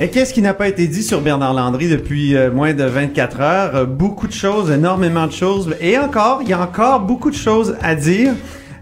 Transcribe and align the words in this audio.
Et 0.00 0.10
qu'est-ce 0.10 0.32
qui 0.32 0.42
n'a 0.42 0.54
pas 0.54 0.68
été 0.68 0.86
dit 0.86 1.02
sur 1.02 1.20
Bernard 1.20 1.54
Landry 1.54 1.88
depuis 1.88 2.36
euh, 2.36 2.52
moins 2.52 2.72
de 2.72 2.84
24 2.84 3.40
heures? 3.40 3.74
Euh, 3.74 3.84
beaucoup 3.84 4.28
de 4.28 4.32
choses, 4.32 4.70
énormément 4.70 5.26
de 5.26 5.32
choses. 5.32 5.74
Et 5.80 5.98
encore, 5.98 6.38
il 6.40 6.48
y 6.48 6.52
a 6.52 6.60
encore 6.60 7.00
beaucoup 7.00 7.30
de 7.30 7.36
choses 7.36 7.76
à 7.82 7.96
dire. 7.96 8.34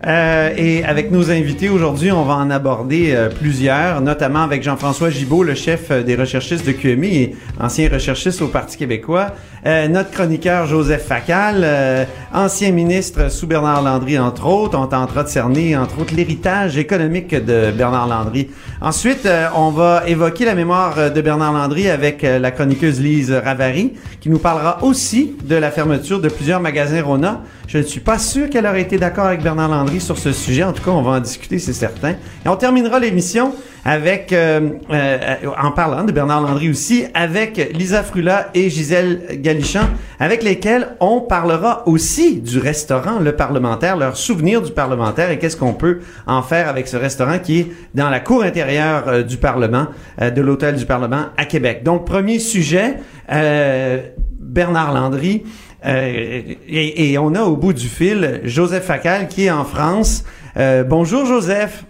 Euh, 0.07 0.53
et 0.57 0.85
avec 0.85 1.11
nos 1.11 1.33
invités 1.33 1.69
aujourd'hui, 1.69 2.13
on 2.13 2.23
va 2.23 2.35
en 2.35 2.49
aborder 2.51 3.13
euh, 3.13 3.29
plusieurs, 3.29 4.01
notamment 4.01 4.43
avec 4.43 4.63
Jean-François 4.63 5.11
Gibault, 5.11 5.43
le 5.43 5.57
chef 5.57 5.91
euh, 5.91 6.05
des 6.05 6.15
recherchistes 6.15 6.65
de 6.65 6.71
QMI 6.71 7.17
et 7.17 7.37
ancien 7.61 7.89
recherchiste 7.89 8.41
au 8.41 8.47
Parti 8.47 8.77
québécois, 8.77 9.33
notre 9.65 10.13
chroniqueur 10.13 10.67
Joseph 10.67 11.07
Facal, 11.07 12.07
ancien 12.33 12.71
ministre 12.71 13.33
sous 13.33 13.49
Bernard 13.49 13.83
Landry, 13.83 14.17
entre 14.17 14.47
autres. 14.47 14.79
On 14.79 14.87
tentera 14.87 15.25
de 15.25 15.29
cerner, 15.29 15.77
entre 15.77 16.03
autres, 16.03 16.15
l'héritage 16.15 16.79
économique 16.79 17.35
de 17.35 17.73
Bernard 17.73 18.07
Landry. 18.07 18.49
Ensuite, 18.81 19.29
on 19.57 19.71
va 19.71 20.05
évoquer 20.07 20.45
la 20.45 20.55
mémoire 20.55 21.11
de 21.11 21.21
Bernard 21.21 21.53
Landry 21.53 21.89
avec 21.89 22.23
la 22.23 22.51
chroniqueuse 22.53 23.01
Lise 23.01 23.33
Ravary, 23.33 23.95
qui 24.21 24.31
nous 24.31 24.39
parlera 24.39 24.85
aussi 24.85 25.35
de 25.43 25.57
la 25.57 25.73
fermeture 25.73 26.21
de 26.21 26.29
plusieurs 26.29 26.61
magasins 26.61 27.03
Rona. 27.03 27.43
Je 27.67 27.79
ne 27.79 27.83
suis 27.83 28.01
pas 28.01 28.19
sûr 28.19 28.49
qu'elle 28.49 28.65
aurait 28.65 28.83
été 28.83 28.97
d'accord 28.97 29.27
avec 29.27 29.43
Bernard 29.43 29.69
Landry 29.69 30.01
sur 30.01 30.17
ce 30.19 30.31
sujet. 30.31 30.63
En 30.63 30.73
tout 30.73 30.85
cas, 30.85 30.93
on 30.93 31.03
va 31.03 31.13
en 31.13 31.21
discuter, 31.21 31.59
c'est 31.59 31.73
certain. 31.73 32.11
Et 32.45 32.49
on 32.49 32.55
terminera 32.55 33.01
l'émission 33.01 33.53
avec, 33.85 34.33
euh, 34.33 34.71
euh, 34.91 35.35
en 35.61 35.73
parlant 35.73 36.05
de 36.05 36.13
Bernard 36.13 36.43
Landry 36.43 36.71
aussi, 36.71 37.07
avec 37.13 37.73
Lisa 37.75 38.05
Frula 38.05 38.51
et 38.55 38.71
Gisèle 38.71 39.41
Galichan, 39.41 39.89
avec 40.21 40.45
lesquels 40.45 40.91
on 41.01 41.21
parlera 41.21 41.89
aussi 41.89 42.41
du 42.41 42.61
restaurant 42.61 43.19
Le 43.19 43.35
Parlementaire, 43.35 43.97
leur 43.97 44.17
souvenir 44.17 44.63
du 44.63 44.71
parlementaire 44.71 45.31
et 45.31 45.39
qu'est-ce 45.39 45.57
qu'on 45.57 45.75
peut 45.75 45.99
en 46.29 46.43
faire 46.43 46.69
avec 46.69 46.87
ce 46.87 46.97
restaurant 46.97 47.41
qui 47.41 47.59
est 47.61 47.67
dans 47.95 48.11
la 48.11 48.21
cour 48.21 48.45
intérieure 48.45 49.09
euh, 49.09 49.23
du 49.25 49.39
Parlement, 49.39 49.87
de 50.21 50.41
l'hôtel 50.41 50.77
du 50.77 50.87
Parlement 50.87 51.27
à 51.37 51.45
Québec. 51.45 51.83
Donc, 51.83 52.07
premier 52.07 52.39
sujet, 52.39 52.97
Bernard 53.29 54.95
Landry. 54.95 55.43
Euh, 55.87 56.55
et, 56.69 57.17
on 57.19 57.35
a 57.35 57.43
au 57.43 57.57
bout 57.57 57.73
du 57.73 57.87
fil 57.87 58.41
Joseph 58.45 58.85
Facal 58.85 59.29
qui 59.29 59.45
est 59.45 59.51
en 59.51 59.65
France. 59.65 60.25
Euh, 60.57 60.83
bonjour 60.83 61.25
Joseph. 61.27 61.85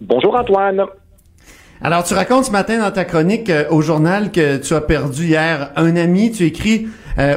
Bonjour 0.00 0.36
Antoine. 0.36 0.84
Alors 1.80 2.04
tu 2.04 2.14
racontes 2.14 2.44
ce 2.44 2.50
matin 2.50 2.78
dans 2.78 2.90
ta 2.90 3.04
chronique 3.04 3.48
euh, 3.48 3.64
au 3.70 3.80
journal 3.80 4.30
que 4.30 4.58
tu 4.58 4.74
as 4.74 4.80
perdu 4.82 5.26
hier 5.26 5.70
un 5.76 5.96
ami. 5.96 6.32
Tu 6.32 6.44
écris 6.44 6.88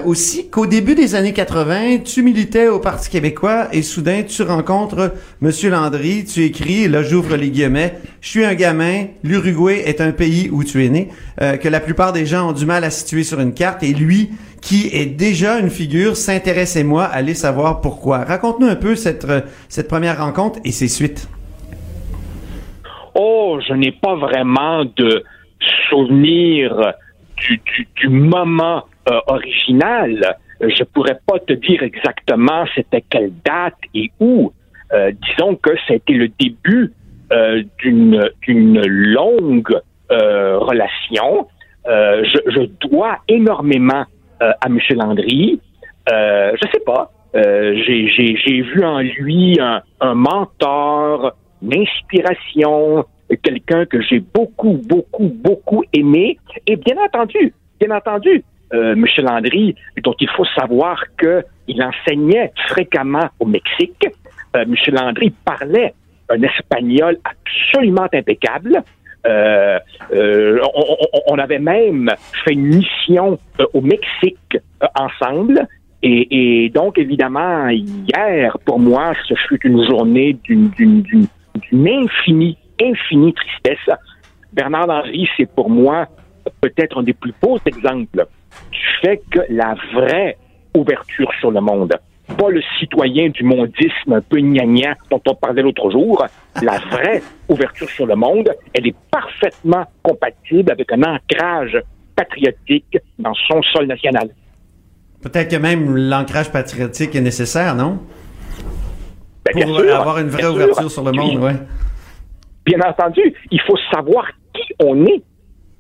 aussi 0.05 0.49
qu'au 0.49 0.66
début 0.66 0.94
des 0.94 1.16
années 1.16 1.31
80, 1.31 1.99
tu 1.99 2.22
militais 2.22 2.67
au 2.67 2.80
Parti 2.80 3.09
québécois 3.09 3.67
et 3.72 3.81
soudain 3.81 4.23
tu 4.23 4.44
rencontres 4.44 5.13
Monsieur 5.39 5.69
Landry. 5.69 6.25
Tu 6.25 6.44
écris, 6.44 6.88
là 6.88 7.02
j'ouvre 7.02 7.38
les 7.38 7.49
guillemets, 7.49 7.95
je 8.19 8.30
suis 8.30 8.44
un 8.44 8.55
gamin, 8.55 9.05
l'Uruguay 9.23 9.83
est 9.86 10.02
un 10.02 10.11
pays 10.11 10.49
où 10.52 10.63
tu 10.66 10.86
es 10.86 10.89
né, 10.89 11.09
que 11.38 11.69
la 11.69 11.80
plupart 11.80 12.11
des 12.11 12.25
gens 12.25 12.49
ont 12.49 12.53
du 12.53 12.66
mal 12.66 12.83
à 12.83 12.89
situer 12.89 13.23
sur 13.23 13.39
une 13.39 13.53
carte 13.53 13.83
et 13.83 13.94
lui, 13.94 14.31
qui 14.61 14.89
est 14.94 15.05
déjà 15.05 15.59
une 15.59 15.69
figure, 15.69 16.16
s'intéressez-moi, 16.16 17.03
allez 17.03 17.33
savoir 17.33 17.81
pourquoi. 17.81 18.19
Raconte-nous 18.19 18.67
un 18.67 18.75
peu 18.75 18.95
cette, 18.95 19.25
euh, 19.25 19.41
cette 19.67 19.87
première 19.87 20.20
rencontre 20.23 20.59
et 20.65 20.71
ses 20.71 20.87
suites. 20.87 21.30
Oh, 23.15 23.59
je 23.67 23.73
n'ai 23.73 23.92
pas 23.92 24.15
vraiment 24.15 24.86
de 24.86 25.23
souvenir 25.89 26.93
du, 27.39 27.61
du, 27.95 28.10
moment 28.10 28.86
euh, 29.10 29.20
original. 29.27 30.38
Je 30.61 30.83
pourrais 30.83 31.20
pas 31.26 31.39
te 31.39 31.54
dire 31.54 31.83
exactement 31.83 32.66
c'était 32.76 33.04
quelle 33.10 33.32
date 33.45 33.77
et 33.94 34.11
où. 34.20 34.52
Euh, 34.92 35.11
disons 35.11 35.55
que 35.55 35.72
c'était 35.88 36.14
le 36.14 36.30
début 36.39 36.94
d'une 37.77 38.27
d'une 38.42 38.82
longue 38.88 39.80
relation. 40.10 41.48
Je, 41.86 42.39
je, 42.48 42.88
dois 42.88 43.20
énormément 43.27 44.06
euh, 44.42 44.52
à 44.61 44.67
M. 44.67 44.80
Landry. 44.92 45.60
Euh, 46.10 46.56
je 46.61 46.67
sais 46.71 46.80
pas. 46.86 47.11
Euh, 47.36 47.76
j'ai 47.86 48.61
vu 48.61 48.86
en 48.86 49.00
lui 49.00 49.60
un, 49.60 49.82
un 50.00 50.14
mentor, 50.14 51.33
une 51.61 51.82
inspiration, 51.82 53.04
quelqu'un 53.37 53.85
que 53.85 54.01
j'ai 54.01 54.19
beaucoup, 54.19 54.79
beaucoup, 54.85 55.31
beaucoup 55.33 55.83
aimé. 55.93 56.37
Et 56.67 56.75
bien 56.75 56.97
entendu, 56.97 57.53
bien 57.79 57.95
entendu, 57.95 58.43
euh, 58.73 58.93
M. 58.93 59.05
Landry, 59.19 59.75
dont 60.03 60.15
il 60.19 60.29
faut 60.29 60.45
savoir 60.57 61.03
qu'il 61.19 61.83
enseignait 61.83 62.51
fréquemment 62.67 63.29
au 63.39 63.45
Mexique. 63.45 64.07
Euh, 64.55 64.63
M. 64.63 64.75
Landry 64.93 65.31
parlait 65.45 65.93
un 66.29 66.41
espagnol 66.43 67.17
absolument 67.23 68.07
impeccable. 68.13 68.83
Euh, 69.25 69.79
euh, 70.13 70.59
on, 71.27 71.37
avait 71.37 71.59
même 71.59 72.09
fait 72.45 72.53
une 72.53 72.67
mission 72.67 73.37
euh, 73.59 73.65
au 73.73 73.81
Mexique 73.81 74.57
ensemble. 74.95 75.67
Et, 76.01 76.71
donc, 76.73 76.97
évidemment, 76.97 77.67
hier, 77.67 78.57
pour 78.63 78.79
moi, 78.79 79.11
ce 79.27 79.33
fut 79.33 79.59
une 79.65 79.85
journée 79.85 80.37
d'une 80.43 80.71
infinie, 81.73 82.57
infinie 82.81 83.33
tristesse. 83.33 83.97
Bernard 84.53 84.89
Henry, 84.89 85.27
c'est 85.37 85.49
pour 85.49 85.69
moi 85.69 86.07
peut-être 86.61 86.99
un 86.99 87.03
des 87.03 87.13
plus 87.13 87.33
beaux 87.41 87.59
exemples 87.65 88.25
du 88.71 88.79
fait 89.01 89.21
que 89.31 89.39
la 89.49 89.75
vraie 89.93 90.37
ouverture 90.75 91.31
sur 91.39 91.51
le 91.51 91.61
monde, 91.61 91.93
pas 92.37 92.49
le 92.49 92.61
citoyen 92.79 93.29
du 93.29 93.43
mondisme 93.43 94.13
un 94.13 94.21
peu 94.21 94.39
gnagnan 94.39 94.93
dont 95.09 95.21
on 95.27 95.35
parlait 95.35 95.61
l'autre 95.61 95.89
jour. 95.91 96.25
La 96.61 96.77
vraie 96.77 97.21
ouverture 97.47 97.89
sur 97.89 98.05
le 98.05 98.15
monde, 98.15 98.49
elle 98.73 98.87
est 98.87 98.95
parfaitement 99.09 99.85
compatible 100.03 100.71
avec 100.71 100.91
un 100.91 101.01
ancrage 101.03 101.81
patriotique 102.15 102.97
dans 103.17 103.33
son 103.47 103.61
sol 103.61 103.87
national. 103.87 104.29
Peut-être 105.21 105.51
que 105.51 105.55
même 105.55 105.95
l'ancrage 105.95 106.51
patriotique 106.51 107.15
est 107.15 107.21
nécessaire, 107.21 107.75
non? 107.75 107.99
Ben, 109.45 109.63
Pour 109.63 109.79
avoir 109.79 110.19
une 110.19 110.27
vraie 110.27 110.47
ouverture 110.47 110.91
sur 110.91 111.03
le 111.03 111.11
monde, 111.11 111.39
oui. 111.41 111.51
Bien 112.69 112.81
entendu, 112.87 113.33
il 113.49 113.59
faut 113.61 113.77
savoir 113.91 114.27
qui 114.53 114.61
on 114.80 115.03
est 115.07 115.23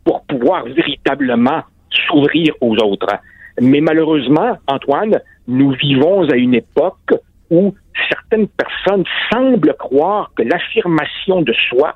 pour 0.03 0.23
pouvoir 0.23 0.63
véritablement 0.65 1.61
s'ouvrir 1.91 2.55
aux 2.61 2.75
autres. 2.77 3.15
Mais 3.61 3.79
malheureusement, 3.79 4.57
Antoine, 4.65 5.19
nous 5.47 5.69
vivons 5.73 6.27
à 6.27 6.35
une 6.35 6.55
époque 6.55 7.13
où 7.51 7.75
certaines 8.09 8.47
personnes 8.47 9.03
semblent 9.31 9.75
croire 9.77 10.31
que 10.35 10.41
l'affirmation 10.41 11.43
de 11.43 11.53
soi 11.69 11.93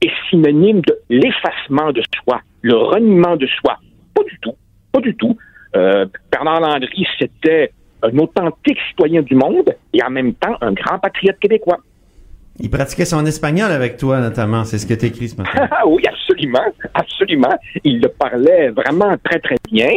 est 0.00 0.10
synonyme 0.28 0.80
de 0.80 0.98
l'effacement 1.08 1.92
de 1.92 2.02
soi, 2.24 2.40
le 2.62 2.74
reniement 2.74 3.36
de 3.36 3.46
soi. 3.46 3.76
Pas 4.16 4.24
du 4.24 4.36
tout, 4.40 4.56
pas 4.90 5.00
du 5.00 5.14
tout. 5.14 5.38
Euh, 5.76 6.06
Bernard 6.32 6.60
Landry, 6.60 7.06
c'était 7.20 7.70
un 8.02 8.18
authentique 8.18 8.78
citoyen 8.88 9.22
du 9.22 9.36
monde 9.36 9.72
et 9.92 10.02
en 10.02 10.10
même 10.10 10.34
temps 10.34 10.56
un 10.60 10.72
grand 10.72 10.98
patriote 10.98 11.38
québécois. 11.38 11.78
Il 12.60 12.70
pratiquait 12.70 13.04
son 13.04 13.24
espagnol 13.24 13.70
avec 13.70 13.96
toi, 13.96 14.20
notamment. 14.20 14.64
C'est 14.64 14.78
ce 14.78 14.86
que 14.86 14.94
tu 14.94 15.06
écris 15.06 15.28
ce 15.28 15.36
matin. 15.36 15.68
oui, 15.86 16.02
absolument. 16.06 16.64
Absolument. 16.94 17.58
Il 17.84 18.00
le 18.00 18.08
parlait 18.08 18.70
vraiment 18.70 19.16
très, 19.24 19.38
très 19.40 19.56
bien. 19.70 19.88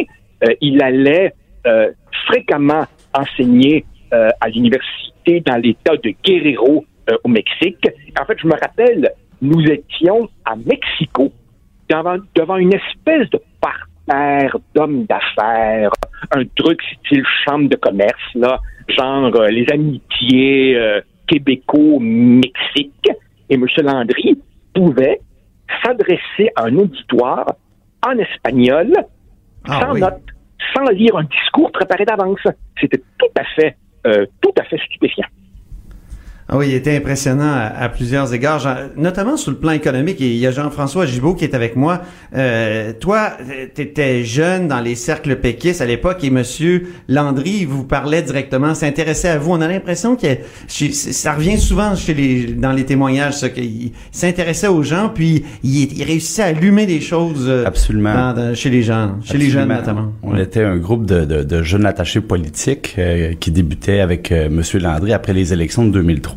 Euh, 0.44 0.54
il 0.60 0.82
allait 0.82 1.34
euh, 1.66 1.90
fréquemment 2.26 2.84
enseigner 3.14 3.84
euh, 4.12 4.30
à 4.40 4.48
l'université 4.48 5.40
dans 5.40 5.56
l'État 5.56 5.96
de 5.96 6.14
Guerrero 6.24 6.84
au 7.22 7.28
Mexique. 7.28 7.86
En 8.20 8.24
fait, 8.24 8.36
je 8.40 8.46
me 8.48 8.54
rappelle, 8.54 9.12
nous 9.40 9.62
étions 9.62 10.28
à 10.44 10.56
Mexico 10.56 11.32
devant, 11.88 12.16
devant 12.34 12.56
une 12.56 12.74
espèce 12.74 13.30
de 13.30 13.40
parterre 13.60 14.56
d'hommes 14.74 15.04
d'affaires, 15.04 15.92
un 16.32 16.44
truc 16.56 16.80
style 16.82 17.24
chambre 17.44 17.68
de 17.68 17.76
commerce, 17.76 18.34
là, 18.34 18.60
genre 18.88 19.30
les 19.44 19.66
amitiés 19.70 20.76
québéco-mexique. 21.26 23.10
Et 23.48 23.54
M. 23.54 23.66
Landry 23.78 24.40
pouvait 24.74 25.20
s'adresser 25.84 26.50
à 26.56 26.64
un 26.64 26.76
auditoire 26.76 27.54
en 28.06 28.18
espagnol 28.18 28.92
ah 29.68 29.80
sans 29.80 29.94
note, 29.94 30.22
sans 30.74 30.88
lire 30.90 31.16
un 31.16 31.24
discours 31.24 31.70
préparé 31.72 32.04
d'avance. 32.04 32.40
C'était 32.80 33.02
tout 33.18 33.30
à 33.38 33.44
fait, 33.44 33.76
euh, 34.06 34.26
tout 34.40 34.52
à 34.58 34.64
fait 34.64 34.78
stupéfiant. 34.86 35.26
Ah 36.48 36.56
oui, 36.56 36.68
il 36.68 36.74
était 36.74 36.96
impressionnant 36.96 37.52
à, 37.76 37.88
plusieurs 37.88 38.32
égards, 38.32 38.68
notamment 38.96 39.36
sur 39.36 39.50
le 39.50 39.56
plan 39.56 39.72
économique. 39.72 40.20
Et 40.20 40.30
il 40.30 40.36
y 40.36 40.46
a 40.46 40.52
Jean-François 40.52 41.04
Gibault 41.04 41.34
qui 41.34 41.42
est 41.42 41.56
avec 41.56 41.74
moi. 41.74 42.02
Euh, 42.36 42.92
toi, 42.92 43.32
tu 43.74 43.82
étais 43.82 44.22
jeune 44.22 44.68
dans 44.68 44.78
les 44.78 44.94
cercles 44.94 45.36
péquistes 45.36 45.80
à 45.80 45.86
l'époque 45.86 46.22
et 46.22 46.30
Monsieur 46.30 46.86
Landry 47.08 47.64
vous 47.64 47.82
parlait 47.82 48.22
directement, 48.22 48.74
s'intéressait 48.74 49.28
à 49.28 49.38
vous. 49.38 49.50
On 49.52 49.60
a 49.60 49.66
l'impression 49.66 50.14
que 50.14 50.26
ça 50.68 51.32
revient 51.32 51.58
souvent 51.58 51.96
chez 51.96 52.14
les 52.14 52.44
dans 52.46 52.72
les 52.72 52.84
témoignages, 52.84 53.34
ça 53.34 53.48
qu'il 53.48 53.90
s'intéressait 54.12 54.68
aux 54.68 54.84
gens, 54.84 55.10
puis 55.12 55.44
il, 55.64 56.04
réussissait 56.04 56.42
à 56.42 56.46
allumer 56.46 56.86
des 56.86 57.00
choses. 57.00 57.46
Euh, 57.48 57.64
Absolument. 57.66 58.54
chez 58.54 58.70
les 58.70 58.82
gens, 58.82 59.16
chez 59.24 59.36
les 59.36 59.50
jeunes 59.50 59.68
notamment. 59.68 60.12
On 60.22 60.36
était 60.36 60.62
un 60.62 60.76
groupe 60.76 61.06
de, 61.06 61.24
de, 61.24 61.62
jeunes 61.62 61.86
attachés 61.86 62.20
politiques 62.20 62.94
euh, 62.98 63.34
qui 63.40 63.50
débutaient 63.50 63.98
avec 63.98 64.32
Monsieur 64.48 64.78
Landry 64.78 65.12
après 65.12 65.32
les 65.32 65.52
élections 65.52 65.84
de 65.84 65.90
2003. 65.90 66.35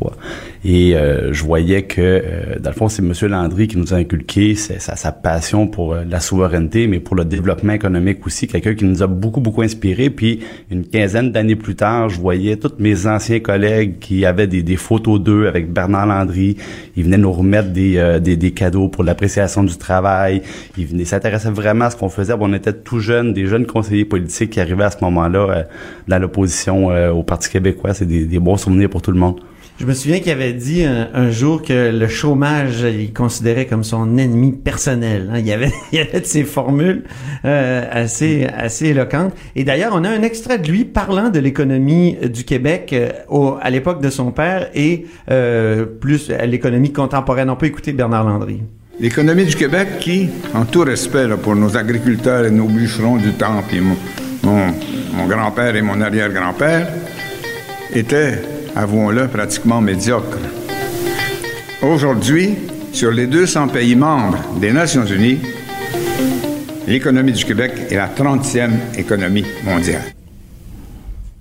Et 0.64 0.94
euh, 0.94 1.32
je 1.32 1.42
voyais 1.42 1.82
que, 1.82 2.00
euh, 2.00 2.58
dans 2.60 2.70
le 2.70 2.76
fond, 2.76 2.88
c'est 2.88 3.02
M. 3.02 3.12
Landry 3.30 3.66
qui 3.66 3.78
nous 3.78 3.94
a 3.94 3.96
inculqué 3.96 4.54
sa, 4.54 5.12
passion 5.12 5.66
pour 5.66 5.94
euh, 5.94 6.02
la 6.08 6.20
souveraineté, 6.20 6.86
mais 6.86 7.00
pour 7.00 7.16
le 7.16 7.24
développement 7.24 7.72
économique 7.72 8.26
aussi. 8.26 8.46
Quelqu'un 8.46 8.74
qui 8.74 8.84
nous 8.84 9.02
a 9.02 9.06
beaucoup, 9.06 9.40
beaucoup 9.40 9.62
inspiré. 9.62 10.10
Puis, 10.10 10.40
une 10.70 10.84
quinzaine 10.84 11.32
d'années 11.32 11.56
plus 11.56 11.76
tard, 11.76 12.10
je 12.10 12.20
voyais 12.20 12.56
tous 12.56 12.74
mes 12.78 13.06
anciens 13.06 13.40
collègues 13.40 13.98
qui 14.00 14.26
avaient 14.26 14.46
des, 14.46 14.76
photos 14.76 15.20
d'eux 15.20 15.46
avec 15.46 15.72
Bernard 15.72 16.06
Landry. 16.06 16.56
Ils 16.96 17.04
venaient 17.04 17.18
nous 17.18 17.32
remettre 17.32 17.70
des, 17.70 18.18
des, 18.22 18.36
des 18.36 18.50
cadeaux 18.52 18.88
pour 18.88 19.04
l'appréciation 19.04 19.62
du 19.62 19.76
travail. 19.76 20.42
Ils 20.76 20.86
venaient 20.86 21.04
s'intéresser 21.04 21.50
vraiment 21.50 21.86
à 21.86 21.90
ce 21.90 21.96
qu'on 21.96 22.08
faisait. 22.08 22.34
On 22.38 22.52
était 22.52 22.72
tout 22.72 23.00
jeunes, 23.00 23.32
des 23.32 23.46
jeunes 23.46 23.66
conseillers 23.66 24.04
politiques 24.04 24.50
qui 24.50 24.60
arrivaient 24.60 24.84
à 24.84 24.90
ce 24.90 25.02
moment-là 25.02 25.66
dans 26.08 26.18
l'opposition 26.18 26.86
au 27.10 27.22
Parti 27.22 27.50
québécois. 27.50 27.94
C'est 27.94 28.06
des 28.06 28.38
bons 28.38 28.56
souvenirs 28.56 28.88
pour 28.88 29.02
tout 29.02 29.12
le 29.12 29.18
monde. 29.18 29.40
Je 29.80 29.86
me 29.86 29.94
souviens 29.94 30.20
qu'il 30.20 30.30
avait 30.30 30.52
dit 30.52 30.84
un, 30.84 31.30
jour 31.30 31.62
que 31.62 31.90
le 31.90 32.06
chômage, 32.06 32.82
il 32.82 33.14
considérait 33.14 33.64
comme 33.64 33.82
son 33.82 34.18
ennemi 34.18 34.52
personnel. 34.52 35.30
Hein. 35.32 35.38
Il, 35.38 35.46
y 35.46 35.52
avait, 35.52 35.72
de 36.20 36.24
ces 36.26 36.44
formules 36.44 37.04
euh, 37.46 37.86
assez, 37.90 38.46
éloquentes. 38.82 39.32
Et 39.56 39.64
d'ailleurs, 39.64 39.92
on 39.94 40.04
a 40.04 40.10
un 40.10 40.20
extrait 40.20 40.58
de 40.58 40.70
lui 40.70 40.84
parlant 40.84 41.30
de 41.30 41.38
l'économie 41.38 42.18
du 42.22 42.44
Québec 42.44 42.92
euh, 42.92 43.52
à 43.62 43.70
l'époque 43.70 44.02
de 44.02 44.10
son 44.10 44.32
père 44.32 44.68
et 44.74 45.06
euh, 45.30 45.86
plus 45.86 46.28
l'économie 46.28 46.92
contemporaine. 46.92 47.48
On 47.48 47.56
peut 47.56 47.64
écouter 47.64 47.94
Bernard 47.94 48.24
Landry. 48.24 48.60
L'économie 49.00 49.46
du 49.46 49.56
Québec 49.56 49.88
qui, 49.98 50.28
en 50.52 50.66
tout 50.66 50.82
respect 50.82 51.26
pour 51.42 51.56
nos 51.56 51.78
agriculteurs 51.78 52.44
et 52.44 52.50
nos 52.50 52.66
bûcherons 52.66 53.16
du 53.16 53.32
temps, 53.32 53.62
puis 53.66 53.80
mon, 53.80 53.96
mon 54.44 55.26
grand-père 55.26 55.74
et 55.74 55.80
mon 55.80 56.02
arrière-grand-père, 56.02 56.86
était 57.94 58.42
avouons-le, 58.76 59.28
pratiquement 59.28 59.80
médiocre. 59.80 60.38
Aujourd'hui, 61.82 62.56
sur 62.92 63.10
les 63.10 63.26
200 63.26 63.68
pays 63.68 63.96
membres 63.96 64.38
des 64.60 64.72
Nations 64.72 65.04
Unies, 65.04 65.38
l'économie 66.86 67.32
du 67.32 67.44
Québec 67.44 67.72
est 67.90 67.96
la 67.96 68.08
30e 68.08 68.70
économie 68.98 69.44
mondiale. 69.64 70.02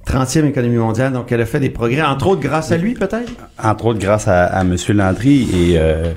30e 0.06 0.46
économie 0.46 0.78
mondiale, 0.78 1.14
donc 1.14 1.32
elle 1.32 1.42
a 1.42 1.46
fait 1.46 1.60
des 1.60 1.70
progrès, 1.70 2.02
entre 2.02 2.28
autres 2.28 2.42
grâce 2.42 2.72
à 2.72 2.78
lui 2.78 2.94
peut-être? 2.94 3.32
Entre 3.64 3.86
autres 3.86 4.00
grâce 4.00 4.28
à, 4.28 4.62
M. 4.62 4.76
Landry 4.90 5.48
et 5.54 5.78
euh, 5.78 6.14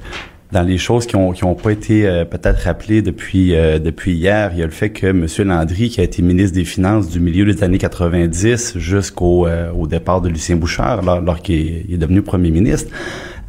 dans 0.52 0.62
les 0.62 0.78
choses 0.78 1.06
qui 1.06 1.16
ont 1.16 1.32
qui 1.32 1.44
ont 1.44 1.54
pas 1.54 1.70
été 1.70 2.06
euh, 2.06 2.24
peut-être 2.24 2.60
rappelées 2.60 3.02
depuis 3.02 3.54
euh, 3.54 3.78
depuis 3.78 4.12
hier, 4.12 4.50
il 4.52 4.58
y 4.58 4.62
a 4.62 4.66
le 4.66 4.70
fait 4.70 4.90
que 4.90 5.06
M. 5.06 5.26
Landry, 5.48 5.88
qui 5.88 6.00
a 6.00 6.04
été 6.04 6.22
ministre 6.22 6.54
des 6.54 6.64
Finances 6.64 7.08
du 7.08 7.20
milieu 7.20 7.44
des 7.50 7.64
années 7.64 7.78
90 7.78 8.78
jusqu'au 8.78 9.46
euh, 9.46 9.72
au 9.72 9.86
départ 9.86 10.20
de 10.20 10.28
Lucien 10.28 10.56
Bouchard, 10.56 11.02
lors, 11.02 11.40
qu'il 11.40 11.90
est, 11.90 11.96
devenu 11.96 12.22
premier 12.22 12.50
ministre, 12.50 12.92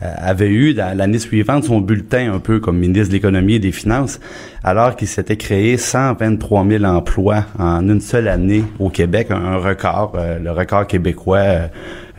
avait 0.01 0.50
eu 0.50 0.73
l'année 0.73 1.19
suivante 1.19 1.63
son 1.63 1.79
bulletin 1.79 2.33
un 2.33 2.39
peu 2.39 2.59
comme 2.59 2.77
ministre 2.77 3.09
de 3.09 3.13
l'économie 3.13 3.55
et 3.55 3.59
des 3.59 3.71
finances, 3.71 4.19
alors 4.61 4.97
qu'il 4.97 5.07
s'était 5.07 5.38
créé 5.38 5.77
123 5.77 6.67
000 6.67 6.83
emplois 6.83 7.45
en 7.57 7.88
une 7.88 8.01
seule 8.01 8.27
année 8.27 8.63
au 8.79 8.89
Québec, 8.89 9.27
un, 9.31 9.57
record, 9.57 10.17
le 10.41 10.51
record 10.51 10.88
québécois 10.88 11.69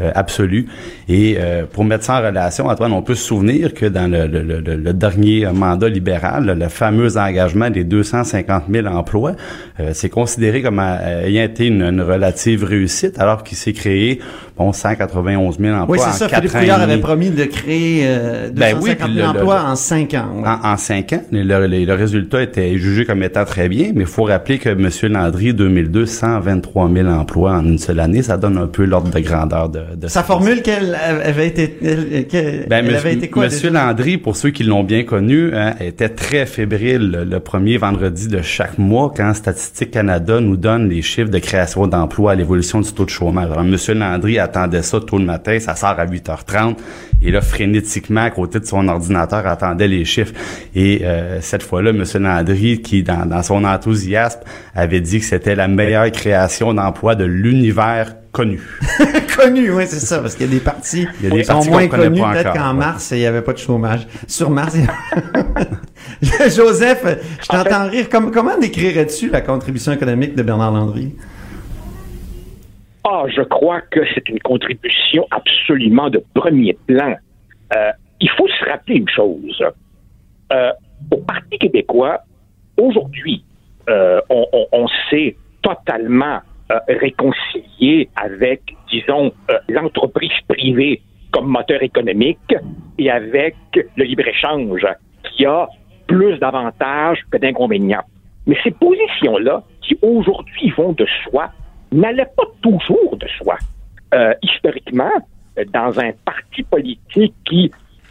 euh, 0.00 0.10
absolue. 0.16 0.66
Et 1.08 1.36
euh, 1.38 1.66
pour 1.72 1.84
mettre 1.84 2.02
ça 2.02 2.18
en 2.18 2.26
relation, 2.26 2.66
Antoine, 2.66 2.90
on 2.90 3.02
peut 3.02 3.14
se 3.14 3.22
souvenir 3.28 3.72
que 3.74 3.86
dans 3.86 4.10
le, 4.10 4.26
le, 4.26 4.42
le, 4.58 4.92
dernier 4.92 5.46
mandat 5.54 5.88
libéral, 5.88 6.56
le 6.58 6.68
fameux 6.68 7.16
engagement 7.16 7.70
des 7.70 7.84
250 7.84 8.64
000 8.68 8.88
emplois, 8.88 9.36
euh, 9.78 9.90
c'est 9.92 10.08
considéré 10.08 10.62
comme 10.62 10.80
ayant 10.80 11.44
été 11.44 11.68
une, 11.68 12.00
relative 12.00 12.64
réussite, 12.64 13.20
alors 13.20 13.44
qu'il 13.44 13.56
s'est 13.56 13.72
créé 13.72 14.18
bon 14.56 14.72
191 14.72 15.60
000 15.60 15.76
emplois. 15.76 15.96
Oui, 15.96 16.02
c'est 16.04 16.18
ça. 16.18 16.28
Philippe 16.28 16.50
Couillard 16.50 16.80
avait 16.80 16.98
promis 16.98 17.30
de 17.30 17.44
créer 17.44 18.04
250 18.52 19.08
ben 19.08 19.14
000 19.14 19.28
emplois 19.28 19.62
en 19.62 19.76
cinq 19.76 20.14
ans. 20.14 20.42
En, 20.44 20.76
cinq 20.76 21.12
ans, 21.12 21.22
le, 21.30 21.94
résultat 21.94 22.42
était 22.42 22.76
jugé 22.78 23.04
comme 23.04 23.22
étant 23.22 23.44
très 23.44 23.68
bien, 23.68 23.92
mais 23.94 24.02
il 24.02 24.06
faut 24.06 24.24
rappeler 24.24 24.58
que 24.58 24.70
M. 24.70 24.88
Landry, 25.12 25.54
2002, 25.54 26.04
123 26.04 26.90
000 26.92 27.08
emplois 27.08 27.52
en 27.52 27.64
une 27.64 27.78
seule 27.78 28.00
année, 28.00 28.22
ça 28.22 28.36
donne 28.36 28.58
un 28.58 28.66
peu 28.66 28.84
l'ordre 28.84 29.10
de 29.10 29.20
grandeur 29.20 29.68
de, 29.68 29.83
sa 30.06 30.22
formule 30.22 30.62
qu'elle 30.62 30.94
avait 30.94 31.46
été, 31.46 32.66
ben, 32.68 32.88
avait 32.94 33.14
été 33.14 33.28
quoi 33.28 33.44
Monsieur 33.44 33.70
Landry, 33.70 34.18
pour 34.18 34.36
ceux 34.36 34.50
qui 34.50 34.62
l'ont 34.62 34.84
bien 34.84 35.04
connu, 35.04 35.54
hein, 35.54 35.74
était 35.80 36.08
très 36.08 36.46
fébrile 36.46 37.26
le 37.28 37.40
premier 37.40 37.76
vendredi 37.76 38.28
de 38.28 38.42
chaque 38.42 38.78
mois 38.78 39.12
quand 39.14 39.34
Statistique 39.34 39.90
Canada 39.92 40.40
nous 40.40 40.56
donne 40.56 40.88
les 40.88 41.02
chiffres 41.02 41.30
de 41.30 41.38
création 41.38 41.86
d'emplois 41.86 42.32
à 42.32 42.34
l'évolution 42.34 42.80
du 42.80 42.92
taux 42.92 43.04
de 43.04 43.10
chômage. 43.10 43.50
Alors, 43.50 43.64
Monsieur 43.64 43.94
Landry 43.94 44.38
attendait 44.38 44.82
ça 44.82 45.00
tôt 45.00 45.18
le 45.18 45.24
matin, 45.24 45.58
ça 45.58 45.74
sort 45.74 45.98
à 45.98 46.06
8h30 46.06 46.76
et 47.24 47.30
là 47.30 47.40
frénétiquement 47.40 48.22
à 48.22 48.30
côté 48.30 48.60
de 48.60 48.66
son 48.66 48.86
ordinateur 48.88 49.46
attendait 49.46 49.88
les 49.88 50.04
chiffres. 50.04 50.34
Et 50.74 51.00
euh, 51.02 51.40
cette 51.40 51.62
fois-là, 51.62 51.92
Monsieur 51.92 52.20
Landry, 52.20 52.82
qui 52.82 53.02
dans, 53.02 53.26
dans 53.26 53.42
son 53.42 53.64
enthousiasme 53.64 54.40
avait 54.74 55.00
dit 55.00 55.20
que 55.20 55.24
c'était 55.24 55.54
la 55.54 55.66
meilleure 55.66 56.10
création 56.12 56.74
d'emplois 56.74 57.14
de 57.14 57.24
l'univers 57.24 58.14
connu. 58.30 58.60
connu, 59.36 59.70
oui, 59.70 59.84
c'est 59.86 60.00
ça, 60.00 60.18
parce 60.18 60.34
qu'il 60.34 60.46
y 60.46 60.50
a 60.50 60.52
des 60.52 60.60
parties 60.60 61.06
qui 61.20 61.44
sont 61.44 61.64
moins 61.64 61.86
connues. 61.88 62.20
Peut-être 62.20 62.52
qu'en 62.52 62.74
mars, 62.74 63.10
il 63.12 63.18
n'y 63.18 63.26
avait 63.26 63.42
pas 63.42 63.52
de 63.52 63.58
chômage. 63.58 64.06
Sur 64.26 64.50
Mars, 64.50 64.76
Joseph, 66.54 67.04
je 67.40 67.46
t'entends 67.46 67.88
rire. 67.88 68.08
comment 68.10 68.58
décrirais-tu 68.60 69.30
la 69.30 69.40
contribution 69.40 69.92
économique 69.92 70.34
de 70.34 70.42
Bernard 70.42 70.72
Landry? 70.72 71.14
Ah, 73.06 73.24
je 73.28 73.42
crois 73.42 73.82
que 73.82 74.00
c'est 74.14 74.28
une 74.30 74.40
contribution 74.40 75.26
absolument 75.30 76.08
de 76.08 76.24
premier 76.34 76.72
plan. 76.86 77.14
Euh, 77.76 77.90
il 78.20 78.30
faut 78.30 78.48
se 78.48 78.64
rappeler 78.64 78.96
une 78.96 79.08
chose. 79.08 79.62
Euh, 80.52 80.72
au 81.10 81.18
Parti 81.18 81.58
québécois, 81.58 82.20
aujourd'hui, 82.78 83.44
euh, 83.90 84.20
on, 84.30 84.46
on, 84.52 84.66
on 84.72 84.86
s'est 85.10 85.36
totalement 85.60 86.40
euh, 86.72 86.78
réconcilier 86.88 88.08
avec, 88.16 88.62
disons, 88.90 89.32
euh, 89.50 89.58
l'entreprise 89.68 90.32
privée 90.48 91.02
comme 91.30 91.48
moteur 91.48 91.82
économique 91.82 92.54
et 92.96 93.10
avec 93.10 93.56
le 93.74 94.04
libre-échange 94.04 94.86
qui 95.24 95.44
a 95.44 95.68
plus 96.06 96.38
d'avantages 96.38 97.18
que 97.30 97.36
d'inconvénients. 97.36 98.04
Mais 98.46 98.56
ces 98.62 98.70
positions-là, 98.70 99.62
qui 99.82 99.98
aujourd'hui 100.00 100.70
vont 100.70 100.92
de 100.92 101.06
soi, 101.24 101.50
n'allaient 101.94 102.30
pas 102.36 102.44
toujours 102.62 103.16
de 103.16 103.26
soi. 103.38 103.56
Euh, 104.14 104.34
historiquement, 104.42 105.12
dans 105.72 105.98
un 105.98 106.12
parti 106.24 106.62
politique 106.62 107.34
qui 107.44 107.70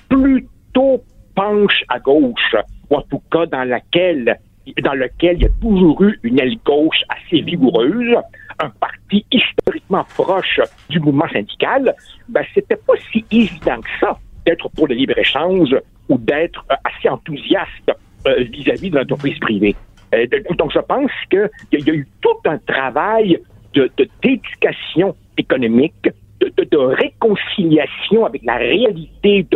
plutôt 0.10 1.04
penche 1.36 1.84
à 1.90 2.00
gauche, 2.00 2.56
ou 2.90 2.96
en 2.96 3.02
tout 3.04 3.22
cas 3.32 3.46
dans 3.46 3.64
laquelle 3.64 4.38
dans 4.82 4.94
lequel 4.94 5.38
il 5.38 5.44
y 5.44 5.46
a 5.46 5.50
toujours 5.62 6.02
eu 6.04 6.20
une 6.24 6.40
aile 6.40 6.58
gauche 6.66 7.04
assez 7.10 7.42
vigoureuse, 7.42 8.16
un 8.60 8.70
parti 8.70 9.26
historiquement 9.32 10.06
proche 10.16 10.62
du 10.90 11.00
mouvement 11.00 11.28
syndical, 11.30 11.94
ben, 12.30 12.46
c'était 12.54 12.78
pas 12.78 12.94
si 13.12 13.26
évident 13.32 13.82
que 13.82 13.90
ça 14.00 14.18
d'être 14.46 14.70
pour 14.70 14.88
le 14.88 14.96
libre-échange 14.96 15.76
ou 16.10 16.18
d'être 16.18 16.66
euh, 16.72 16.76
assez 16.84 17.10
enthousiaste 17.10 17.92
euh, 18.28 18.44
vis-à-vis 18.44 18.90
de 18.90 18.98
l'entreprise 18.98 19.40
privée. 19.40 19.76
Euh, 20.14 20.26
donc, 20.58 20.72
je 20.74 20.80
pense 20.80 21.12
qu'il 21.30 21.50
y, 21.72 21.90
a 21.90 21.94
eu 21.94 22.08
tout 22.22 22.38
un 22.46 22.58
travail 22.60 23.40
de, 23.74 23.92
d'éducation 24.22 25.16
économique, 25.38 26.10
de, 26.40 26.64
de, 26.64 26.78
réconciliation 26.78 28.26
avec 28.26 28.44
la 28.44 28.58
réalité 28.58 29.48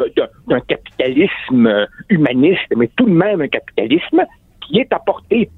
d'un 0.47 0.59
capitalisme 0.62 1.88
humaniste, 2.09 2.67
mais 2.75 2.89
tout 2.95 3.05
de 3.05 3.12
même 3.13 3.41
un 3.41 3.47
capitalisme 3.47 4.24
qui 4.62 4.79
est 4.79 4.91
apporté 4.93 5.50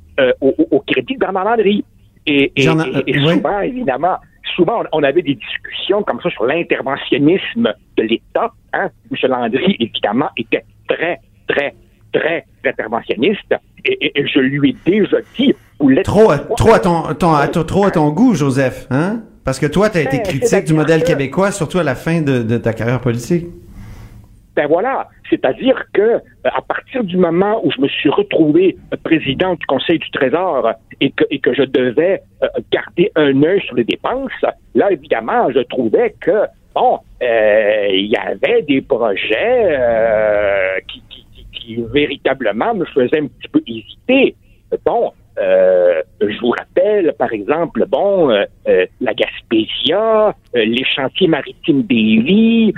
au, 0.41 0.53
au, 0.71 0.79
crédit 0.81 1.13
de 1.13 1.19
Bernard 1.19 1.45
Landry. 1.45 1.83
Et, 2.25 2.51
souvent, 2.57 3.59
évidemment, 3.61 4.17
souvent, 4.55 4.83
on 4.91 5.03
avait 5.03 5.21
des 5.21 5.35
discussions 5.35 6.03
comme 6.03 6.19
ça 6.21 6.29
sur 6.29 6.45
l'interventionnisme 6.45 7.73
de 7.97 8.03
l'État. 8.03 8.51
Hein. 8.73 8.89
M. 9.11 9.29
Landry, 9.29 9.75
évidemment, 9.79 10.29
était 10.37 10.63
très, 10.87 11.19
très, 11.47 11.73
très 12.11 12.45
interventionniste. 12.65 13.55
Et, 13.85 14.11
je 14.15 14.39
lui 14.39 14.71
ai 14.71 14.91
déjà 14.91 15.17
dit... 15.37 15.53
Trop, 16.03 16.33
trop, 16.57 16.73
à 16.73 16.79
ton, 16.79 17.03
ton, 17.13 17.63
trop 17.63 17.85
à 17.85 17.91
ton 17.91 18.09
goût, 18.09 18.33
Joseph, 18.33 18.85
hein? 18.89 19.21
Parce 19.45 19.59
que 19.59 19.65
toi, 19.65 19.89
tu 19.89 19.97
as 19.97 20.01
été 20.01 20.17
Ben, 20.17 20.23
critique 20.23 20.65
du 20.65 20.73
modèle 20.73 21.03
québécois, 21.03 21.51
surtout 21.51 21.79
à 21.79 21.83
la 21.83 21.95
fin 21.95 22.21
de, 22.21 22.43
de 22.43 22.57
ta 22.57 22.73
carrière 22.73 22.99
politique. 22.99 23.47
Ben 24.55 24.67
voilà, 24.67 25.07
c'est-à-dire 25.29 25.85
que 25.93 26.01
euh, 26.01 26.19
à 26.43 26.61
partir 26.61 27.03
du 27.03 27.15
moment 27.15 27.61
où 27.63 27.71
je 27.71 27.79
me 27.79 27.87
suis 27.87 28.09
retrouvé 28.09 28.75
euh, 28.93 28.97
président 29.01 29.55
du 29.55 29.65
Conseil 29.67 29.99
du 29.99 30.11
Trésor 30.11 30.73
et 30.99 31.11
que, 31.11 31.23
et 31.29 31.39
que 31.39 31.53
je 31.53 31.63
devais 31.63 32.21
euh, 32.43 32.47
garder 32.69 33.09
un 33.15 33.41
œil 33.43 33.61
sur 33.61 33.75
les 33.75 33.85
dépenses, 33.85 34.31
là 34.75 34.91
évidemment, 34.91 35.49
je 35.51 35.59
trouvais 35.61 36.13
que 36.19 36.45
bon, 36.75 36.99
euh, 37.21 37.87
il 37.89 38.07
y 38.07 38.17
avait 38.17 38.63
des 38.63 38.81
projets 38.81 39.77
euh, 39.79 40.79
qui, 40.87 41.01
véritablement 41.77 42.73
me 42.73 42.85
faisaient 42.85 43.19
un 43.19 43.27
petit 43.27 43.47
peu 43.51 43.61
hésiter. 43.67 44.35
Bon, 44.85 45.11
euh, 45.39 46.01
je 46.21 46.39
vous 46.39 46.49
rappelle, 46.49 47.13
par 47.17 47.31
exemple, 47.31 47.85
bon, 47.87 48.29
euh, 48.29 48.43
euh, 48.67 48.85
la 48.99 49.13
Gaspésia, 49.13 50.35
les 50.53 50.83
chantiers 50.83 51.27
maritimes 51.27 51.83
d'Élie, 51.83 52.73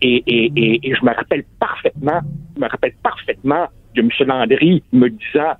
et, 0.00 0.22
et 0.26 0.94
je 0.94 1.04
me 1.04 1.14
rappelle 1.14 1.44
parfaitement, 1.58 2.20
je 2.56 2.60
me 2.60 2.68
rappelle 2.68 2.94
parfaitement 3.02 3.66
de 3.94 4.00
M. 4.00 4.10
Landry 4.20 4.82
me 4.92 5.08
disant, 5.08 5.54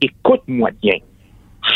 écoute-moi 0.00 0.70
bien, 0.82 0.98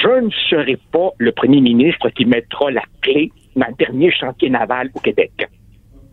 je 0.02 0.24
ne 0.24 0.30
serai 0.50 0.78
pas 0.90 1.10
le 1.18 1.32
premier 1.32 1.60
ministre 1.60 2.08
qui 2.10 2.24
mettra 2.24 2.70
la 2.70 2.82
clé 3.02 3.30
dans 3.54 3.66
le 3.68 3.74
dernier 3.74 4.10
chantier 4.10 4.50
naval 4.50 4.90
au 4.94 5.00
Québec. 5.00 5.48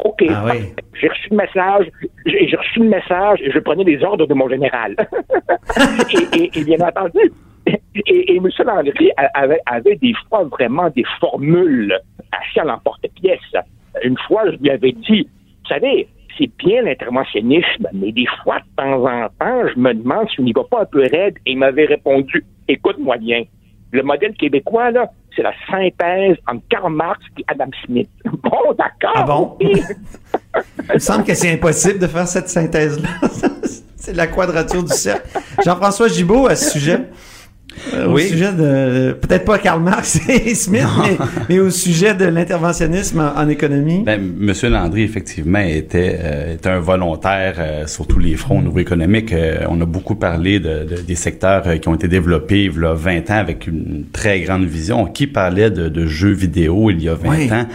OK. 0.04 0.24
Ah 0.30 0.46
oui. 0.46 0.74
J'ai 1.00 1.08
reçu 1.10 1.30
le 1.32 1.38
message, 1.38 1.88
j'ai 2.26 2.56
reçu 2.56 2.80
le 2.80 2.90
message 2.90 3.40
et 3.42 3.52
je 3.52 3.60
prenais 3.60 3.84
les 3.84 4.04
ordres 4.04 4.26
de 4.28 4.34
mon 4.34 4.48
général. 4.50 4.96
et, 6.34 6.40
et- 6.40 6.60
et 6.60 6.64
bien 6.64 6.80
entendu, 6.86 7.32
et, 7.68 8.34
et 8.34 8.38
M. 8.38 8.48
Landry 8.66 9.12
a- 9.18 9.30
avait, 9.34 9.60
avait 9.66 9.96
des 9.98 10.14
fois 10.28 10.44
vraiment 10.46 10.90
des 10.90 11.04
formules 11.20 11.98
assez 12.32 12.60
à 12.60 12.64
l'emporte-pièce. 12.64 13.40
Une 14.04 14.18
fois, 14.28 14.44
je 14.52 14.58
lui 14.58 14.70
avais 14.70 14.92
dit, 14.94 15.24
vous 15.64 15.68
savez, 15.68 16.08
c'est 16.38 16.50
bien 16.58 16.82
l'interventionnisme, 16.84 17.88
mais 17.94 18.12
des 18.12 18.26
fois, 18.44 18.60
de 18.60 18.76
temps 18.82 19.06
en 19.06 19.28
temps, 19.40 19.68
je 19.74 19.80
me 19.80 19.94
demande 19.94 20.30
si 20.30 20.40
on 20.40 20.44
n'y 20.44 20.54
va 20.54 20.64
pas 20.64 20.82
un 20.82 20.86
peu 20.86 21.00
raide. 21.02 21.36
Et 21.46 21.52
il 21.52 21.58
m'avait 21.58 21.86
répondu, 21.86 22.44
écoute-moi 22.68 23.18
bien, 23.18 23.44
le 23.92 24.04
modèle 24.04 24.34
québécois, 24.34 24.92
là, 24.92 25.12
c'est 25.36 25.42
la 25.42 25.54
synthèse 25.70 26.38
entre 26.48 26.62
Karl 26.70 26.94
Marx 26.94 27.20
et 27.38 27.44
Adam 27.48 27.70
Smith. 27.86 28.10
Bon, 28.42 28.74
d'accord. 28.78 29.14
Ah 29.16 29.24
bon? 29.24 29.58
Il 29.62 30.94
me 30.94 31.00
semble 31.00 31.24
que 31.24 31.34
c'est 31.34 31.52
impossible 31.52 32.00
de 32.00 32.08
faire 32.08 32.28
cette 32.28 32.50
synthèse-là. 32.50 33.10
c'est 33.96 34.16
la 34.16 34.28
quadrature 34.28 34.84
du 34.84 34.94
cercle. 34.94 35.28
Jean-François 35.64 36.08
Gibault, 36.08 36.48
à 36.48 36.56
ce 36.56 36.72
sujet. 36.72 37.00
Euh, 37.94 38.08
Au 38.08 38.14
Oui. 38.16 38.24
sujet 38.28 38.52
de, 38.54 39.14
peut-être 39.14 39.46
pas 39.46 39.58
Karl 39.58 39.82
Marx 39.82 40.20
et 40.30 40.54
Smith, 40.56 40.84
mais, 41.02 41.18
mais 41.50 41.60
au 41.60 41.70
sujet 41.70 42.14
de 42.14 42.26
l'interventionnisme 42.26 43.20
en, 43.20 43.40
en 43.40 43.48
économie. 43.50 44.04
Ben, 44.06 44.20
Monsieur 44.38 44.70
Landry, 44.70 45.04
effectivement, 45.04 45.60
était, 45.60 46.20
euh, 46.22 46.54
était 46.56 46.70
un 46.70 46.80
volontaire 46.80 47.56
euh, 47.60 47.88
sur 47.88 48.06
tous 48.08 48.20
les 48.20 48.36
fronts 48.36 48.60
au 48.60 48.64
niveau 48.64 48.80
économique. 48.80 49.32
Euh, 49.34 49.66
on 49.70 49.80
a 49.82 49.86
beaucoup 49.86 50.16
parlé 50.16 50.60
de, 50.60 50.84
de- 50.86 51.02
des 51.02 51.16
secteurs 51.16 51.64
qui 51.80 51.88
ont 51.88 51.96
été 51.96 52.08
développés 52.08 52.66
il 52.66 52.82
y 52.82 52.86
a 52.86 52.94
20 52.94 53.30
ans 53.32 53.38
avec 53.38 53.68
une 53.68 54.06
très 54.12 54.42
grande 54.42 54.66
vision. 54.66 55.06
Qui 55.06 55.28
parlait 55.28 55.72
de, 55.72 55.90
de 55.90 56.06
jeux 56.06 56.32
vidéo 56.34 56.90
il 56.90 57.02
y 57.04 57.10
a 57.10 57.14
20 57.16 57.30
Oui. 57.30 57.52
ans? 57.52 57.66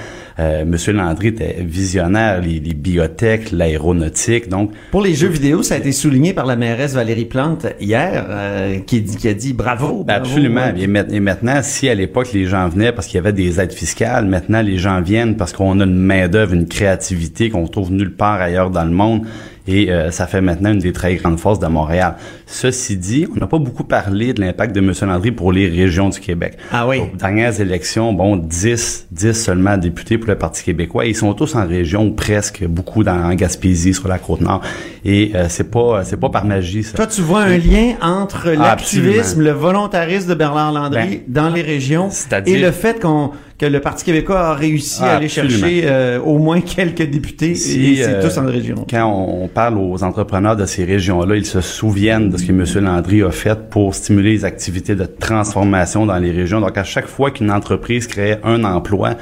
Euh, 0.40 0.64
Monsieur 0.64 0.92
Landry 0.92 1.28
était 1.28 1.58
visionnaire, 1.60 2.40
les, 2.40 2.58
les 2.58 2.74
biotech, 2.74 3.52
l'aéronautique. 3.52 4.48
Donc, 4.48 4.72
Pour 4.90 5.02
les 5.02 5.14
jeux 5.14 5.28
vidéo, 5.28 5.62
ça 5.62 5.74
a 5.74 5.78
été 5.78 5.92
souligné 5.92 6.32
par 6.32 6.44
la 6.46 6.56
mairesse 6.56 6.94
Valérie 6.94 7.24
Plante 7.26 7.66
hier, 7.80 8.26
euh, 8.28 8.78
qui, 8.80 9.00
dit- 9.00 9.16
qui 9.16 9.28
a 9.28 9.34
dit 9.34 9.52
bravo. 9.52 10.02
Bravo, 10.04 10.04
Absolument. 10.08 10.62
ouais. 10.76 11.06
Et 11.12 11.20
maintenant, 11.20 11.60
si 11.62 11.88
à 11.88 11.94
l'époque 11.94 12.32
les 12.32 12.46
gens 12.46 12.68
venaient 12.68 12.90
parce 12.92 13.06
qu'il 13.06 13.16
y 13.16 13.18
avait 13.18 13.32
des 13.32 13.60
aides 13.60 13.72
fiscales, 13.72 14.26
maintenant 14.26 14.60
les 14.62 14.76
gens 14.78 15.00
viennent 15.00 15.36
parce 15.36 15.52
qu'on 15.52 15.78
a 15.80 15.84
une 15.84 15.94
main 15.94 16.26
d'œuvre, 16.28 16.54
une 16.54 16.66
créativité 16.66 17.50
qu'on 17.50 17.66
trouve 17.68 17.92
nulle 17.92 18.14
part 18.14 18.40
ailleurs 18.40 18.70
dans 18.70 18.84
le 18.84 18.90
monde. 18.90 19.22
Et 19.66 19.90
euh, 19.90 20.10
ça 20.10 20.26
fait 20.26 20.40
maintenant 20.42 20.72
une 20.72 20.78
des 20.78 20.92
très 20.92 21.14
grandes 21.16 21.38
forces 21.38 21.58
de 21.58 21.66
Montréal. 21.66 22.16
Ceci 22.46 22.96
dit, 22.96 23.26
on 23.34 23.40
n'a 23.40 23.46
pas 23.46 23.58
beaucoup 23.58 23.84
parlé 23.84 24.34
de 24.34 24.40
l'impact 24.40 24.74
de 24.74 24.80
M. 24.80 24.92
Landry 25.02 25.32
pour 25.32 25.52
les 25.52 25.68
régions 25.68 26.10
du 26.10 26.20
Québec. 26.20 26.58
Ah 26.70 26.86
oui. 26.86 26.98
Aux 26.98 27.16
dernières 27.16 27.60
élections, 27.60 28.12
bon, 28.12 28.36
10, 28.36 29.06
10 29.10 29.32
seulement 29.32 29.78
députés 29.78 30.18
pour 30.18 30.28
le 30.28 30.36
Parti 30.36 30.64
québécois. 30.64 31.06
Ils 31.06 31.16
sont 31.16 31.32
tous 31.32 31.54
en 31.54 31.66
région, 31.66 32.06
ou 32.06 32.12
presque, 32.12 32.64
beaucoup 32.66 33.04
dans 33.04 33.14
en 33.24 33.34
Gaspésie, 33.34 33.94
sur 33.94 34.08
la 34.08 34.18
Côte-Nord. 34.18 34.60
Et 35.04 35.32
euh, 35.34 35.46
c'est 35.48 35.70
pas 35.70 36.04
c'est 36.04 36.18
pas 36.18 36.28
par 36.28 36.44
magie, 36.44 36.82
ça. 36.82 36.96
Toi, 36.96 37.06
tu 37.06 37.22
vois 37.22 37.42
un 37.42 37.58
lien 37.58 37.94
entre 38.02 38.50
l'activisme, 38.50 39.18
absolument. 39.18 39.50
le 39.50 39.56
volontarisme 39.56 40.28
de 40.28 40.34
Bernard 40.34 40.72
Landry 40.72 41.22
dans 41.26 41.48
les 41.48 41.62
régions 41.62 42.10
et 42.46 42.58
le 42.58 42.70
fait 42.70 43.00
qu'on 43.00 43.30
que 43.64 43.72
le 43.72 43.80
Parti 43.80 44.04
québécois 44.04 44.40
a 44.40 44.54
réussi 44.54 45.02
à 45.02 45.16
aller 45.16 45.26
absolument. 45.26 45.58
chercher 45.58 45.82
euh, 45.86 46.20
au 46.20 46.38
moins 46.38 46.60
quelques 46.60 47.02
députés 47.02 47.54
Si, 47.54 47.92
et 47.92 47.96
c'est 47.96 48.14
euh, 48.14 48.22
tous 48.22 48.38
en 48.38 48.46
région. 48.46 48.84
Quand 48.88 49.06
on 49.06 49.48
parle 49.48 49.78
aux 49.78 50.02
entrepreneurs 50.02 50.56
de 50.56 50.66
ces 50.66 50.84
régions-là, 50.84 51.36
ils 51.36 51.46
se 51.46 51.60
souviennent 51.60 52.30
de 52.30 52.36
ce 52.36 52.44
que 52.44 52.52
M. 52.52 52.84
Landry 52.84 53.22
a 53.22 53.30
fait 53.30 53.58
pour 53.70 53.94
stimuler 53.94 54.32
les 54.32 54.44
activités 54.44 54.94
de 54.94 55.04
transformation 55.04 56.06
dans 56.06 56.18
les 56.18 56.30
régions. 56.30 56.60
Donc, 56.60 56.76
à 56.76 56.84
chaque 56.84 57.06
fois 57.06 57.30
qu'une 57.30 57.50
entreprise 57.50 58.06
créait 58.06 58.40
un 58.44 58.64
emploi, 58.64 59.14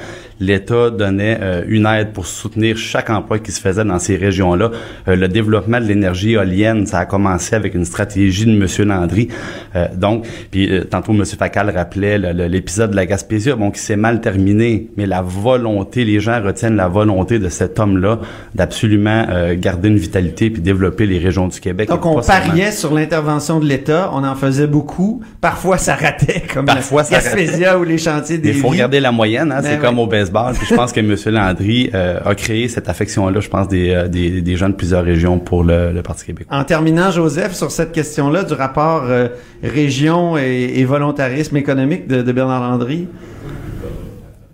l'État 0.45 0.89
donnait 0.89 1.37
euh, 1.41 1.63
une 1.67 1.85
aide 1.85 2.11
pour 2.11 2.25
soutenir 2.27 2.77
chaque 2.77 3.09
emploi 3.09 3.39
qui 3.39 3.51
se 3.51 3.61
faisait 3.61 3.83
dans 3.85 3.99
ces 3.99 4.15
régions-là. 4.17 4.71
Euh, 5.07 5.15
le 5.15 5.27
développement 5.27 5.79
de 5.79 5.85
l'énergie 5.85 6.33
éolienne, 6.33 6.85
ça 6.85 6.99
a 6.99 7.05
commencé 7.05 7.55
avec 7.55 7.73
une 7.75 7.85
stratégie 7.85 8.45
de 8.45 8.51
M. 8.51 8.87
Landry. 8.87 9.29
Euh, 9.75 9.87
donc, 9.95 10.25
puis 10.51 10.69
tantôt 10.89 11.13
M. 11.13 11.23
Facal 11.25 11.69
rappelait 11.69 12.17
l'épisode 12.49 12.91
de 12.91 12.95
la 12.95 13.05
Gaspésia, 13.05 13.55
bon, 13.55 13.71
qui 13.71 13.79
s'est 13.79 13.95
mal 13.95 14.21
terminé, 14.21 14.89
mais 14.97 15.05
la 15.05 15.21
volonté, 15.21 16.03
les 16.05 16.19
gens 16.19 16.41
retiennent 16.43 16.75
la 16.75 16.87
volonté 16.87 17.39
de 17.39 17.49
cet 17.49 17.79
homme-là 17.79 18.19
d'absolument 18.55 19.25
garder 19.55 19.89
une 19.89 19.97
vitalité 19.97 20.49
puis 20.49 20.61
développer 20.61 21.05
les 21.05 21.19
régions 21.19 21.47
du 21.47 21.59
Québec. 21.59 21.89
Donc, 21.89 22.05
on 22.05 22.21
seulement- 22.21 22.47
pariait 22.49 22.71
sur 22.71 22.93
l'intervention 22.93 23.59
de 23.59 23.65
l'État, 23.65 24.09
on 24.13 24.23
en 24.23 24.35
faisait 24.35 24.67
beaucoup. 24.67 25.21
Parfois, 25.41 25.77
ça 25.77 25.95
ratait, 25.95 26.43
comme 26.53 26.65
Parfois, 26.65 27.01
la 27.03 27.07
ça 27.07 27.15
Gaspésia 27.35 27.77
ou 27.79 27.83
les 27.83 27.97
chantiers 27.97 28.37
des 28.37 28.49
Il 28.49 28.55
faut 28.55 28.69
regarder 28.69 28.99
la 28.99 29.11
moyenne, 29.11 29.51
hein, 29.51 29.59
Ben 29.61 29.63
c'est 29.63 29.75
ouais. 29.75 29.81
comme 29.81 29.99
au 29.99 30.07
baseball. 30.07 30.32
Puis 30.57 30.67
je 30.69 30.75
pense 30.75 30.91
que 30.91 30.99
M. 30.99 31.15
Landry 31.33 31.89
euh, 31.93 32.19
a 32.25 32.35
créé 32.35 32.67
cette 32.67 32.89
affection-là, 32.89 33.39
je 33.39 33.49
pense, 33.49 33.67
des, 33.67 33.91
euh, 33.91 34.07
des, 34.07 34.41
des 34.41 34.55
gens 34.55 34.69
de 34.69 34.75
plusieurs 34.75 35.03
régions 35.03 35.39
pour 35.39 35.63
le, 35.63 35.91
le 35.91 36.01
Parti 36.01 36.25
québécois. 36.25 36.57
En 36.57 36.63
terminant, 36.63 37.11
Joseph, 37.11 37.53
sur 37.53 37.71
cette 37.71 37.91
question-là 37.91 38.43
du 38.43 38.53
rapport 38.53 39.03
euh, 39.05 39.27
région 39.63 40.37
et, 40.37 40.79
et 40.79 40.85
volontarisme 40.85 41.57
économique 41.57 42.07
de, 42.07 42.21
de 42.21 42.31
Bernard 42.31 42.61
Landry, 42.61 43.07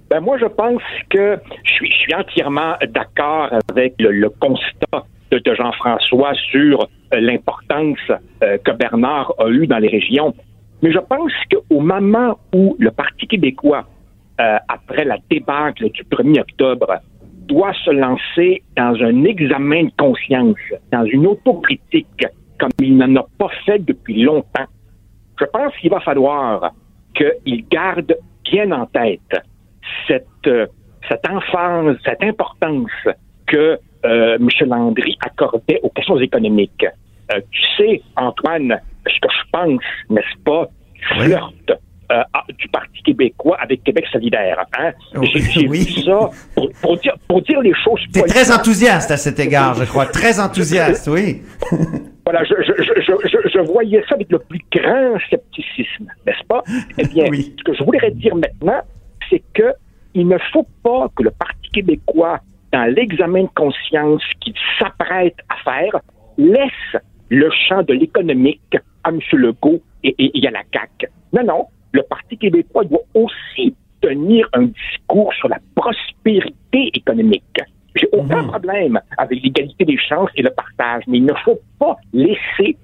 Ben 0.10 0.22
moi, 0.22 0.38
je 0.40 0.46
pense 0.46 0.82
que 1.10 1.38
je 1.64 1.72
suis, 1.72 1.92
je 1.92 1.98
suis 1.98 2.16
entièrement 2.16 2.74
d'accord 2.90 3.50
avec 3.72 3.94
le, 4.00 4.12
le 4.12 4.30
constat 4.30 5.06
de, 5.32 5.38
de 5.38 5.54
Jean-François 5.56 6.34
sur 6.52 6.82
euh, 7.14 7.20
l'importance 7.22 8.00
euh, 8.10 8.58
que 8.66 8.72
Bernard 8.72 9.34
a 9.38 9.48
eue 9.50 9.68
dans 9.68 9.78
les 9.78 9.90
régions. 9.90 10.34
Mais 10.82 10.92
je 10.92 11.00
pense 11.00 11.32
qu'au 11.52 11.80
moment 11.80 12.40
où 12.56 12.76
le 12.80 12.90
Parti 12.90 13.28
québécois, 13.28 13.84
euh, 14.39 14.58
après 14.67 15.05
la 15.05 15.17
débâcle 15.29 15.89
du 15.91 16.03
1er 16.03 16.41
octobre, 16.41 17.00
doit 17.48 17.74
se 17.74 17.89
lancer 17.89 18.62
dans 18.77 18.96
un 19.01 19.24
examen 19.24 19.86
de 19.86 19.91
conscience, 19.98 20.58
dans 20.91 21.03
une 21.05 21.25
autocritique, 21.25 22.25
comme 22.60 22.69
il 22.79 22.96
n'en 22.98 23.15
a 23.15 23.25
pas 23.38 23.50
fait 23.65 23.79
depuis 23.79 24.22
longtemps, 24.22 24.67
je 25.39 25.46
pense 25.46 25.75
qu'il 25.77 25.89
va 25.89 26.00
falloir 26.00 26.72
qu'il 27.15 27.67
garde 27.69 28.15
bien 28.43 28.72
en 28.72 28.86
tête 28.86 29.41
cette, 30.08 30.27
euh, 30.48 30.67
cette 31.08 31.27
enfance, 31.27 31.98
cette 32.05 32.24
importance 32.24 32.91
que 33.48 33.79
euh, 34.05 34.38
M. 34.38 34.50
Landry 34.67 35.17
accordait 35.25 35.79
aux 35.84 35.89
questions 35.89 36.19
économiques. 36.19 36.86
Euh, 37.34 37.41
tu 37.51 37.62
sais, 37.77 38.01
Antoine, 38.15 38.79
ce 39.08 39.19
que 39.19 39.27
je 39.29 39.50
pense, 39.51 39.81
n'est-ce 40.10 40.43
pas, 40.43 40.67
du 40.93 41.34
Oui. 41.34 41.36
Euh, 42.12 42.24
du 42.58 42.68
Parti 42.70 43.01
québécois 43.04 43.58
avec 43.62 43.84
Québec 43.84 44.06
solidaire. 44.12 44.63
Hein? 44.78 44.92
Oui, 45.16 45.30
J'ai 45.36 45.68
oui. 45.68 45.80
vu 45.86 46.01
ça 46.04 46.30
pour, 46.56 46.70
pour 46.82 46.98
dire, 46.98 47.13
pour 47.28 47.42
dire 47.42 47.62
les 47.62 47.74
choses 47.84 48.01
t'es 48.12 48.22
très 48.24 48.51
enthousiaste 48.51 49.12
à 49.12 49.18
cet 49.18 49.39
égard, 49.39 49.75
je 49.75 49.86
crois. 49.86 50.06
Très 50.08 50.39
enthousiaste, 50.39 51.08
oui. 51.08 51.42
Voilà, 52.25 52.44
je, 52.44 52.54
je, 52.62 52.74
je, 52.84 53.01
je, 53.01 53.28
je- 53.28 53.50
je 53.51 53.60
voyais 53.72 54.04
ça 54.08 54.13
avec 54.13 54.32
le 54.32 54.38
plus 54.38 54.62
grand 54.72 55.18
scepticisme, 55.32 56.06
n'est-ce 56.28 56.46
pas? 56.48 56.63
Eh 57.00 57.08
bien, 57.08 57.25
Oui. 57.28 57.56
ce 57.58 57.63
que 57.63 57.74
je 57.75 57.84
voudrais 57.84 58.12
dire 58.12 58.36
maintenant, 58.36 58.82
c'est 59.32 59.42
que 59.56 59.74
il 60.13 60.28
ne 60.28 60.38
faut 60.54 60.68
pas 60.84 61.08
que 61.16 61.24
le 61.24 61.32
Parti 61.32 61.70
québécois, 61.74 62.39
dans 62.72 62.84
l'examen 62.84 63.44
de 63.44 63.50
conscience 63.56 64.22
qu'il 64.42 64.54
s'apprête 64.78 65.38
à 65.50 65.56
faire, 65.63 66.00
laisse 66.38 67.01
le 67.30 67.50
champ 67.68 67.82
de 67.82 67.94
l'économique 67.94 68.78
à 69.04 69.10
M. 69.10 69.20
Legault 69.34 69.82
et, 70.04 70.13
et- 70.20 70.39
et 70.39 70.48
à 70.48 70.51
la 70.51 70.62
CAQ. 70.72 71.08
Non, 71.34 71.44
non, 71.44 71.66
le 71.91 72.03
Parti 72.03 72.38
québécois 72.38 72.84
doit 72.86 73.03
aussi 73.13 73.75
tenir 74.01 74.48
un 74.53 74.63
discours 74.63 75.34
sur 75.34 75.50
la 75.50 75.60
prospérité 75.75 76.91
économique. 76.93 77.43
J'ai 77.96 78.08
aucun 78.12 78.43
problème 78.46 79.00
avec 79.17 79.43
l'égalité 79.43 79.84
des 79.84 79.98
chances 79.98 80.29
et 80.36 80.41
le 80.41 80.51
partage, 80.51 81.03
mais 81.08 81.17
il 81.17 81.25
ne 81.25 81.34
faut 81.43 81.60
pas 81.79 81.98
laisser 82.13 82.77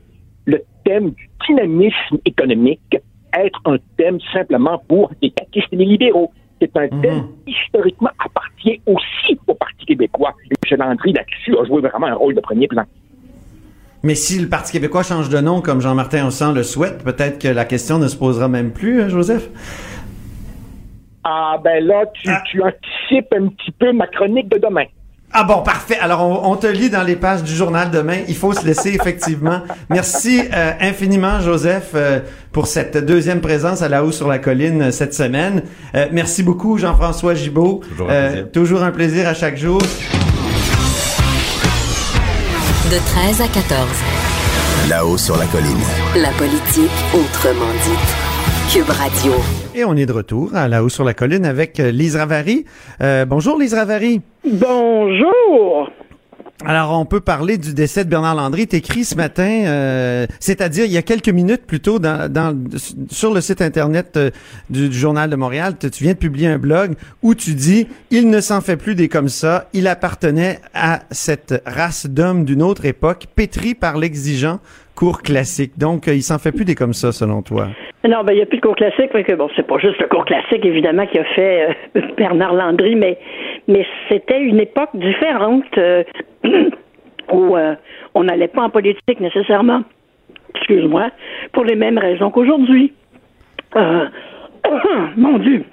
le 0.45 0.62
thème 0.83 1.12
du 1.12 1.29
dynamisme 1.47 2.17
économique 2.25 2.97
être 3.38 3.59
un 3.65 3.77
thème 3.97 4.19
simplement 4.33 4.81
pour 4.88 5.12
les 5.21 5.31
caquistes 5.31 5.67
et 5.71 5.75
les 5.75 5.85
libéraux. 5.85 6.31
c'est 6.62 6.75
un 6.77 6.88
thème 6.88 7.27
qui 7.45 7.53
historiquement 7.53 8.12
appartient 8.19 8.81
aussi 8.85 9.39
au 9.47 9.53
Parti 9.53 9.85
québécois. 9.85 10.33
Et 10.50 10.71
M. 10.71 10.79
Landry, 10.79 11.13
là-dessus, 11.13 11.57
a 11.57 11.65
joué 11.65 11.81
vraiment 11.81 12.07
un 12.07 12.15
rôle 12.15 12.33
de 12.33 12.39
premier 12.39 12.67
plan. 12.67 12.83
Mais 14.05 14.13
si 14.13 14.38
le 14.38 14.47
Parti 14.47 14.71
québécois 14.71 15.01
change 15.01 15.29
de 15.29 15.39
nom, 15.39 15.62
comme 15.62 15.81
Jean-Martin 15.81 16.27
Hossan 16.27 16.53
le 16.53 16.62
souhaite, 16.62 17.03
peut-être 17.03 17.39
que 17.39 17.47
la 17.47 17.65
question 17.65 17.97
ne 17.97 18.07
se 18.07 18.15
posera 18.15 18.47
même 18.47 18.69
plus, 18.71 19.01
hein, 19.01 19.09
Joseph? 19.09 19.50
Ah, 21.24 21.57
ben 21.63 21.83
là, 21.83 22.03
tu, 22.13 22.29
Ah. 22.29 22.43
tu 22.45 22.62
anticipes 22.62 23.33
un 23.35 23.47
petit 23.47 23.71
peu 23.71 23.91
ma 23.93 24.05
chronique 24.05 24.47
de 24.47 24.59
demain. 24.59 24.83
Ah 25.33 25.43
bon, 25.43 25.63
parfait. 25.63 25.97
Alors, 26.00 26.21
on, 26.21 26.51
on 26.51 26.55
te 26.55 26.67
lit 26.67 26.91
dans 26.91 27.01
les 27.01 27.15
pages 27.15 27.41
du 27.43 27.51
journal 27.53 27.89
demain. 27.89 28.17
Il 28.27 28.35
faut 28.35 28.53
se 28.53 28.63
laisser, 28.63 28.89
effectivement. 28.93 29.62
Merci 29.89 30.39
euh, 30.53 30.71
infiniment, 30.79 31.39
Joseph, 31.41 31.93
euh, 31.95 32.19
pour 32.51 32.67
cette 32.67 33.03
deuxième 33.03 33.41
présence 33.41 33.81
à 33.81 33.89
la 33.89 34.03
haut 34.05 34.12
sur 34.12 34.27
la 34.27 34.38
colline 34.38 34.83
euh, 34.83 34.91
cette 34.91 35.15
semaine. 35.15 35.63
Euh, 35.95 36.05
merci 36.12 36.43
beaucoup, 36.43 36.77
Jean-François 36.77 37.33
Gibault. 37.33 37.81
Toujours 37.89 38.12
un 38.12 38.27
plaisir. 38.29 38.51
toujours 38.51 38.83
un 38.83 38.91
plaisir 38.91 39.27
à 39.27 39.33
chaque 39.33 39.57
jour. 39.57 39.81
De 42.92 42.98
13 43.04 43.42
à 43.42 43.48
14. 43.48 43.88
Là-haut 44.89 45.18
sur 45.18 45.36
la 45.38 45.46
colline. 45.48 45.82
La 46.15 46.30
politique 46.32 46.92
autrement 47.15 47.72
dite. 47.84 48.72
Cube 48.72 48.89
Radio. 48.89 49.34
Et 49.74 49.84
on 49.84 49.96
est 49.96 50.06
de 50.06 50.12
retour 50.13 50.56
à 50.56 50.68
la 50.68 50.84
haut 50.84 50.89
sur 50.89 51.04
la 51.04 51.15
colline 51.15 51.46
avec 51.46 51.80
euh, 51.80 51.89
Lise 51.89 52.15
Ravary. 52.15 52.65
Euh, 53.01 53.25
bonjour, 53.25 53.58
Lise 53.58 53.74
Ravary. 53.74 54.22
Bonjour. 54.46 55.89
Alors, 56.63 56.97
on 56.97 57.05
peut 57.05 57.19
parler 57.19 57.57
du 57.57 57.74
décès 57.74 58.05
de 58.05 58.09
Bernard 58.09 58.35
Landry. 58.35 58.65
T'écris 58.65 59.03
ce 59.03 59.15
matin, 59.15 59.65
euh, 59.65 60.25
c'est-à-dire 60.39 60.85
il 60.85 60.91
y 60.91 60.97
a 60.97 61.01
quelques 61.01 61.29
minutes 61.29 61.65
plus 61.67 61.81
tôt, 61.81 62.00
dans, 62.00 62.55
sur 63.09 63.33
le 63.33 63.41
site 63.41 63.62
internet 63.62 64.15
euh, 64.15 64.29
du, 64.69 64.91
Journal 64.91 65.29
de 65.29 65.35
Montréal, 65.35 65.74
tu 65.77 66.03
viens 66.03 66.13
de 66.13 66.17
publier 66.17 66.47
un 66.47 66.57
blog 66.57 66.93
où 67.21 67.35
tu 67.35 67.55
dis 67.55 67.88
«Il 68.12 68.29
ne 68.29 68.39
s'en 68.39 68.62
fait 68.62 68.77
plus 68.77 68.95
des 68.95 69.09
comme 69.09 69.27
ça. 69.27 69.65
Il 69.74 69.85
appartenait 69.88 70.59
à 70.74 71.01
cette 71.12 71.62
race 71.65 72.07
d'hommes 72.07 72.45
d'une 72.45 72.63
autre 72.63 72.85
époque, 72.85 73.25
pétri 73.35 73.75
par 73.75 73.97
l'exigeant 73.97 74.59
cours 74.95 75.24
classique.» 75.24 75.74
Donc, 75.77 76.07
euh, 76.07 76.15
il 76.15 76.24
s'en 76.24 76.39
fait 76.39 76.53
plus 76.53 76.63
des 76.63 76.75
comme 76.75 76.93
ça, 76.93 77.12
selon 77.12 77.41
toi. 77.41 77.67
Non, 78.07 78.24
ben 78.24 78.33
il 78.33 78.38
n'y 78.38 78.43
a 78.43 78.45
plus 78.45 78.57
de 78.57 78.62
cours 78.62 78.75
classique, 78.75 79.12
fait 79.12 79.24
que 79.24 79.33
bon, 79.33 79.50
c'est 79.55 79.65
pas 79.65 79.79
juste 79.79 80.00
le 80.00 80.07
cours 80.07 80.25
classique, 80.25 80.63
évidemment, 80.63 81.05
qui 81.07 81.17
a 81.17 81.25
fait 81.35 81.75
Bernard 82.17 82.53
Landry, 82.53 82.95
mais 82.95 83.17
mais 83.67 83.86
c'était 84.10 84.41
une 84.41 84.60
époque 84.60 84.91
différente 84.93 85.77
euh, 85.77 86.03
où 87.31 87.57
euh, 87.57 87.75
on 88.13 88.24
n'allait 88.24 88.48
pas 88.48 88.63
en 88.63 88.69
politique 88.69 89.19
nécessairement, 89.19 89.84
excuse-moi, 90.55 91.10
pour 91.53 91.63
les 91.63 91.75
mêmes 91.75 91.98
raisons 91.98 92.31
qu'aujourd'hui. 92.31 92.93
Euh, 93.75 94.07
mon 95.17 95.38
Dieu. 95.39 95.63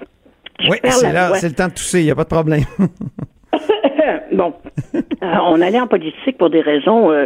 Oui, 0.69 0.77
c'est 0.83 1.11
là, 1.11 1.33
c'est 1.35 1.49
le 1.49 1.55
temps 1.55 1.67
de 1.67 1.73
tousser, 1.73 2.01
il 2.01 2.05
n'y 2.05 2.11
a 2.11 2.15
pas 2.15 2.23
de 2.23 2.29
problème. 2.29 2.63
bon, 4.31 4.53
on 5.21 5.61
allait 5.61 5.79
en 5.79 5.87
politique 5.87 6.37
pour 6.37 6.49
des 6.49 6.61
raisons 6.61 7.11
euh, 7.11 7.25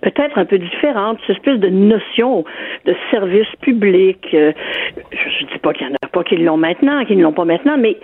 peut-être 0.00 0.38
un 0.38 0.44
peu 0.44 0.58
différentes, 0.58 1.18
cette 1.26 1.36
espèce 1.36 1.60
de 1.60 1.68
notion 1.68 2.44
de 2.86 2.94
service 3.10 3.48
public. 3.60 4.26
euh, 4.34 4.52
je 5.12 5.44
ne 5.44 5.52
dis 5.52 5.58
pas 5.58 5.72
qu'il 5.72 5.86
n'y 5.86 5.92
en 5.92 5.96
a 6.02 6.08
pas 6.08 6.24
qui 6.24 6.36
l'ont 6.36 6.56
maintenant, 6.56 7.04
qui 7.04 7.16
ne 7.16 7.22
l'ont 7.22 7.32
pas 7.32 7.44
maintenant, 7.44 7.76
mais 7.78 7.96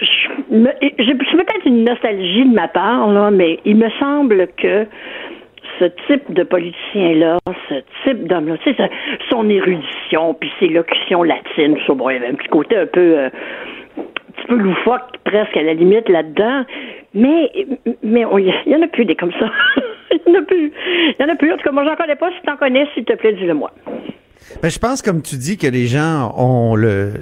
c'est 0.00 1.18
peut-être 1.18 1.66
une 1.66 1.84
nostalgie 1.84 2.44
de 2.44 2.54
ma 2.54 2.68
part, 2.68 3.08
là, 3.10 3.30
mais 3.30 3.58
il 3.64 3.76
me 3.76 3.88
semble 3.98 4.48
que 4.56 4.86
ce 5.78 5.84
type 6.06 6.32
de 6.32 6.42
politicien-là, 6.42 7.38
ce 7.68 7.74
type 8.04 8.26
d'homme-là, 8.26 8.56
tu 8.58 8.70
sais, 8.70 8.76
sa- 8.76 8.88
son 9.30 9.48
érudition, 9.48 10.34
puis 10.34 10.50
ses 10.60 10.68
locutions 10.68 11.22
latines, 11.22 11.76
ça, 11.86 11.94
bon, 11.94 12.08
il 12.10 12.14
y 12.14 12.16
avait 12.16 12.28
un 12.28 12.34
petit 12.34 12.48
côté 12.48 12.76
un 12.76 12.86
peu, 12.86 13.18
euh, 13.18 13.26
un 13.98 14.02
petit 14.32 14.46
peu 14.48 14.54
loufoque, 14.56 15.16
presque 15.24 15.56
à 15.56 15.62
la 15.62 15.74
limite 15.74 16.08
là-dedans, 16.08 16.64
mais 17.14 17.50
mais 18.02 18.24
il 18.38 18.54
y 18.72 18.76
en 18.76 18.82
a 18.82 18.86
plus 18.88 19.04
des 19.04 19.16
comme 19.16 19.32
ça. 19.32 19.50
il 20.12 20.20
y 20.32 20.36
en 20.36 20.40
a 20.40 20.42
plus. 20.42 20.72
Il 21.08 21.14
y 21.18 21.24
en 21.24 21.28
a 21.32 21.36
plus. 21.36 21.52
En 21.52 21.56
tout 21.56 21.62
cas, 21.64 21.72
moi, 21.72 21.84
j'en 21.84 21.96
connais 21.96 22.16
pas. 22.16 22.30
Si 22.30 22.42
t'en 22.46 22.56
connais, 22.56 22.86
s'il 22.94 23.04
te 23.04 23.14
plaît, 23.14 23.32
dis-le-moi. 23.32 23.70
Ben, 24.62 24.70
je 24.70 24.78
pense, 24.78 25.02
comme 25.02 25.22
tu 25.22 25.36
dis, 25.36 25.56
que 25.58 25.66
les 25.66 25.86
gens 25.86 26.32
ont 26.36 26.74
le, 26.76 27.12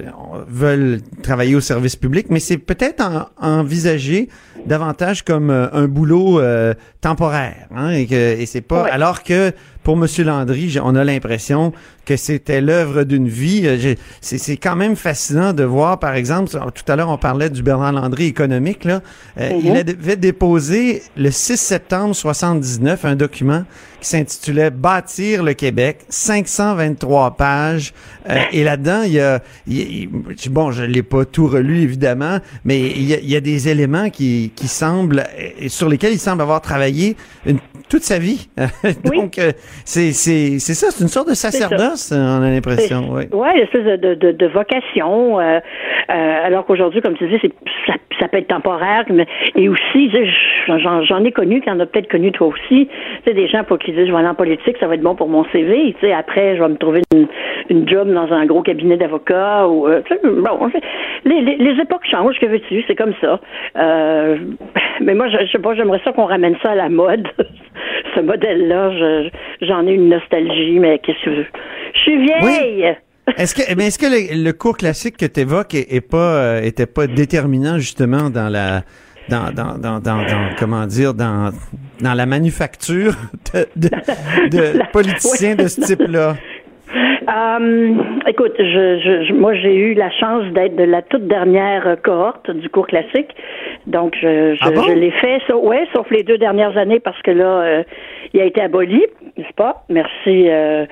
veulent 0.47 0.99
travailler 1.23 1.55
au 1.55 1.61
service 1.61 1.95
public, 1.95 2.27
mais 2.29 2.39
c'est 2.39 2.57
peut-être 2.57 3.01
en- 3.01 3.27
envisagé 3.59 4.29
davantage 4.65 5.23
comme 5.23 5.49
euh, 5.49 5.67
un 5.73 5.87
boulot 5.87 6.39
euh, 6.39 6.73
temporaire, 7.01 7.67
hein, 7.75 7.89
et 7.91 8.05
que 8.07 8.15
et 8.39 8.45
c'est 8.45 8.61
pas. 8.61 8.83
Ouais. 8.83 8.89
Alors 8.89 9.23
que 9.23 9.51
pour 9.85 9.95
Monsieur 9.97 10.23
Landry, 10.23 10.77
on 10.83 10.95
a 10.95 11.03
l'impression 11.03 11.71
que 12.05 12.17
c'était 12.17 12.59
l'œuvre 12.59 13.03
d'une 13.03 13.27
vie. 13.29 13.61
Euh, 13.65 13.93
C'est 14.19 14.57
quand 14.57 14.75
même 14.75 14.95
fascinant 14.95 15.53
de 15.53 15.63
voir, 15.63 15.99
par 15.99 16.15
exemple, 16.15 16.49
tout 16.73 16.91
à 16.91 16.95
l'heure 16.95 17.09
on 17.09 17.19
parlait 17.19 17.51
du 17.51 17.61
Bernard 17.61 17.91
Landry 17.93 18.25
économique. 18.25 18.83
Là, 18.83 19.01
Euh, 19.39 19.51
Mhm. 19.53 19.61
il 19.63 19.77
avait 19.77 20.15
déposé 20.15 21.03
le 21.15 21.29
6 21.29 21.57
septembre 21.57 22.15
79 22.15 23.05
un 23.05 23.15
document 23.15 23.63
qui 24.01 24.09
s'intitulait 24.09 24.71
Bâtir 24.71 25.43
le 25.43 25.53
Québec, 25.53 25.99
523 26.09 27.37
pages. 27.37 27.93
Euh, 28.29 28.35
et 28.51 28.63
là-dedans, 28.63 29.03
il 29.05 29.13
y 29.13 29.19
a, 29.19 29.41
il- 29.67 29.77
il- 30.03 30.49
bon, 30.49 30.71
je 30.71 30.83
l'ai 30.83 31.03
pas 31.03 31.25
tout 31.25 31.47
relu 31.47 31.81
évidemment, 31.81 32.39
mais 32.63 32.79
il 32.89 33.03
y 33.03 33.13
a, 33.13 33.19
il 33.19 33.29
y 33.29 33.35
a 33.35 33.41
des 33.41 33.67
éléments 33.69 34.09
qui, 34.09 34.51
qui 34.55 34.67
semblent, 34.67 35.25
sur 35.67 35.89
lesquels 35.89 36.13
il 36.13 36.19
semble 36.19 36.41
avoir 36.41 36.61
travaillé 36.61 37.15
une- 37.45 37.59
toute 37.89 38.03
sa 38.03 38.17
vie. 38.17 38.49
Oui. 38.83 39.17
Donc, 39.19 39.37
euh, 39.37 39.51
c'est 39.83 40.11
c'est 40.11 40.59
c'est 40.59 40.73
ça, 40.73 40.87
c'est 40.91 41.03
une 41.03 41.09
sorte 41.09 41.29
de 41.29 41.33
sacerdoce, 41.33 42.11
on 42.15 42.41
a 42.41 42.49
l'impression. 42.49 43.09
Oui. 43.11 43.23
Ouais, 43.31 43.55
une 43.55 43.63
espèce 43.63 43.99
de, 43.99 44.13
de, 44.15 44.31
de, 44.31 44.47
vocation. 44.47 45.39
euh, 45.39 45.59
euh, 46.09 46.45
alors 46.45 46.65
qu'aujourd'hui, 46.65 47.01
comme 47.01 47.15
tu 47.15 47.27
dis, 47.27 47.37
c'est, 47.41 47.51
ça, 47.87 47.93
ça 48.19 48.27
peut 48.27 48.37
être 48.37 48.47
temporaire. 48.47 49.05
Mais, 49.09 49.25
et 49.55 49.69
aussi, 49.69 50.11
j'en, 50.67 51.23
ai 51.23 51.31
connu, 51.31 51.61
en 51.67 51.79
a 51.79 51.85
peut-être 51.85 52.09
connu 52.09 52.31
toi 52.31 52.47
aussi. 52.47 52.87
Tu 52.87 53.23
sais, 53.25 53.33
des 53.33 53.47
gens 53.47 53.63
pour 53.63 53.79
qui 53.79 53.91
disent, 53.91 54.07
je 54.07 54.11
vais 54.11 54.17
aller 54.17 54.27
en 54.27 54.35
politique, 54.35 54.77
ça 54.79 54.87
va 54.87 54.95
être 54.95 55.01
bon 55.01 55.15
pour 55.15 55.29
mon 55.29 55.45
CV. 55.51 55.95
Tu 55.99 56.07
sais, 56.07 56.13
après, 56.13 56.55
je 56.55 56.61
vais 56.63 56.69
me 56.69 56.77
trouver 56.77 57.01
une, 57.13 57.27
une 57.69 57.87
job 57.87 58.11
dans 58.11 58.31
un 58.31 58.45
gros 58.45 58.61
cabinet 58.61 58.97
d'avocats. 58.97 59.67
Ou, 59.67 59.87
euh, 59.87 60.01
bon, 60.23 60.69
les, 61.25 61.41
les, 61.41 61.57
les 61.57 61.81
époques 61.81 62.05
changent, 62.09 62.39
que 62.39 62.45
veux-tu, 62.45 62.83
c'est 62.87 62.95
comme 62.95 63.13
ça. 63.21 63.39
Euh, 63.77 64.37
mais 65.01 65.13
moi, 65.15 65.27
je, 65.29 65.37
je 65.45 65.51
sais 65.51 65.59
pas, 65.59 65.75
j'aimerais 65.75 66.01
ça 66.03 66.11
qu'on 66.11 66.25
ramène 66.25 66.55
ça 66.63 66.71
à 66.71 66.75
la 66.75 66.89
mode. 66.89 67.27
Ce 68.15 68.19
modèle-là, 68.21 68.91
je- 68.91 69.65
j'en 69.67 69.85
ai 69.87 69.91
une 69.93 70.09
nostalgie, 70.09 70.79
mais 70.79 70.99
qu'est-ce 70.99 71.25
que? 71.25 71.43
Je 71.93 71.99
suis 71.99 72.17
vieille! 72.25 72.95
Est-ce 73.37 73.55
que, 73.55 73.75
mais 73.75 73.87
est-ce 73.87 73.97
que 73.97 74.05
le, 74.05 74.43
le 74.43 74.51
cours 74.53 74.77
classique 74.77 75.17
que 75.17 75.25
tu 75.25 75.39
évoques 75.39 75.73
est, 75.73 75.91
est 75.93 76.01
pas, 76.01 76.17
euh, 76.35 76.61
était 76.61 76.85
pas 76.85 77.07
déterminant 77.07 77.77
justement 77.79 78.29
dans 78.29 78.49
la, 78.49 78.83
dans, 79.29 79.51
dans, 79.51 79.77
dans, 79.79 79.99
dans, 79.99 80.23
comment 80.59 80.85
dire, 80.85 81.13
dans, 81.15 81.49
dans 82.01 82.13
la 82.13 82.25
manufacture 82.27 83.15
de, 83.75 83.89
de, 84.49 84.91
politiciens 84.93 85.55
de 85.55 85.67
ce 85.67 85.81
type-là? 85.81 86.35
Euh, 86.95 87.93
écoute, 88.27 88.53
je, 88.57 88.99
je, 88.99 89.25
je- 89.27 89.33
moi 89.33 89.53
j'ai 89.55 89.75
eu 89.75 89.93
la 89.95 90.09
chance 90.11 90.45
d'être 90.53 90.75
de 90.75 90.83
la 90.83 91.01
toute 91.01 91.27
dernière 91.27 91.97
cohorte 92.03 92.49
du 92.51 92.69
cours 92.69 92.87
classique, 92.87 93.35
donc 93.87 94.15
je, 94.21 94.55
je, 94.55 94.59
Ah 94.61 94.71
bon? 94.71 94.81
je 94.83 94.91
l'ai 94.93 95.11
fait, 95.11 95.39
ça, 95.47 95.57
ouais, 95.57 95.87
sauf 95.93 96.09
les 96.11 96.23
deux 96.23 96.37
dernières 96.37 96.77
années 96.77 96.99
parce 96.99 97.21
que 97.21 97.31
là, 97.31 97.45
euh, 97.61 97.83
il 98.33 98.39
a 98.41 98.45
été 98.45 98.61
aboli, 98.61 99.03
n'est-ce 99.37 99.53
pas? 99.55 99.83
Merci, 99.89 100.47
euh, 100.49 100.85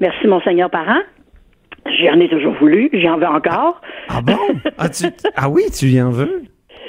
merci 0.00 0.26
monseigneur 0.26 0.70
Parent. 0.70 1.00
J'en 1.86 2.20
ai 2.20 2.28
toujours 2.28 2.52
voulu, 2.54 2.90
j'en 2.92 3.16
veux 3.16 3.26
encore. 3.26 3.80
Ah 4.08 4.20
bon? 4.22 4.36
Ah, 4.78 4.88
tu, 4.88 5.06
ah 5.36 5.48
oui, 5.48 5.62
tu 5.76 5.86
y 5.86 6.02
en 6.02 6.10
veux? 6.10 6.42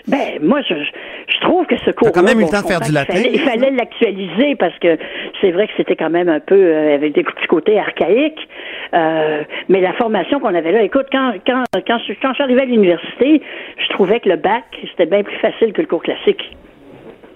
Ben, 0.10 0.39
moi, 0.41 0.62
je, 0.67 0.74
je 0.74 1.39
trouve 1.41 1.65
que 1.67 1.78
ce 1.86 1.91
cours. 1.91 2.12
quand 2.12 2.24
même 2.24 2.39
eu 2.39 2.43
le 2.43 2.50
temps 2.50 2.62
de 2.62 2.67
faire 2.67 2.82
du 2.82 2.91
latin, 2.91 3.13
Il 3.15 3.39
fallait, 3.39 3.72
l'actualiser 3.72 4.56
parce 4.56 4.78
que 4.80 4.98
c'est 5.39 5.52
vrai 5.52 5.67
que 5.67 5.74
c'était 5.78 5.95
quand 5.95 6.10
même 6.10 6.30
un 6.30 6.39
peu 6.39 6.56
euh, 6.56 6.95
avec 6.95 7.13
des 7.13 7.24
petits 7.24 7.48
côtés 7.48 7.80
archaïques. 7.80 8.48
Euh, 8.93 9.43
mais 9.67 9.82
la 9.82 9.93
formation 9.93 10.39
qu'on 10.39 10.56
avait 10.56 10.72
là, 10.72 10.82
écoute, 10.82 11.06
quand, 11.12 11.34
quand, 11.45 11.63
quand, 11.86 12.00
je, 12.08 12.13
quand 12.22 12.30
je 12.30 12.34
suis 12.34 12.43
arrivée 12.43 12.62
à 12.62 12.65
l'université, 12.65 13.41
je 13.78 13.89
trouvais 13.93 14.19
que 14.19 14.30
le 14.30 14.38
bac, 14.38 14.63
c'était 14.91 15.06
bien 15.06 15.24
plus 15.24 15.38
facile 15.38 15.74
que 15.74 15.82
le 15.82 15.88
cours 15.88 16.02
classique. 16.02 16.58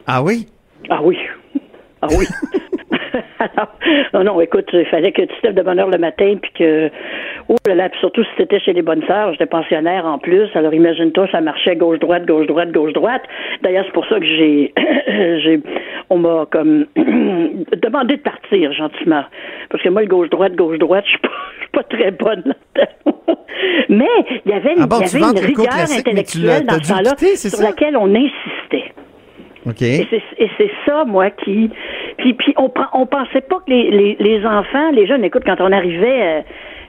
Ah 0.08 0.24
oui? 0.24 0.48
Ah 0.90 1.02
oui. 1.02 1.18
Ah 2.02 2.08
oui. 2.18 2.26
Alors, 3.40 3.72
non, 4.14 4.24
non, 4.34 4.42
écoute, 4.42 4.70
il 4.74 4.86
fallait 4.86 5.12
que 5.12 5.22
tu 5.22 5.28
te 5.42 5.48
lèves 5.48 5.56
de 5.56 5.62
bonne 5.62 5.80
heure 5.80 5.90
le 5.90 5.98
matin, 5.98 6.36
puis 6.42 6.52
que, 6.54 6.90
oh 7.50 7.56
là 7.68 7.76
là, 7.76 7.90
puis 7.90 8.00
surtout 8.00 8.24
si 8.24 8.30
t'étais 8.38 8.60
chez 8.60 8.74
les 8.74 8.82
bonnes 8.82 9.04
sœurs, 9.06 9.32
j'étais 9.34 9.46
pensionnaire 9.46 10.06
en 10.06 10.18
plus, 10.18 10.48
alors 10.56 10.74
imagine-toi, 10.74 11.28
ça 11.32 11.42
marchait 11.42 11.76
gauche-droite, 11.76 12.26
gauche-droite, 12.26 12.72
gauche-droite. 12.72 13.24
D'ailleurs, 13.62 13.86
c'est 13.86 13.94
pour 13.94 14.06
ça 14.08 14.20
que 14.20 14.26
j'ai, 14.26 14.74
j'ai, 15.08 15.60
on 16.10 16.18
m'a 16.18 16.46
comme 16.52 16.86
demandé 16.96 18.18
de 18.18 18.22
partir 18.22 18.72
gentiment, 18.74 19.24
parce 19.70 19.84
que 19.84 19.90
moi, 19.90 20.02
le 20.02 20.08
gauche-droite, 20.08 20.56
gauche-droite, 20.56 21.04
je 21.06 21.12
suis 21.12 21.20
pas, 21.20 21.30
je 21.58 21.62
suis 21.62 21.72
pas 21.72 21.84
très 21.84 22.12
bonne 22.12 22.44
là-dedans. 22.76 23.36
mais 23.90 24.06
il 24.46 24.52
y 24.52 24.56
avait, 24.56 24.74
une- 24.74 24.82
Ah 24.84 24.88
bon, 24.88 25.00
y 25.00 25.04
avait 25.04 25.20
une 25.20 25.46
rigueur 25.46 25.74
intellectuelle 25.98 26.66
dans 26.66 26.82
ce 26.84 26.94
temps-là 26.94 27.16
sur 27.18 27.50
ça? 27.52 27.64
laquelle 27.64 27.96
on 27.98 28.14
insistait. 28.14 28.94
Et 30.12 30.50
c'est, 30.58 30.72
ça, 30.86 31.06
moi, 31.06 31.30
qui. 31.30 31.70
Puis, 32.18 32.34
puis 32.34 32.54
on, 32.58 32.72
on 32.94 33.06
pensait 33.06 33.42
pas 33.42 33.58
que 33.66 33.72
les, 33.72 34.16
les, 34.20 34.46
enfants, 34.46 34.92
les 34.92 35.08
jeunes, 35.08 35.24
écoute, 35.24 35.44
quand 35.46 35.60
on 35.60 35.72
arrivait, 35.72 36.22
euh, 36.22 36.42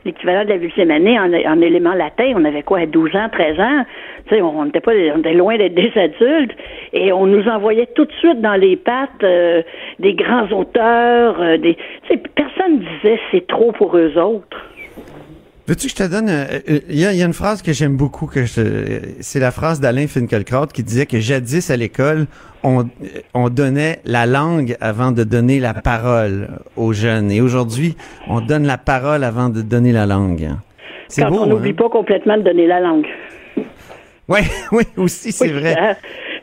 l'équivalent 0.05 0.45
de 0.45 0.51
la 0.51 0.57
huitième 0.57 0.91
année 0.91 1.19
en, 1.19 1.33
en 1.33 1.61
éléments 1.61 1.95
latins, 1.95 2.33
on 2.37 2.45
avait 2.45 2.63
quoi, 2.63 2.87
12 2.87 3.15
ans, 3.17 3.29
13 3.31 3.61
ans? 3.61 3.85
Tu 4.29 4.35
sais, 4.35 4.43
on 4.43 4.65
n'était 4.65 4.81
pas, 4.81 4.93
on 5.15 5.21
était 5.21 5.35
loin 5.35 5.57
d'être 5.57 5.75
des 5.75 5.93
adultes 5.97 6.57
et 6.93 7.13
on 7.13 7.27
nous 7.27 7.47
envoyait 7.49 7.89
tout 7.95 8.05
de 8.05 8.13
suite 8.21 8.41
dans 8.41 8.55
les 8.55 8.77
pattes 8.77 9.11
euh, 9.23 9.63
des 9.99 10.15
grands 10.15 10.49
auteurs, 10.51 11.41
euh, 11.41 11.57
des, 11.57 11.75
tu 11.75 11.83
sais, 12.09 12.23
personne 12.35 12.81
disait 12.81 13.21
c'est 13.31 13.47
trop 13.47 13.73
pour 13.73 13.97
eux 13.97 14.19
autres. 14.19 14.74
Veux-tu 15.67 15.87
que 15.87 15.91
je 15.93 15.97
te 15.97 16.03
donne... 16.11 16.29
euh, 16.29 16.45
euh, 16.69 16.81
Il 16.91 16.99
y, 16.99 17.07
a, 17.07 17.13
y 17.15 17.23
a 17.23 17.25
une 17.25 17.33
phrase 17.33 17.63
que 17.63 17.73
j'aime 17.73 17.97
beaucoup, 17.97 18.27
que 18.27 18.45
je- 18.45 19.01
c'est 19.21 19.41
la 19.41 19.51
phrase 19.51 19.81
d'Alain 19.81 20.07
Finkielkraut 20.07 20.67
qui 20.67 20.83
disait 20.83 21.07
que 21.07 21.21
jadis 21.21 21.71
à 21.71 21.77
l'école, 21.77 22.27
on, 22.63 22.81
euh, 22.81 22.85
on 23.33 23.49
donnait 23.49 24.01
la 24.05 24.27
langue 24.27 24.77
avant 24.83 25.11
de 25.11 25.25
donner 25.25 25.61
la 25.61 25.73
parole 25.73 26.49
aux 26.77 26.93
jeunes. 26.93 27.31
Et 27.31 27.41
aujourd'hui, 27.41 27.97
on 28.29 28.43
donne 28.43 28.67
la 28.67 28.77
parole 28.77 29.25
avant 29.25 29.49
de 29.49 29.63
donner 29.63 29.93
la 29.93 30.05
langue. 30.05 30.51
C'est 31.09 31.23
Quand 31.23 31.31
beau, 31.31 31.39
on 31.41 31.47
n'oublie 31.47 31.71
hein? 31.71 31.77
pas 31.79 31.89
complètement 31.89 32.37
de 32.37 32.43
donner 32.43 32.67
la 32.67 32.81
langue. 32.81 33.07
Oui, 34.29 34.41
oui, 34.73 34.85
aussi, 34.99 35.33
c'est 35.33 35.47
Oui, 35.47 35.53
vrai. 35.61 35.97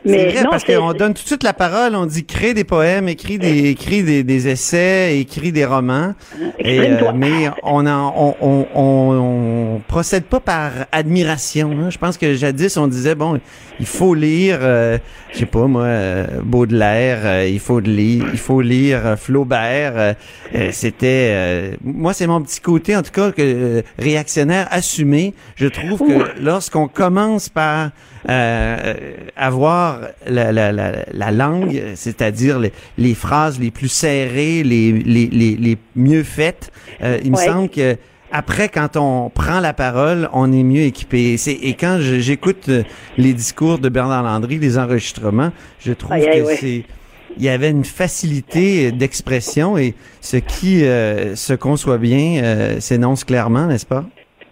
C'est 0.04 0.10
Mais 0.10 0.32
vrai, 0.32 0.42
non, 0.42 0.50
parce 0.50 0.64
qu'on 0.64 0.92
donne 0.94 1.14
tout 1.14 1.22
de 1.22 1.26
suite 1.28 1.44
la 1.44 1.52
parole, 1.52 1.94
on 1.94 2.06
dit 2.06 2.24
crée 2.24 2.54
des 2.54 2.64
poèmes, 2.64 3.08
écris 3.08 3.38
des, 3.38 3.70
écris 3.70 4.02
des, 4.02 4.24
des 4.24 4.48
essais, 4.48 5.18
écris 5.20 5.52
des 5.52 5.64
romans. 5.64 6.14
Et, 6.58 6.78
Exprime-toi. 6.78 7.12
mais 7.12 7.50
on, 7.62 7.86
en, 7.86 8.12
on, 8.16 8.36
on, 8.40 8.66
on, 8.74 9.76
on 9.76 9.80
procède 9.86 10.24
pas 10.24 10.40
par 10.40 10.72
admiration. 10.90 11.70
hein. 11.80 11.90
Je 11.90 11.98
pense 11.98 12.18
que 12.18 12.34
jadis, 12.34 12.76
on 12.76 12.88
disait, 12.88 13.14
bon, 13.14 13.38
il 13.78 13.86
faut 13.86 14.14
lire, 14.14 14.58
euh, 14.62 14.98
je 15.32 15.38
sais 15.38 15.46
pas 15.46 15.66
moi, 15.68 15.84
euh, 15.84 16.26
Baudelaire, 16.42 17.20
euh, 17.24 17.46
il 17.48 17.60
faut 17.60 17.78
lire, 17.78 18.24
il 18.32 18.38
faut 18.38 18.60
lire 18.60 19.06
euh, 19.06 19.16
Flaubert. 19.16 19.92
euh, 19.96 20.12
euh, 20.56 20.68
C'était, 20.72 21.28
euh, 21.32 21.70
moi, 21.84 22.12
c'est 22.12 22.26
mon 22.26 22.40
petit 22.42 22.60
côté, 22.60 22.96
en 22.96 23.02
tout 23.02 23.12
cas, 23.12 23.30
que 23.30 23.40
euh, 23.42 23.82
réactionnaire 24.00 24.66
assumé. 24.72 25.32
Je 25.54 25.68
trouve 25.68 26.00
que 26.00 26.40
lorsqu'on 26.40 26.88
commence 26.88 27.48
par 27.48 27.90
euh, 28.28 28.94
avoir 29.36 30.00
la, 30.26 30.52
la, 30.52 30.72
la, 30.72 30.92
la 31.12 31.30
langue, 31.30 31.82
c'est-à-dire 31.94 32.58
les, 32.58 32.72
les 32.98 33.14
phrases 33.14 33.58
les 33.58 33.70
plus 33.70 33.88
serrées, 33.88 34.62
les, 34.62 34.92
les, 34.92 35.26
les, 35.26 35.56
les 35.56 35.78
mieux 35.96 36.22
faites, 36.22 36.70
euh, 37.02 37.18
il 37.24 37.32
me 37.32 37.36
semble 37.36 37.68
que 37.68 37.96
après, 38.34 38.70
quand 38.70 38.96
on 38.96 39.28
prend 39.28 39.60
la 39.60 39.74
parole, 39.74 40.30
on 40.32 40.50
est 40.52 40.62
mieux 40.62 40.84
équipé. 40.84 41.36
Et, 41.46 41.68
et 41.68 41.74
quand 41.74 41.98
j'écoute 42.00 42.70
euh, 42.70 42.82
les 43.18 43.34
discours 43.34 43.78
de 43.78 43.90
Bernard 43.90 44.22
Landry, 44.22 44.58
les 44.58 44.78
enregistrements, 44.78 45.52
je 45.78 45.92
trouve 45.92 46.16
que 46.16 46.42
ouais. 46.42 46.56
c'est 46.58 46.84
il 47.38 47.42
y 47.42 47.48
avait 47.48 47.70
une 47.70 47.84
facilité 47.84 48.92
d'expression 48.92 49.78
et 49.78 49.94
ce 50.20 50.36
qui 50.36 50.84
euh, 50.84 51.34
se 51.34 51.54
conçoit 51.54 51.98
bien 51.98 52.42
euh, 52.42 52.80
s'énonce 52.80 53.24
clairement, 53.24 53.66
n'est-ce 53.66 53.86
pas? 53.86 54.04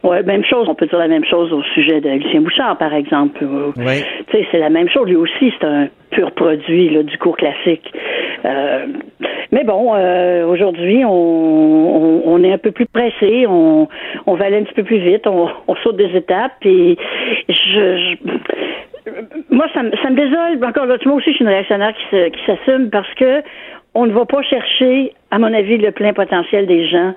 Ouais, 0.02 0.22
même 0.22 0.44
chose. 0.44 0.66
On 0.68 0.74
peut 0.74 0.86
dire 0.86 0.98
la 0.98 1.08
même 1.08 1.24
chose 1.26 1.52
au 1.52 1.62
sujet 1.74 2.00
de 2.00 2.08
Lucien 2.08 2.40
Bouchard, 2.40 2.78
par 2.78 2.94
exemple. 2.94 3.44
Oui. 3.76 4.02
Tu 4.30 4.38
sais, 4.38 4.46
c'est 4.50 4.58
la 4.58 4.70
même 4.70 4.88
chose. 4.88 5.06
Lui 5.06 5.16
aussi, 5.16 5.52
c'est 5.60 5.66
un 5.66 5.88
pur 6.10 6.32
produit 6.32 6.88
là, 6.88 7.02
du 7.02 7.18
cours 7.18 7.36
classique. 7.36 7.92
Euh, 8.46 8.86
mais 9.52 9.62
bon, 9.64 9.92
euh, 9.94 10.46
aujourd'hui, 10.46 11.04
on, 11.04 11.10
on, 11.10 12.22
on 12.24 12.42
est 12.44 12.52
un 12.52 12.58
peu 12.58 12.70
plus 12.70 12.86
pressé. 12.86 13.44
On, 13.46 13.88
on 14.26 14.34
va 14.36 14.46
aller 14.46 14.56
un 14.58 14.62
petit 14.62 14.74
peu 14.74 14.84
plus 14.84 14.98
vite. 15.00 15.26
On, 15.26 15.48
on 15.68 15.74
saute 15.76 15.96
des 15.96 16.16
étapes. 16.16 16.52
Et 16.64 16.96
je, 17.48 17.54
je- 17.54 18.16
moi, 19.50 19.66
ça, 19.74 19.82
me- 19.82 19.94
ça 20.02 20.08
me 20.10 20.16
désole. 20.16 20.64
Encore 20.66 20.86
là, 20.86 20.96
moi 21.04 21.16
aussi, 21.16 21.30
je 21.30 21.34
suis 21.36 21.44
une 21.44 21.50
réactionnaire 21.50 21.92
qui 21.94 22.40
s'assume 22.46 22.88
parce 22.90 23.12
que 23.14 23.42
on 23.94 24.06
ne 24.06 24.12
va 24.12 24.24
pas 24.24 24.42
chercher, 24.42 25.12
à 25.30 25.38
mon 25.38 25.52
avis, 25.52 25.78
le 25.78 25.90
plein 25.90 26.12
potentiel 26.12 26.66
des 26.66 26.88
gens 26.88 27.14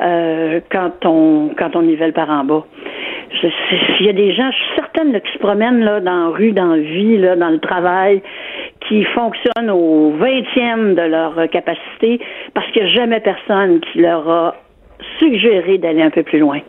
euh, 0.00 0.60
quand 0.70 1.04
on 1.04 1.50
quand 1.56 1.76
on 1.76 1.82
nivelle 1.82 2.12
par 2.12 2.30
en 2.30 2.44
bas. 2.44 2.64
S'il 3.96 4.06
y 4.06 4.08
a 4.08 4.12
des 4.12 4.34
gens, 4.34 4.50
je 4.50 4.56
suis 4.56 4.74
certaine 4.76 5.20
qui 5.20 5.32
se 5.32 5.38
promènent 5.38 5.84
dans 5.84 6.00
la 6.02 6.28
rue, 6.28 6.52
dans 6.52 6.76
la 6.76 6.78
vie, 6.78 7.18
dans 7.18 7.50
le 7.50 7.58
travail, 7.58 8.22
qui 8.88 9.04
fonctionnent 9.04 9.70
au 9.70 10.12
vingtième 10.12 10.94
de 10.94 11.02
leur 11.02 11.48
capacité 11.50 12.20
parce 12.54 12.70
qu'il 12.70 12.84
n'y 12.84 12.90
a 12.90 12.92
jamais 12.92 13.20
personne 13.20 13.80
qui 13.80 13.98
leur 13.98 14.28
a 14.28 14.56
suggéré 15.18 15.78
d'aller 15.78 16.02
un 16.02 16.10
peu 16.10 16.22
plus 16.22 16.38
loin. 16.38 16.60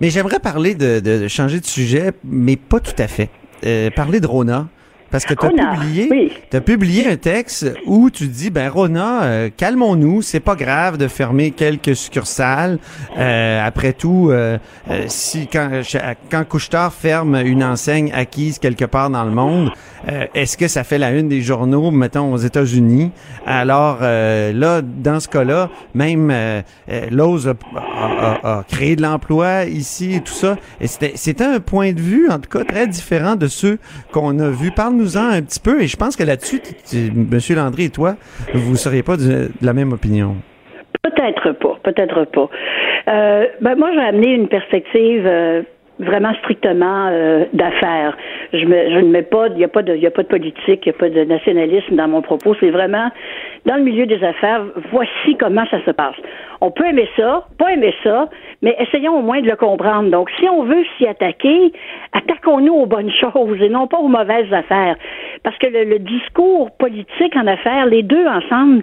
Mais 0.00 0.10
j'aimerais 0.10 0.38
parler 0.38 0.74
de 0.74 1.28
changer 1.28 1.60
de 1.60 1.66
sujet, 1.66 2.12
mais 2.24 2.56
pas 2.56 2.80
tout 2.80 2.96
à 2.98 3.08
fait. 3.08 3.28
Euh, 3.66 3.90
parler 3.90 4.20
de 4.20 4.26
Rona. 4.26 4.66
Parce 5.14 5.26
que 5.26 5.34
tu 5.34 5.46
as 5.46 5.50
oui. 6.10 6.32
t'as 6.50 6.60
publié 6.60 7.06
un 7.08 7.14
texte 7.14 7.72
où 7.86 8.10
tu 8.10 8.26
dis 8.26 8.50
ben 8.50 8.68
Rona, 8.68 9.22
euh, 9.22 9.48
calmons-nous, 9.56 10.22
c'est 10.22 10.40
pas 10.40 10.56
grave 10.56 10.96
de 10.96 11.06
fermer 11.06 11.52
quelques 11.52 11.94
succursales. 11.94 12.80
Euh, 13.16 13.64
après 13.64 13.92
tout, 13.92 14.30
euh, 14.32 14.58
euh, 14.90 15.04
si 15.06 15.46
quand 15.46 15.70
quand 16.32 16.44
Couchetard 16.48 16.92
ferme 16.92 17.36
une 17.36 17.62
enseigne 17.62 18.10
acquise 18.12 18.58
quelque 18.58 18.86
part 18.86 19.08
dans 19.08 19.22
le 19.22 19.30
monde, 19.30 19.70
euh, 20.10 20.26
est-ce 20.34 20.56
que 20.56 20.66
ça 20.66 20.82
fait 20.82 20.98
la 20.98 21.12
une 21.12 21.28
des 21.28 21.42
journaux, 21.42 21.92
mettons 21.92 22.32
aux 22.32 22.38
États-Unis? 22.38 23.12
Alors 23.46 23.98
euh, 24.02 24.52
là, 24.52 24.82
dans 24.82 25.20
ce 25.20 25.28
cas-là, 25.28 25.70
même 25.94 26.32
Lowe's 27.12 27.46
a, 27.46 27.50
a- 27.76 28.38
a- 28.42 28.58
a 28.58 28.64
créé 28.64 28.96
de 28.96 29.02
l'emploi 29.02 29.66
ici 29.66 30.14
et 30.16 30.20
tout 30.22 30.34
ça. 30.34 30.56
Et 30.80 30.88
c'était 30.88 31.12
c'était 31.14 31.44
un 31.44 31.60
point 31.60 31.92
de 31.92 32.00
vue 32.00 32.28
en 32.30 32.40
tout 32.40 32.50
cas 32.50 32.64
très 32.64 32.88
différent 32.88 33.36
de 33.36 33.46
ceux 33.46 33.78
qu'on 34.10 34.40
a 34.40 34.48
vus. 34.50 34.72
Parle-nous-en 35.04 35.36
un 35.38 35.42
petit 35.42 35.60
peu. 35.60 35.82
Et 35.82 35.86
je 35.86 35.96
pense 35.96 36.16
que 36.16 36.24
là-dessus, 36.24 36.60
Monsieur 37.14 37.56
Landry 37.56 37.84
et 37.84 37.90
toi, 37.90 38.14
vous 38.54 38.76
seriez 38.76 39.02
pas 39.02 39.16
de, 39.16 39.50
de 39.60 39.66
la 39.66 39.72
même 39.72 39.92
opinion. 39.92 40.36
Peut-être 41.02 41.52
pas, 41.52 41.78
peut-être 41.82 42.24
pas. 42.24 42.48
Euh, 43.08 43.46
ben 43.60 43.76
moi, 43.76 43.90
j'ai 43.92 44.00
amené 44.00 44.34
une 44.34 44.48
perspective 44.48 45.26
euh, 45.26 45.62
vraiment 45.98 46.32
strictement 46.42 47.08
euh, 47.10 47.44
d'affaires. 47.52 48.16
Je, 48.52 48.58
je 48.58 48.98
ne 48.98 49.10
mets 49.10 49.22
pas, 49.22 49.48
il 49.48 49.56
n'y 49.56 49.64
a 49.64 49.68
pas 49.68 49.82
de, 49.82 49.94
il 49.94 50.02
y 50.02 50.06
a 50.06 50.10
pas 50.10 50.22
de 50.22 50.28
politique, 50.28 50.86
il 50.86 50.88
n'y 50.88 50.90
a 50.90 50.98
pas 50.98 51.08
de 51.08 51.24
nationalisme 51.24 51.94
dans 51.94 52.08
mon 52.08 52.22
propos. 52.22 52.54
C'est 52.60 52.70
vraiment 52.70 53.10
dans 53.66 53.76
le 53.76 53.82
milieu 53.82 54.06
des 54.06 54.22
affaires. 54.22 54.64
Voici 54.90 55.36
comment 55.38 55.64
ça 55.70 55.78
se 55.84 55.90
passe. 55.90 56.16
On 56.60 56.70
peut 56.70 56.86
aimer 56.86 57.08
ça, 57.16 57.46
pas 57.58 57.72
aimer 57.72 57.94
ça, 58.02 58.28
mais 58.62 58.76
essayons 58.78 59.18
au 59.18 59.22
moins 59.22 59.40
de 59.40 59.48
le 59.48 59.56
comprendre. 59.56 60.10
Donc, 60.10 60.30
si 60.38 60.48
on 60.48 60.64
veut 60.64 60.84
s'y 60.96 61.06
attaquer, 61.06 61.72
attaquons-nous 62.12 62.72
aux 62.72 62.86
bonnes 62.86 63.12
choses 63.12 63.60
et 63.60 63.68
non 63.68 63.86
pas 63.86 63.98
aux 63.98 64.08
mauvaises 64.08 64.52
affaires. 64.52 64.96
Parce 65.42 65.56
que 65.58 65.66
le, 65.66 65.84
le 65.84 65.98
discours 65.98 66.70
politique 66.78 67.36
en 67.36 67.46
affaires, 67.46 67.86
les 67.86 68.02
deux 68.02 68.26
ensemble, 68.26 68.82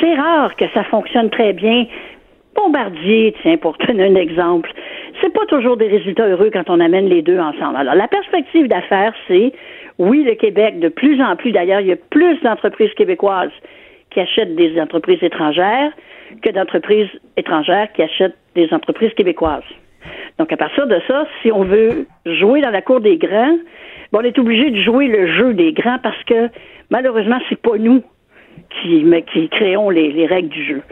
c'est 0.00 0.14
rare 0.14 0.54
que 0.56 0.64
ça 0.74 0.84
fonctionne 0.84 1.30
très 1.30 1.52
bien. 1.52 1.86
Bombardier, 2.64 3.34
tiens, 3.42 3.58
pour 3.58 3.76
te 3.76 3.86
donner 3.92 4.04
un 4.04 4.14
exemple, 4.14 4.72
c'est 5.20 5.32
pas 5.32 5.44
toujours 5.46 5.76
des 5.76 5.88
résultats 5.88 6.26
heureux 6.26 6.50
quand 6.52 6.70
on 6.70 6.80
amène 6.80 7.08
les 7.08 7.22
deux 7.22 7.38
ensemble. 7.38 7.76
Alors, 7.76 7.94
la 7.94 8.08
perspective 8.08 8.68
d'affaires, 8.68 9.12
c'est, 9.28 9.52
oui, 9.98 10.24
le 10.24 10.34
Québec, 10.34 10.78
de 10.80 10.88
plus 10.88 11.22
en 11.22 11.36
plus, 11.36 11.52
d'ailleurs, 11.52 11.80
il 11.80 11.88
y 11.88 11.92
a 11.92 11.96
plus 11.96 12.40
d'entreprises 12.42 12.92
québécoises 12.94 13.52
qui 14.10 14.20
achètent 14.20 14.54
des 14.54 14.80
entreprises 14.80 15.22
étrangères 15.22 15.92
que 16.42 16.50
d'entreprises 16.50 17.08
étrangères 17.36 17.92
qui 17.92 18.02
achètent 18.02 18.36
des 18.54 18.72
entreprises 18.72 19.12
québécoises. 19.14 19.62
Donc, 20.38 20.52
à 20.52 20.56
partir 20.56 20.86
de 20.86 20.98
ça, 21.06 21.26
si 21.42 21.52
on 21.52 21.64
veut 21.64 22.06
jouer 22.26 22.60
dans 22.60 22.70
la 22.70 22.82
cour 22.82 23.00
des 23.00 23.18
grands, 23.18 23.58
on 24.12 24.20
est 24.20 24.38
obligé 24.38 24.70
de 24.70 24.80
jouer 24.80 25.08
le 25.08 25.26
jeu 25.26 25.54
des 25.54 25.72
grands 25.72 25.98
parce 26.02 26.22
que, 26.24 26.48
malheureusement, 26.90 27.38
c'est 27.48 27.60
pas 27.60 27.76
nous 27.78 28.02
qui, 28.80 29.04
qui 29.32 29.48
créons 29.48 29.90
les 29.90 30.26
règles 30.26 30.48
du 30.48 30.64
jeu. 30.64 30.82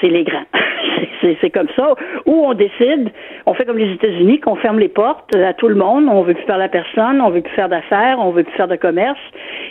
C'est 0.00 0.08
les 0.08 0.24
grands. 0.24 0.44
C'est- 1.20 1.50
comme 1.50 1.68
ça. 1.76 1.94
Ou 2.26 2.46
on 2.46 2.54
décide, 2.54 3.10
on 3.46 3.54
fait 3.54 3.64
comme 3.64 3.78
les 3.78 3.92
États-Unis, 3.92 4.40
qu'on 4.40 4.56
ferme 4.56 4.78
les 4.78 4.88
portes 4.88 5.34
à 5.34 5.52
tout 5.52 5.68
le 5.68 5.74
monde. 5.74 6.06
On 6.08 6.22
veut 6.22 6.34
plus 6.34 6.44
faire 6.44 6.58
la 6.58 6.68
personne, 6.68 7.20
on 7.20 7.30
veut 7.30 7.40
plus 7.42 7.52
faire 7.54 7.68
d'affaires, 7.68 8.18
on 8.20 8.30
veut 8.30 8.44
plus 8.44 8.54
faire 8.54 8.68
de 8.68 8.76
commerce, 8.76 9.18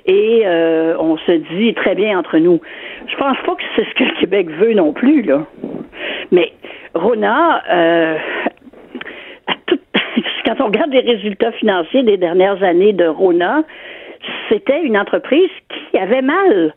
et 0.05 0.43
euh, 0.45 0.95
on 0.99 1.17
se 1.17 1.31
dit 1.31 1.73
très 1.73 1.95
bien 1.95 2.19
entre 2.19 2.37
nous. 2.37 2.59
Je 3.07 3.15
pense 3.15 3.37
pas 3.45 3.55
que 3.55 3.63
c'est 3.75 3.85
ce 3.85 3.93
que 3.95 4.03
le 4.03 4.19
Québec 4.19 4.49
veut 4.49 4.73
non 4.73 4.93
plus 4.93 5.21
là. 5.21 5.45
Mais 6.31 6.51
Rona, 6.93 7.61
euh, 7.71 8.17
quand 10.45 10.59
on 10.61 10.65
regarde 10.65 10.91
les 10.91 11.01
résultats 11.01 11.51
financiers 11.53 12.03
des 12.03 12.17
dernières 12.17 12.61
années 12.63 12.93
de 12.93 13.05
Rona, 13.05 13.63
c'était 14.49 14.81
une 14.81 14.97
entreprise 14.97 15.49
qui 15.69 15.97
avait 15.97 16.21
mal, 16.21 16.73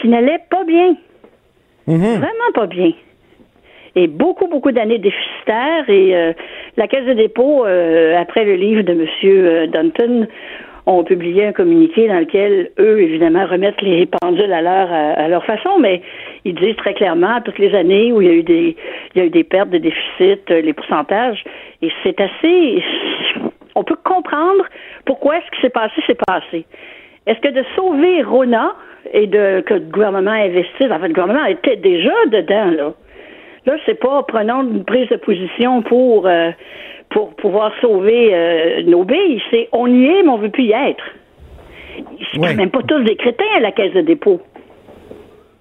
qui 0.00 0.08
n'allait 0.08 0.40
pas 0.50 0.64
bien. 0.64 0.96
Vraiment 1.86 2.52
pas 2.54 2.66
bien. 2.66 2.92
Et 3.94 4.08
beaucoup, 4.08 4.46
beaucoup 4.46 4.72
d'années 4.72 4.98
déficitaires. 4.98 5.88
Et 5.88 6.14
euh, 6.14 6.32
la 6.76 6.86
Caisse 6.86 7.06
de 7.06 7.14
dépôt, 7.14 7.64
euh, 7.64 8.16
après 8.18 8.44
le 8.44 8.54
livre 8.54 8.82
de 8.82 8.92
M. 8.92 9.06
euh, 9.24 9.66
Dunton, 9.66 10.28
ont 10.88 11.02
publié 11.02 11.46
un 11.46 11.52
communiqué 11.52 12.06
dans 12.06 12.20
lequel 12.20 12.70
eux, 12.78 13.00
évidemment, 13.00 13.44
remettent 13.46 13.82
les 13.82 14.06
pendules 14.06 14.52
à 14.52 15.28
leur, 15.28 15.44
façon, 15.44 15.80
mais 15.80 16.00
ils 16.44 16.54
disent 16.54 16.76
très 16.76 16.94
clairement 16.94 17.40
toutes 17.44 17.58
les 17.58 17.74
années 17.74 18.12
où 18.12 18.22
il 18.22 18.28
y 18.28 18.30
a 18.30 18.34
eu 18.34 18.42
des, 18.44 18.76
il 19.14 19.18
y 19.18 19.24
a 19.24 19.26
eu 19.26 19.30
des 19.30 19.42
pertes 19.42 19.70
de 19.70 19.78
déficit, 19.78 20.48
les 20.48 20.72
pourcentages, 20.72 21.42
et 21.82 21.90
c'est 22.04 22.20
assez, 22.20 22.84
on 23.74 23.82
peut 23.82 23.96
comprendre 24.04 24.64
pourquoi 25.04 25.34
ce 25.40 25.56
qui 25.56 25.62
s'est 25.62 25.70
passé 25.70 26.00
s'est 26.06 26.18
passé. 26.28 26.64
Est-ce 27.26 27.40
que 27.40 27.48
de 27.48 27.64
sauver 27.74 28.22
Rona 28.22 28.76
et 29.12 29.26
de 29.26 29.60
que 29.60 29.74
le 29.74 29.80
gouvernement 29.80 30.30
investisse, 30.30 30.90
en 30.90 30.98
fait, 30.98 31.08
le 31.08 31.14
gouvernement 31.14 31.46
était 31.46 31.76
déjà 31.76 32.12
dedans 32.30 32.70
là. 32.70 32.92
Là, 33.66 33.76
c'est 33.84 33.98
pas 33.98 34.22
prenons 34.28 34.62
une 34.62 34.84
prise 34.84 35.08
de 35.08 35.16
position 35.16 35.82
pour 35.82 36.26
euh, 36.26 36.50
pour 37.10 37.34
pouvoir 37.36 37.72
sauver 37.80 38.30
euh, 38.32 38.82
nos 38.84 39.04
billes. 39.04 39.42
C'est 39.50 39.68
on 39.72 39.86
y 39.86 40.04
est, 40.06 40.22
mais 40.22 40.28
on 40.28 40.38
veut 40.38 40.50
plus 40.50 40.64
y 40.64 40.72
être. 40.72 41.04
C'est 42.32 42.38
Ouais. 42.38 42.48
quand 42.50 42.56
même 42.56 42.70
pas 42.70 42.82
tous 42.82 43.02
des 43.04 43.16
crétins 43.16 43.44
à 43.56 43.60
la 43.60 43.72
caisse 43.72 43.92
de 43.94 44.02
dépôt. 44.02 44.40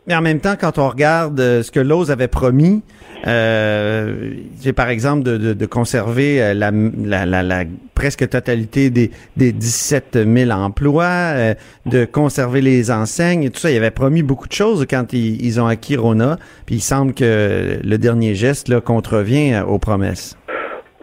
Mais 0.08 0.16
en 0.16 0.22
même 0.22 0.40
temps, 0.40 0.54
quand 0.60 0.78
on 0.78 0.88
regarde 0.90 1.40
euh, 1.40 1.64
ce 1.64 1.72
que 1.72 1.80
Lowe's 1.80 2.12
avait 2.12 2.28
promis, 2.28 2.84
euh, 3.26 4.14
c'est 4.58 4.74
par 4.74 4.90
exemple 4.90 5.24
de, 5.24 5.38
de- 5.38 5.54
de 5.54 5.66
conserver 5.66 6.42
euh, 6.44 6.54
la, 6.54 6.70
la, 6.72 7.26
la, 7.26 7.42
la 7.42 7.64
presque 7.96 8.30
totalité 8.30 8.92
des, 8.92 9.10
des 9.36 9.52
17 9.52 10.20
000 10.26 10.52
emplois, 10.52 11.06
euh, 11.34 11.54
de 11.88 12.06
conserver 12.06 12.62
les 12.62 12.92
enseignes 12.92 13.44
et 13.44 13.50
tout 13.50 13.60
ça. 13.60 13.72
Il 13.72 13.78
avait 13.78 13.90
promis 13.90 14.22
beaucoup 14.22 14.48
de 14.48 14.54
choses 14.54 14.86
quand 14.88 15.12
ils, 15.14 15.44
ils 15.44 15.60
ont 15.60 15.66
acquis 15.66 15.96
Rona. 15.98 16.38
Puis 16.68 16.76
il 16.76 16.82
semble 16.82 17.14
que 17.16 17.80
le 17.84 17.98
dernier 17.98 18.36
geste 18.36 18.68
là, 18.70 18.82
contrevient 18.82 19.64
aux 19.68 19.80
promesses. 19.80 20.38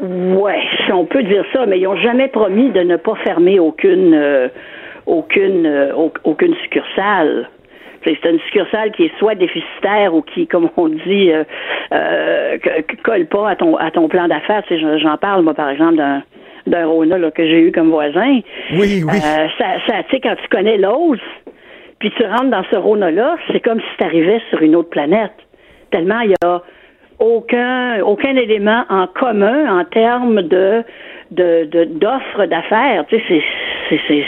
Ouais, 0.01 0.59
on 0.93 1.07
peut 1.07 1.23
dire 1.25 1.45
ça, 1.53 1.67
mais 1.67 1.81
ils 1.81 1.87
ont 1.89 1.97
jamais 1.97 2.29
promis 2.29 2.71
de 2.71 2.81
ne 2.81 2.97
pas 2.97 3.15
fermer 3.25 3.59
aucune 3.59 4.17
aucune 5.07 5.67
au- 5.97 6.13
aucune 6.25 6.55
succursale. 6.63 7.49
C'est 8.05 8.25
une 8.31 8.41
succursale 8.41 8.93
qui 8.93 9.05
est 9.05 9.19
soit 9.19 9.35
déficitaire 9.35 10.15
ou 10.15 10.23
qui, 10.23 10.47
comme 10.47 10.69
on 10.77 10.89
dit, 10.89 11.31
euh, 11.33 11.45
euh, 11.93 12.59
colle 13.05 13.27
pas 13.27 13.51
à 13.51 13.57
ton 13.57 13.77
à 13.77 13.91
ton 13.91 14.09
plan 14.09 14.29
d'affaires. 14.29 14.63
Tu 14.69 14.79
sais, 14.81 14.99
j'en- 14.99 15.17
parle 15.17 15.43
moi 15.43 15.55
par 15.55 15.69
exemple 15.71 15.97
d'un 15.97 16.23
d'un 16.67 16.87
Rona 16.87 17.19
là, 17.19 17.31
que 17.31 17.45
j'ai 17.45 17.61
eu 17.61 17.73
comme 17.73 17.91
voisin. 17.91 18.41
Oui, 18.73 19.03
oui. 19.05 19.17
Euh, 19.17 19.47
ça, 19.59 19.67
ça, 19.87 20.03
tu 20.05 20.11
sais, 20.17 20.21
quand 20.21 20.37
tu 20.41 20.49
connais 20.49 20.79
Lowe's, 20.79 21.19
puis 21.99 22.11
tu 22.17 22.25
rentres 22.25 22.51
dans 22.51 22.65
ce 22.71 22.77
Rona-là, 22.77 23.37
c'est 23.51 23.61
comme 23.61 23.81
si 23.81 23.87
tu 23.99 24.05
arrivais 24.05 24.41
sur 24.51 24.63
une 24.63 24.77
autre 24.77 24.91
planète. 24.91 25.33
Tellement 25.91 26.21
il 26.21 26.31
y 26.31 26.35
a 26.45 26.63
aucun, 27.19 28.01
aucun 28.03 28.35
élément 28.37 28.85
en 28.89 29.07
commun 29.07 29.79
en 29.81 29.85
termes 29.85 30.43
de 30.43 30.83
d'offres 31.31 32.47
d'affaires. 32.47 33.05
Tu 33.09 33.19
sais, 33.29 33.43
c'est 34.09 34.25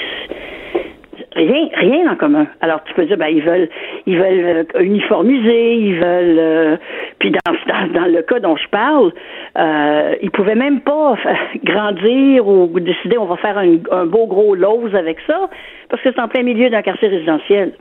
rien 1.35 1.69
rien 1.75 2.11
en 2.11 2.17
commun. 2.17 2.47
Alors 2.61 2.83
tu 2.85 2.95
peux 2.95 3.05
dire 3.07 3.17
ben 3.17 3.29
ils 3.29 3.43
veulent 3.43 3.69
ils 4.07 4.19
veulent 4.19 4.67
euh, 4.75 4.81
uniformiser, 4.81 5.75
ils 5.75 5.95
veulent 5.95 6.39
euh, 6.39 6.77
puis 7.19 7.31
dans, 7.31 7.53
dans 7.67 7.93
dans 7.93 8.07
le 8.07 8.23
cas 8.23 8.41
dont 8.41 8.57
je 8.57 8.69
parle, 8.69 9.13
euh, 9.59 10.15
ils 10.23 10.31
pouvaient 10.31 10.55
même 10.55 10.81
pas 10.81 11.17
grandir 11.65 12.47
ou 12.47 12.69
décider 12.81 13.19
on 13.19 13.27
va 13.27 13.37
faire 13.37 13.59
un, 13.59 13.77
un 13.91 14.07
beau 14.07 14.27
gros 14.27 14.55
Lowe's 14.55 14.95
avec 14.95 15.19
ça 15.27 15.49
parce 15.89 16.03
que 16.03 16.11
c'est 16.13 16.21
en 16.21 16.29
plein 16.29 16.43
milieu 16.43 16.71
d'un 16.71 16.83
quartier 16.83 17.09
résidentiel. 17.09 17.73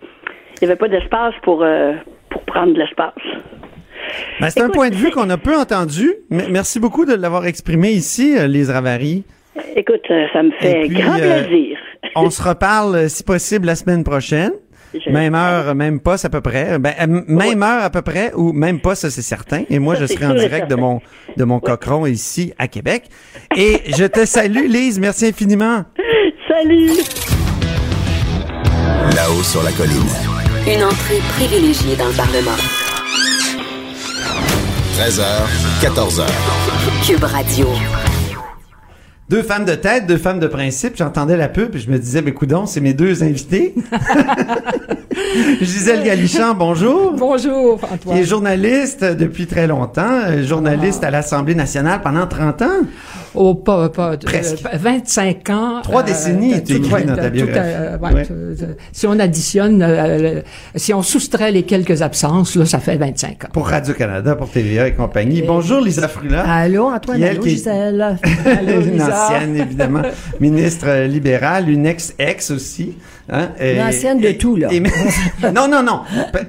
Il 0.62 0.66
n'y 0.66 0.72
avait 0.72 0.80
pas 0.80 0.88
d'espace 0.88 1.34
pour 1.44 1.64
euh, 1.64 1.94
pour 2.30 2.42
prendre 2.44 2.74
de 2.74 2.80
l'espace. 2.80 3.14
Ben, 4.42 4.50
c'est 4.50 4.62
un 4.62 4.70
point 4.70 4.90
de 4.90 4.96
vue 4.96 5.12
qu'on 5.12 5.30
a 5.30 5.38
peu 5.38 5.56
entendu. 5.56 6.12
Merci 6.30 6.80
beaucoup 6.80 7.06
de 7.06 7.14
l'avoir 7.14 7.46
exprimé 7.46 7.90
ici, 7.90 8.36
Lise 8.48 8.70
Ravary. 8.70 9.24
Écoute, 9.76 10.06
ça 10.34 10.44
me 10.44 10.52
fait 10.52 10.88
puis, 10.88 10.96
grand 10.96 11.18
plaisir. 11.18 11.78
On 12.16 12.30
se 12.30 12.42
reparle, 12.42 12.96
euh, 12.96 13.10
si 13.10 13.24
possible, 13.24 13.66
la 13.68 13.76
semaine 13.76 14.04
prochaine. 14.04 14.52
Je- 14.94 15.10
Même 15.10 15.34
heure, 15.34 15.74
même 15.74 16.00
pas, 16.00 16.24
à 16.24 16.30
peu 16.30 16.40
près. 16.42 16.78
Ben, 16.78 16.94
euh, 17.02 17.22
même 17.28 17.64
heure 17.64 17.84
à 17.84 17.90
peu 17.90 18.04
près, 18.04 18.32
ou 18.36 18.54
même 18.54 18.80
pas, 18.80 18.94
ça 18.94 19.10
c'est 19.10 19.24
certain. 19.24 19.64
Et 19.72 19.80
moi, 19.80 19.96
Ça, 19.96 20.02
je 20.02 20.14
serai 20.14 20.28
en 20.28 20.36
direct 20.36 20.70
de 20.70 20.76
mon 20.76 21.02
de 21.36 21.44
mon 21.46 21.60
cochon 21.60 22.06
ici 22.06 22.54
à 22.60 22.68
Québec. 22.68 23.06
Et 23.58 23.82
je 23.98 24.04
te 24.06 24.24
salue, 24.26 24.68
Lise. 24.68 25.00
Merci 25.00 25.26
infiniment. 25.28 25.84
Salut. 26.48 26.92
Là-haut 29.16 29.42
sur 29.44 29.64
la 29.64 29.72
colline. 29.72 30.10
Une 30.68 30.84
entrée 30.84 31.20
privilégiée 31.38 31.96
dans 31.96 32.08
le 32.08 32.14
Parlement. 32.14 32.52
13h, 34.96 35.24
14h. 35.82 36.26
Cube 37.06 37.24
Radio. 37.24 37.68
Deux 39.30 39.42
femmes 39.42 39.66
de 39.66 39.74
tête, 39.76 40.06
deux 40.06 40.18
femmes 40.18 40.40
de 40.40 40.48
principe. 40.48 40.96
J'entendais 40.98 41.38
la 41.38 41.48
pub 41.48 41.76
et 41.76 41.80
je 41.80 41.90
me 41.90 41.98
disais, 41.98 42.22
ben 42.22 42.34
coudon, 42.34 42.66
c'est 42.66 42.82
mes 42.82 42.94
deux 42.94 43.24
invités. 43.24 43.74
Gisèle 45.62 46.04
Galichan, 46.04 46.54
bonjour. 46.56 47.14
Bonjour, 47.18 47.80
Qui 47.80 47.86
est 47.86 47.94
Antoine. 47.94 48.24
journaliste 48.24 49.04
depuis 49.04 49.48
très 49.48 49.66
longtemps, 49.68 50.20
euh, 50.28 50.44
journaliste 50.44 51.04
à 51.04 51.10
l'Assemblée 51.12 51.56
nationale 51.56 52.02
pendant 52.04 52.28
30 52.28 52.62
ans. 52.64 52.68
Oh, 53.36 53.56
pas, 53.56 53.90
pas, 53.90 54.12
euh, 54.14 54.18
Presque. 54.24 54.60
25 54.74 55.50
ans. 55.50 55.80
Trois 55.82 56.04
décennies, 56.04 56.56
de 56.56 56.60
tu 56.60 56.76
écris 56.76 57.04
dans 57.06 57.16
ta 57.16 57.30
biographie. 57.30 57.60
euh, 57.74 57.98
ouais, 57.98 58.14
Ouais. 58.14 58.28
euh, 58.30 58.56
euh, 58.62 58.66
si 58.92 59.08
on 59.08 59.18
additionne, 59.18 59.82
euh, 59.82 60.42
si 60.76 60.94
on 60.94 61.02
soustrait 61.02 61.52
les 61.52 61.64
quelques 61.64 62.02
absences, 62.04 62.56
là, 62.56 62.66
ça 62.66 62.80
fait 62.80 62.98
25 62.98 63.46
ans. 63.46 63.48
Pour 63.54 63.68
Radio-Canada, 63.68 64.36
pour 64.36 64.50
TVA 64.50 64.90
et 64.90 64.94
compagnie. 64.94 65.42
Bonjour, 65.42 65.82
Lisa 65.82 66.08
Frula. 66.08 66.42
Allô, 66.48 66.90
Antoine, 66.90 67.24
allô, 67.24 67.42
qui 67.42 67.52
Gisèle. 67.52 68.02
Allô, 68.46 68.80
Lisa. 68.82 69.13
Ancienne, 69.14 69.58
évidemment, 69.58 70.02
ministre 70.40 70.86
euh, 70.88 71.08
libérale, 71.08 71.70
une 71.70 71.86
ex-ex 71.86 72.52
aussi. 72.52 72.98
Hein, 73.32 73.50
Une 73.62 73.82
ancienne 73.82 74.20
de 74.20 74.28
et- 74.28 74.38
tout, 74.38 74.58
là. 74.58 74.68
et- 74.72 74.82
non, 75.54 75.68
non, 75.70 75.82
non. 75.82 76.02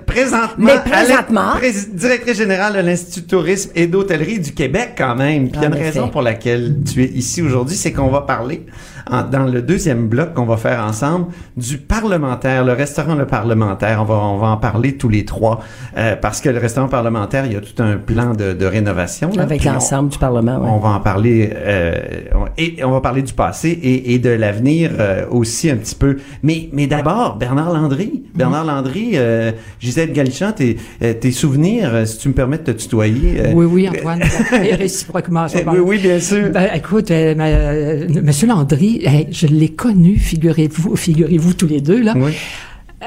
Présentement, 0.06 0.48
Mais 0.58 0.74
présentement. 0.84 1.52
prés- 1.56 1.72
directrice 1.92 2.36
générale 2.36 2.74
de 2.74 2.80
l'Institut 2.80 3.20
de 3.22 3.26
tourisme 3.28 3.70
et 3.76 3.86
d'hôtellerie 3.86 4.40
du 4.40 4.52
Québec, 4.52 4.94
quand 4.98 5.14
même. 5.14 5.50
Puis 5.50 5.60
il 5.60 5.62
y 5.62 5.64
a 5.64 5.68
une 5.68 5.74
effet. 5.74 5.84
raison 5.84 6.08
pour 6.08 6.22
laquelle 6.22 6.78
tu 6.92 7.02
es 7.04 7.06
ici 7.06 7.42
aujourd'hui, 7.42 7.76
c'est 7.76 7.92
qu'on 7.92 8.08
va 8.08 8.22
parler, 8.22 8.66
en- 9.10 9.22
dans 9.22 9.44
le 9.44 9.62
deuxième 9.62 10.08
bloc 10.08 10.34
qu'on 10.34 10.44
va 10.46 10.56
faire 10.56 10.80
ensemble, 10.84 11.26
du 11.56 11.78
parlementaire, 11.78 12.64
le 12.64 12.72
restaurant 12.72 13.14
Le 13.14 13.26
Parlementaire. 13.26 13.98
On 14.02 14.04
va, 14.04 14.14
on 14.14 14.38
va 14.38 14.48
en 14.48 14.56
parler 14.56 14.96
tous 14.96 15.08
les 15.08 15.24
trois, 15.24 15.60
euh, 15.96 16.16
parce 16.16 16.40
que 16.40 16.48
le 16.48 16.58
restaurant 16.58 16.88
parlementaire, 16.88 17.46
il 17.46 17.52
y 17.52 17.56
a 17.56 17.60
tout 17.60 17.82
un 17.82 17.96
plan 17.96 18.32
de, 18.34 18.52
de 18.52 18.66
rénovation. 18.66 19.30
là. 19.36 19.42
Avec 19.42 19.64
l'ensemble 19.64 20.08
du 20.10 20.18
Parlement, 20.18 20.58
ouais. 20.58 20.68
on 20.70 20.78
va 20.78 20.90
en 20.90 21.00
parler 21.00 21.50
euh, 21.54 21.94
on- 22.34 22.46
et 22.56 22.82
on 22.84 22.90
va 22.90 23.00
parler 23.00 23.22
du 23.22 23.32
passé 23.32 23.68
et, 23.70 24.14
et 24.14 24.18
de 24.18 24.30
l'avenir 24.30 24.90
euh, 24.98 25.26
aussi 25.30 25.70
un 25.70 25.76
petit 25.76 25.94
peu. 25.94 26.16
Mais 26.42 26.68
mais 26.72 26.86
d'abord 26.86 27.36
Bernard 27.36 27.72
Landry, 27.72 28.24
Bernard 28.34 28.64
Landry, 28.64 29.12
euh, 29.14 29.52
Gisèle 29.80 30.12
Galichan, 30.12 30.52
tes 30.52 30.76
euh, 31.02 31.12
tes 31.14 31.32
souvenirs, 31.32 31.90
euh, 31.94 32.04
si 32.04 32.18
tu 32.18 32.28
me 32.28 32.34
permets 32.34 32.58
de 32.58 32.64
te 32.64 32.70
tutoyer. 32.72 33.40
euh, 33.40 33.52
Oui, 33.54 33.66
oui, 33.66 33.88
Antoine. 33.88 34.20
Et 34.64 34.74
réciproquement. 34.74 35.48
ça 35.48 35.62
va. 35.64 35.72
oui, 35.72 35.78
oui, 35.84 35.98
bien 35.98 36.18
sûr. 36.20 36.50
Ben, 36.50 36.68
écoute, 36.74 37.10
euh, 37.10 37.34
ma- 37.34 37.46
euh, 37.46 38.06
Monsieur 38.22 38.46
Landry, 38.48 38.93
hey, 39.02 39.28
je 39.30 39.46
l'ai 39.46 39.68
connu, 39.70 40.16
figurez-vous, 40.18 40.96
figurez-vous 40.96 41.54
tous 41.54 41.66
les 41.66 41.80
deux 41.80 42.00
là, 42.02 42.14
Oui. 42.16 42.32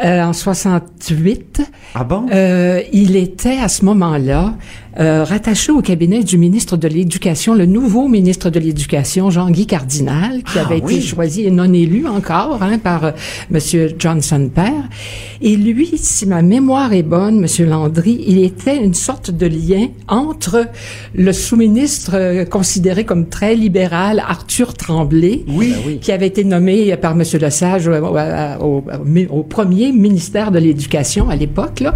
euh, 0.04 0.24
en 0.24 0.34
68. 0.34 1.62
Ah 1.96 2.04
bon? 2.04 2.28
Euh, 2.32 2.82
il 2.94 3.16
était 3.16 3.58
à 3.58 3.68
ce 3.68 3.86
moment-là 3.86 4.56
euh, 5.00 5.24
rattaché 5.24 5.72
au 5.72 5.82
cabinet 5.82 6.24
du 6.24 6.38
ministre 6.38 6.76
de 6.78 6.88
l'Éducation, 6.88 7.54
le 7.54 7.66
nouveau 7.66 8.08
ministre 8.08 8.50
de 8.50 8.60
l'Éducation, 8.60 9.30
Jean-Guy 9.30 9.68
Cardinal, 9.68 10.42
qui 10.44 10.58
Ah, 10.58 10.66
avait 10.66 10.82
oui. 10.82 10.96
été 10.96 11.02
choisi 11.06 11.44
et 11.46 11.52
non 11.52 11.72
élu 11.72 12.08
encore 12.08 12.64
hein, 12.64 12.80
par 12.80 13.06
euh, 13.06 13.12
Monsieur 13.52 13.94
Johnson 14.00 14.50
père. 14.54 14.90
Et 15.42 15.56
lui, 15.56 15.92
si 15.98 16.26
ma 16.26 16.42
mémoire 16.42 16.94
est 16.94 17.04
bonne, 17.04 17.40
Monsieur 17.40 17.66
Landry, 17.68 18.24
il 18.28 18.44
était 18.44 18.78
une 18.84 18.96
sorte 18.96 19.30
de 19.30 19.46
lien 19.46 19.88
entre 20.08 20.68
le 21.14 21.32
sous-ministre 21.32 22.12
euh, 22.16 22.46
considéré 22.46 23.04
comme 23.06 23.28
très 23.28 23.56
libéral, 23.56 24.24
Arthur 24.28 24.74
Tremblay, 24.74 25.44
Oui. 25.50 25.74
qui 26.02 26.12
avait 26.12 26.28
été 26.28 26.44
nommé 26.44 26.96
par 26.98 27.14
Monsieur 27.16 27.40
Lesage 27.40 27.88
au, 27.88 27.92
au- 27.94 28.84
au- 28.84 28.84
au 29.40 29.44
premier 29.44 29.92
ministère 29.92 30.52
de 30.52 30.60
l'Éducation 30.60 31.30
à 31.30 31.36
l'époque, 31.36 31.82
là. 31.82 31.94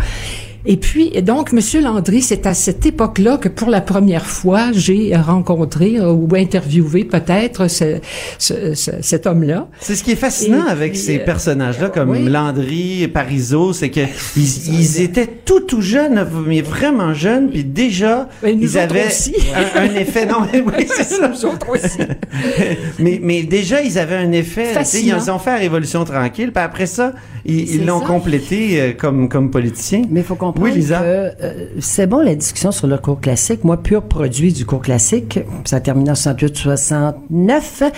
Et 0.65 0.78
puis, 0.78 1.10
et 1.13 1.21
donc, 1.21 1.52
Monsieur 1.54 1.82
Landry, 1.82 2.21
c'est 2.21 2.45
à 2.45 2.54
cette 2.54 2.86
époque-là 2.86 3.38
que 3.38 3.50
pour 3.50 3.69
la 3.69 3.82
première 3.82 4.26
fois, 4.26 4.71
j'ai 4.74 5.15
rencontré 5.15 5.97
euh, 5.97 6.12
ou 6.12 6.28
interviewé 6.36 7.04
peut-être 7.04 7.67
ce, 7.67 7.97
ce- 8.38 8.74
ce- 8.76 8.91
cet 9.02 9.26
homme-là. 9.26 9.67
C'est 9.80 9.95
ce 9.95 10.04
qui 10.04 10.12
est 10.12 10.15
fascinant 10.15 10.67
Et 10.67 10.71
avec 10.71 10.95
ces 10.95 11.19
euh, 11.19 11.26
personnages-là 11.26 11.89
comme 11.89 12.12
oui. 12.12 12.26
Landry, 12.30 13.08
Parizeau, 13.08 13.74
c'est 13.74 13.89
que 13.89 14.02
ils, 14.38 14.67
ils 14.80 15.02
étaient 15.02 15.28
tout 15.28 15.62
tout 15.62 15.82
jeunes, 15.82 16.28
mais 16.45 16.62
vraiment 16.62 17.13
jeunes, 17.13 17.50
puis 17.50 17.63
déjà 17.63 18.30
ils 18.45 18.78
avaient 18.78 19.08
aussi. 19.08 19.36
un, 19.76 19.82
un 19.82 19.95
effet. 19.95 20.26
Non, 20.26 20.38
mais 20.52 20.62
oui, 20.62 20.86
c'est 20.88 21.04
ça. 21.15 21.28
Nous 21.28 21.45
autres 21.45 21.69
aussi. 21.69 21.97
mais, 23.00 23.19
mais 23.21 23.43
déjà, 23.43 23.82
ils 23.82 23.97
avaient 23.97 24.15
un 24.17 24.32
effet. 24.32 24.74
Ils 25.04 25.32
ont 25.32 25.39
fait 25.39 25.52
la 25.52 25.58
Révolution 25.58 26.04
tranquille, 26.06 26.52
puis 26.54 26.63
après 26.63 26.86
ça, 26.86 27.13
ils 27.45 27.86
l'ont 27.86 28.00
complété 28.02 28.80
euh, 28.82 28.91
comme, 28.97 29.28
comme 29.30 29.50
politiciens. 29.50 30.04
Mais 30.10 30.19
il 30.21 30.26
faut 30.26 30.36
comprendre 30.52 30.74
Oui, 30.74 30.80
Lisa. 30.80 31.00
que 31.00 31.06
euh, 31.06 31.66
c'est 31.80 32.08
bon 32.08 32.20
la 32.20 32.36
discussion 32.36 32.72
sur 32.72 32.88
le 32.88 32.98
cours 32.98 33.20
classique. 33.20 33.64
Moi, 33.64 33.82
pur 33.82 34.04
produit 34.04 34.54
du 34.54 34.66
cours 34.66 34.82
classique, 34.82 35.40
ça 35.66 35.78
a 35.78 35.80
terminé 35.80 36.12
en 36.12 36.16
68-69. 36.16 37.92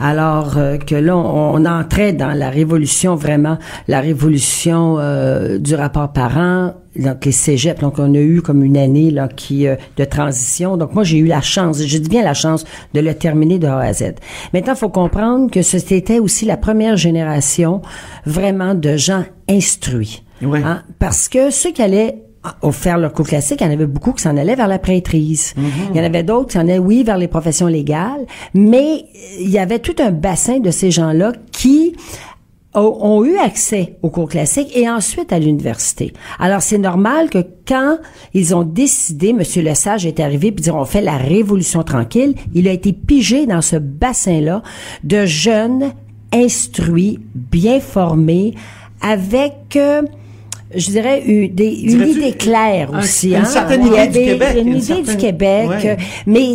Alors 0.00 0.56
euh, 0.56 0.78
que 0.78 0.94
là, 0.94 1.16
on, 1.16 1.54
on 1.54 1.64
entrait 1.64 2.12
dans 2.12 2.32
la 2.32 2.50
révolution 2.50 3.14
vraiment, 3.14 3.58
la 3.86 4.00
révolution 4.00 4.96
euh, 4.98 5.58
du 5.58 5.74
rapport 5.74 6.12
parent, 6.12 6.74
donc 6.98 7.24
les 7.24 7.32
cégeps. 7.32 7.80
Donc 7.80 7.98
on 7.98 8.14
a 8.14 8.18
eu 8.18 8.42
comme 8.42 8.62
une 8.62 8.76
année 8.76 9.10
là 9.10 9.28
qui 9.28 9.66
euh, 9.66 9.76
de 9.96 10.04
transition. 10.04 10.76
Donc 10.76 10.94
moi 10.94 11.04
j'ai 11.04 11.18
eu 11.18 11.26
la 11.26 11.40
chance, 11.40 11.82
je 11.82 11.98
dis 11.98 12.08
bien 12.08 12.22
la 12.22 12.34
chance 12.34 12.64
de 12.94 13.00
le 13.00 13.14
terminer 13.14 13.58
de 13.58 13.66
A 13.66 13.78
à 13.78 13.92
Z. 13.92 14.14
Maintenant, 14.52 14.74
il 14.74 14.78
faut 14.78 14.88
comprendre 14.88 15.50
que 15.50 15.62
c'était 15.62 16.18
aussi 16.18 16.44
la 16.44 16.56
première 16.56 16.96
génération 16.96 17.82
vraiment 18.26 18.74
de 18.74 18.96
gens 18.96 19.24
instruits. 19.48 20.22
Ouais. 20.42 20.62
Hein, 20.62 20.82
parce 20.98 21.28
que 21.28 21.50
ceux 21.50 21.72
qui 21.72 21.82
allaient 21.82 22.22
au 22.62 22.72
faire 22.72 22.98
le 22.98 23.08
cours 23.08 23.26
classique, 23.26 23.60
il 23.60 23.66
y 23.66 23.70
en 23.70 23.72
avait 23.72 23.86
beaucoup 23.86 24.12
qui 24.12 24.22
s'en 24.22 24.36
allaient 24.36 24.54
vers 24.54 24.68
la 24.68 24.78
prêtrise. 24.78 25.54
Mhm. 25.56 25.70
Il 25.90 25.96
y 25.96 26.00
en 26.00 26.04
avait 26.04 26.22
d'autres 26.22 26.48
qui 26.48 26.52
s'en 26.54 26.60
allaient, 26.60 26.78
oui, 26.78 27.02
vers 27.02 27.18
les 27.18 27.28
professions 27.28 27.66
légales, 27.66 28.26
mais 28.54 29.04
il 29.40 29.50
y 29.50 29.58
avait 29.58 29.80
tout 29.80 29.96
un 29.98 30.10
bassin 30.10 30.60
de 30.60 30.70
ces 30.70 30.90
gens-là 30.90 31.32
qui 31.52 31.94
ont, 32.74 32.98
ont 33.00 33.24
eu 33.24 33.36
accès 33.36 33.96
au 34.02 34.10
cours 34.10 34.28
classique 34.28 34.70
et 34.76 34.88
ensuite 34.88 35.32
à 35.32 35.38
l'université. 35.38 36.12
Alors 36.38 36.62
c'est 36.62 36.78
normal 36.78 37.30
que 37.30 37.44
quand 37.66 37.98
ils 38.34 38.54
ont 38.54 38.62
décidé, 38.62 39.32
Monsieur 39.32 39.62
Lesage 39.62 40.06
est 40.06 40.20
arrivé 40.20 40.52
puis 40.52 40.62
dire 40.62 40.76
on 40.76 40.84
fait 40.84 41.00
la 41.00 41.16
révolution 41.16 41.82
tranquille, 41.82 42.34
il 42.54 42.68
a 42.68 42.72
été 42.72 42.92
pigé 42.92 43.46
dans 43.46 43.62
ce 43.62 43.76
bassin-là 43.76 44.62
de 45.02 45.26
jeunes 45.26 45.92
instruits, 46.32 47.18
bien 47.34 47.80
formés, 47.80 48.54
avec 49.00 49.76
euh, 49.76 50.02
je 50.74 50.90
dirais 50.90 51.22
une, 51.24 51.48
des, 51.54 51.70
une 51.72 52.06
idée 52.08 52.32
claire 52.32 52.90
un- 52.92 52.98
aussi. 53.00 53.28
une 53.30 53.36
hein? 53.36 53.44
certaine 53.44 53.86
idée 53.86 54.06
du 54.08 54.12
Québec, 54.18 54.56
Une 54.60 54.68
idée 54.68 54.80
certaine- 54.80 55.04
du 55.04 55.16
Québec. 55.16 55.68
Ouais. 55.68 55.90
euh, 55.90 55.96
mais 56.26 56.52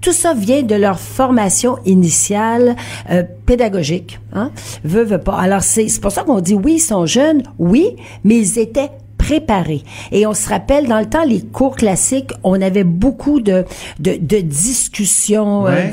tout 0.00 0.12
ça 0.12 0.32
vient 0.34 0.62
de 0.62 0.74
leur 0.74 0.98
formation 1.00 1.78
initiale 1.84 2.76
euh, 3.10 3.22
pédagogique. 3.46 4.20
Hein? 4.32 4.52
Veut, 4.84 5.02
veut 5.04 5.18
pas. 5.18 5.36
Alors, 5.38 5.62
c'est 5.62 5.88
c'est 5.88 6.00
pour 6.00 6.12
ça 6.12 6.22
qu'on 6.22 6.40
dit 6.40 6.54
oui, 6.54 6.74
ils 6.76 6.78
sont 6.80 7.06
jeunes, 7.06 7.42
oui, 7.58 7.96
mais 8.24 8.36
ils 8.38 8.58
étaient 8.58 8.90
préparés. 9.18 9.82
Et 10.12 10.26
on 10.26 10.32
se 10.34 10.48
rappelle, 10.48 10.86
dans 10.86 11.00
le 11.00 11.06
temps, 11.06 11.24
les 11.24 11.40
cours 11.42 11.74
classiques, 11.74 12.30
on 12.44 12.62
avait 12.62 12.84
beaucoup 12.84 13.40
de, 13.40 13.64
de, 13.98 14.16
de 14.20 14.38
discussions 14.40 15.66
euh, 15.66 15.70
Ouais. 15.70 15.90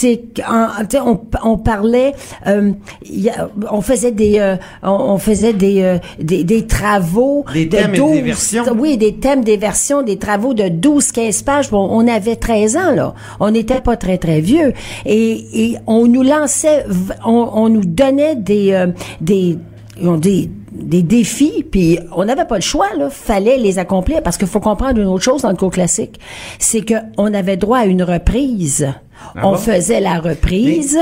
Dialectiques. 0.00 0.42
En- 0.48 0.68
on, 1.06 1.20
on 1.44 1.58
parlait, 1.58 2.12
euh, 2.46 2.72
y 3.04 3.28
a- 3.28 3.48
on 3.70 3.80
faisait 3.80 4.12
des, 4.12 4.38
euh, 4.38 4.56
on, 4.82 4.90
on 4.90 5.18
faisait 5.18 5.52
des, 5.52 5.82
euh, 5.82 5.98
des, 6.18 6.44
des 6.44 6.66
travaux 6.66 7.44
Des 7.52 7.66
de 7.66 7.76
thèmes 7.76 7.94
et 7.94 7.98
12, 7.98 8.12
des 8.12 8.22
versions. 8.22 8.64
oui, 8.78 8.96
des 8.96 9.14
thèmes, 9.14 9.44
des 9.44 9.56
versions, 9.56 10.02
des 10.02 10.18
travaux 10.18 10.54
de 10.54 10.64
12-15 10.64 11.42
pages. 11.44 11.70
Bon, 11.70 11.88
on 11.90 12.06
avait 12.08 12.36
13 12.36 12.76
ans, 12.76 12.92
là. 12.94 13.14
On 13.40 13.50
n'était 13.50 13.80
pas 13.80 13.96
très, 13.96 14.18
très 14.18 14.40
vieux. 14.40 14.72
Et, 15.06 15.70
et 15.70 15.76
on 15.86 16.06
nous 16.06 16.22
lançait, 16.22 16.84
on, 17.24 17.48
on 17.54 17.68
nous 17.68 17.84
donnait 17.84 18.36
des, 18.36 18.72
euh, 18.72 18.86
des, 19.20 19.58
on 20.02 20.16
dit, 20.16 20.50
des 20.72 21.02
défis, 21.02 21.64
puis 21.70 21.98
on 22.16 22.24
n'avait 22.24 22.44
pas 22.46 22.56
le 22.56 22.62
choix, 22.62 22.88
là. 22.96 23.08
Fallait 23.10 23.58
les 23.58 23.78
accomplir 23.78 24.22
parce 24.22 24.36
qu'il 24.36 24.48
faut 24.48 24.60
comprendre 24.60 25.00
une 25.00 25.06
autre 25.06 25.22
chose 25.24 25.42
dans 25.42 25.50
le 25.50 25.56
cours 25.56 25.70
classique. 25.70 26.18
C'est 26.58 26.80
que 26.82 26.94
on 27.18 27.32
avait 27.34 27.56
droit 27.56 27.78
à 27.78 27.84
une 27.84 28.02
reprise. 28.02 28.88
Ah 29.36 29.46
on 29.46 29.52
bon? 29.52 29.56
faisait 29.56 30.00
la 30.00 30.18
reprise, 30.18 30.98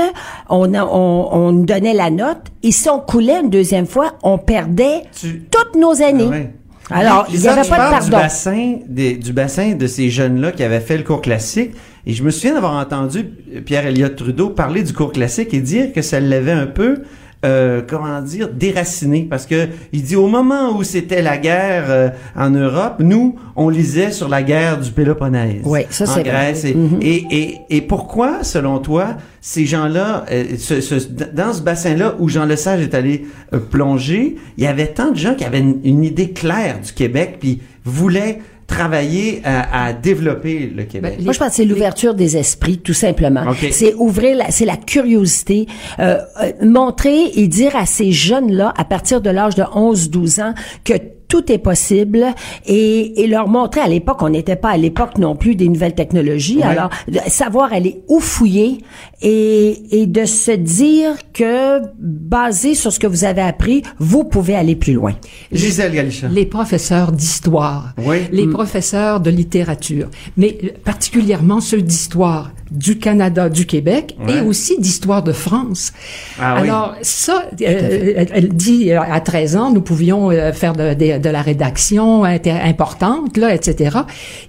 on, 0.47 0.73
a- 0.75 0.85
on, 0.85 1.29
on 1.31 1.51
nous 1.53 1.65
donnait 1.65 1.93
la 1.95 2.11
note, 2.11 2.37
et 2.61 2.71
si 2.71 2.87
on 2.87 2.99
coulait 2.99 3.39
une 3.41 3.49
deuxième 3.49 3.87
fois, 3.87 4.13
on 4.21 4.37
perdait 4.37 5.01
Tu- 5.19 5.41
toutes 5.49 5.75
nos 5.81 6.03
années. 6.03 6.25
Ah 6.27 6.29
ouais. 6.29 6.53
Alors, 6.91 7.25
il 7.33 7.39
n'y 7.39 7.47
avait 7.47 7.61
pas 7.61 7.63
de 7.63 7.69
parles 7.89 8.03
du 8.03 8.11
pardon. 8.11 8.25
bassin, 8.25 8.75
des- 8.87 9.15
du 9.15 9.33
bassin 9.33 9.73
de 9.73 9.87
ces 9.87 10.09
jeunes-là 10.09 10.51
qui 10.51 10.61
avaient 10.63 10.81
fait 10.81 10.97
le 10.97 11.03
cours 11.03 11.21
classique. 11.21 11.71
Et 12.05 12.13
je 12.13 12.23
me 12.23 12.29
souviens 12.31 12.53
d'avoir 12.53 12.73
entendu 12.73 13.23
Pierre 13.65 13.85
Elliott 13.87 14.15
Trudeau 14.15 14.49
parler 14.49 14.83
du 14.83 14.91
cours 14.93 15.11
classique 15.13 15.53
et 15.53 15.61
dire 15.61 15.91
que 15.93 16.01
ça 16.01 16.19
l'avait 16.19 16.51
un 16.51 16.67
peu, 16.67 17.03
euh, 17.45 17.81
comment 17.87 18.21
dire, 18.21 18.49
déraciné. 18.49 19.27
Parce 19.29 19.45
que 19.45 19.67
il 19.93 20.03
dit 20.03 20.15
au 20.15 20.27
moment 20.27 20.77
où 20.77 20.83
c'était 20.83 21.21
la 21.21 21.37
guerre 21.37 21.85
euh, 21.89 22.09
en 22.35 22.49
Europe, 22.51 22.95
nous, 22.99 23.35
on 23.55 23.69
lisait 23.69 24.11
sur 24.11 24.29
la 24.29 24.43
guerre 24.43 24.79
du 24.79 24.91
Péloponnèse. 24.91 25.61
Oui, 25.65 25.81
ça, 25.89 26.05
c'est 26.05 26.21
vrai. 26.21 26.29
Grèce. 26.29 26.65
Et, 26.65 26.75
et, 27.01 27.25
et, 27.31 27.57
et 27.69 27.81
pourquoi, 27.81 28.43
selon 28.43 28.79
toi, 28.79 29.17
ces 29.41 29.65
gens-là, 29.65 30.25
euh, 30.31 30.43
ce- 30.57 30.81
ce- 30.81 30.95
dans 31.33 31.53
ce 31.53 31.61
bassin-là 31.61 32.15
où 32.19 32.29
Jean 32.29 32.45
Lesage 32.45 32.81
est 32.81 32.93
allé 32.93 33.25
euh, 33.53 33.59
plonger, 33.59 34.35
il 34.57 34.63
y 34.63 34.67
avait 34.67 34.87
tant 34.87 35.11
de 35.11 35.17
gens 35.17 35.33
qui 35.33 35.43
avaient 35.43 35.59
une, 35.59 35.79
une 35.83 36.03
idée 36.03 36.31
claire 36.31 36.79
du 36.79 36.93
Québec, 36.93 37.37
puis 37.39 37.61
voulaient 37.83 38.39
travailler 38.71 39.41
à, 39.43 39.87
à 39.87 39.93
développer 39.93 40.71
le 40.75 40.83
Québec. 40.83 41.15
Ben, 41.17 41.23
Moi, 41.23 41.33
je 41.33 41.39
pense 41.39 41.49
que 41.49 41.55
c'est 41.55 41.65
l'ouverture 41.65 42.13
des 42.15 42.37
esprits, 42.37 42.79
tout 42.79 42.93
simplement. 42.93 43.43
Ok. 43.49 43.67
C'est 43.71 43.93
ouvrir, 43.95 44.37
la, 44.37 44.49
c'est 44.49 44.65
la 44.65 44.77
curiosité, 44.77 45.67
euh, 45.99 46.17
euh, 46.41 46.51
montrer 46.63 47.31
et 47.35 47.47
dire 47.47 47.75
à 47.75 47.85
ces 47.85 48.11
jeunes-là, 48.11 48.73
à 48.77 48.85
partir 48.85 49.21
de 49.21 49.29
l'âge 49.29 49.55
de 49.55 49.63
11-12 49.63 50.41
ans, 50.41 50.53
que 50.83 50.93
tout 51.31 51.49
est 51.51 51.57
possible 51.71 52.25
et, 52.65 53.23
et 53.23 53.27
leur 53.27 53.47
montrer 53.47 53.81
à 53.81 53.87
l'époque, 53.87 54.21
on 54.21 54.29
n'était 54.29 54.57
pas 54.57 54.71
à 54.71 54.77
l'époque 54.77 55.17
non 55.17 55.33
plus 55.35 55.55
des 55.55 55.69
nouvelles 55.69 55.95
technologies, 55.95 56.57
Ouais. 56.57 56.63
alors 56.73 56.89
de 57.07 57.19
savoir 57.27 57.71
aller 57.71 58.01
où 58.09 58.19
fouiller 58.19 58.79
et, 59.21 60.01
et 60.01 60.05
de 60.07 60.25
se 60.25 60.51
dire 60.51 61.13
que 61.33 61.79
basé 61.99 62.75
sur 62.75 62.91
ce 62.91 62.99
que 62.99 63.07
vous 63.07 63.23
avez 63.23 63.41
appris, 63.41 63.81
vous 63.99 64.23
pouvez 64.25 64.55
aller 64.55 64.75
plus 64.75 64.93
loin. 64.93 65.13
Gisèle 65.51 65.93
Galichat. 65.93 66.27
les 66.27 66.45
professeurs 66.45 67.11
d'histoire, 67.13 67.93
Oui. 68.05 68.17
les 68.31 68.45
Mm. 68.45 68.51
professeurs 68.53 69.19
de 69.21 69.29
littérature, 69.29 70.09
mais 70.37 70.57
euh, 70.63 70.67
particulièrement 70.83 71.61
ceux 71.61 71.81
d'histoire 71.81 72.51
du 72.71 72.97
Canada, 72.97 73.49
du 73.49 73.65
Québec 73.65 74.15
Ouais. 74.25 74.37
et 74.37 74.41
aussi 74.41 74.79
d'histoire 74.79 75.21
de 75.23 75.33
France. 75.33 75.91
Ah 76.39 76.55
oui. 76.61 76.69
Alors 76.69 76.95
ça, 77.01 77.43
euh, 77.61 78.25
elle, 78.33 78.49
dit 78.49 78.91
euh, 78.91 79.01
à 79.01 79.19
13 79.19 79.55
ans, 79.57 79.71
nous 79.71 79.81
pouvions 79.81 80.31
euh, 80.31 80.53
faire 80.53 80.73
de, 80.73 80.93
de- 80.93 81.17
de 81.19 81.29
la 81.29 81.41
rédaction 81.41 82.23
importante, 82.23 83.35
là, 83.37 83.53
etc. 83.53 83.99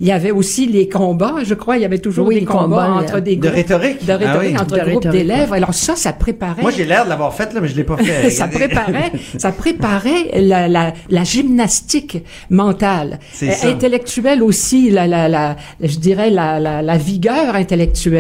Il 0.00 0.06
y 0.06 0.12
avait 0.12 0.30
aussi 0.30 0.66
les 0.66 0.88
combats, 0.88 1.36
je 1.44 1.54
crois, 1.54 1.76
il 1.76 1.82
y 1.82 1.84
avait 1.84 1.98
toujours 1.98 2.28
Oui, 2.28 2.34
des 2.36 2.40
les 2.40 2.46
combats, 2.46 2.62
combats, 2.86 2.90
entre 2.92 3.20
des 3.20 3.36
de 3.36 3.40
groupes 3.42 3.54
rhétorique. 3.54 4.04
de 4.06 4.12
rhétorique 4.12 4.54
Ah 4.54 4.56
oui. 4.56 4.56
entre 4.58 4.84
De 4.84 4.90
groupes 4.90 5.08
d'élèves. 5.08 5.52
Alors 5.52 5.74
ça, 5.74 5.96
ça 5.96 6.12
préparait 6.12 6.62
Moi, 6.62 6.70
j'ai 6.76 6.84
l'air 6.84 7.04
de 7.04 7.10
l'avoir 7.10 7.34
fait, 7.34 7.52
là, 7.52 7.60
mais 7.60 7.68
je 7.68 7.74
l'ai 7.76 7.84
pas 7.84 7.96
fait. 7.96 8.30
ça 8.30 8.46
préparait, 8.46 9.12
ça 9.38 9.50
préparait 9.50 10.30
la, 10.40 10.68
la, 10.68 10.92
la 11.10 11.24
gymnastique 11.24 12.18
mentale, 12.50 13.18
C'est 13.32 13.48
Euh, 13.50 13.52
ça. 13.52 13.68
intellectuelle 13.68 14.42
aussi, 14.42 14.90
la, 14.90 15.06
la, 15.06 15.28
la, 15.28 15.56
je 15.80 15.96
dirais 15.98 16.30
la, 16.30 16.60
la, 16.60 16.82
la 16.82 16.96
vigueur 16.96 17.54
intellectuelle. 17.56 18.11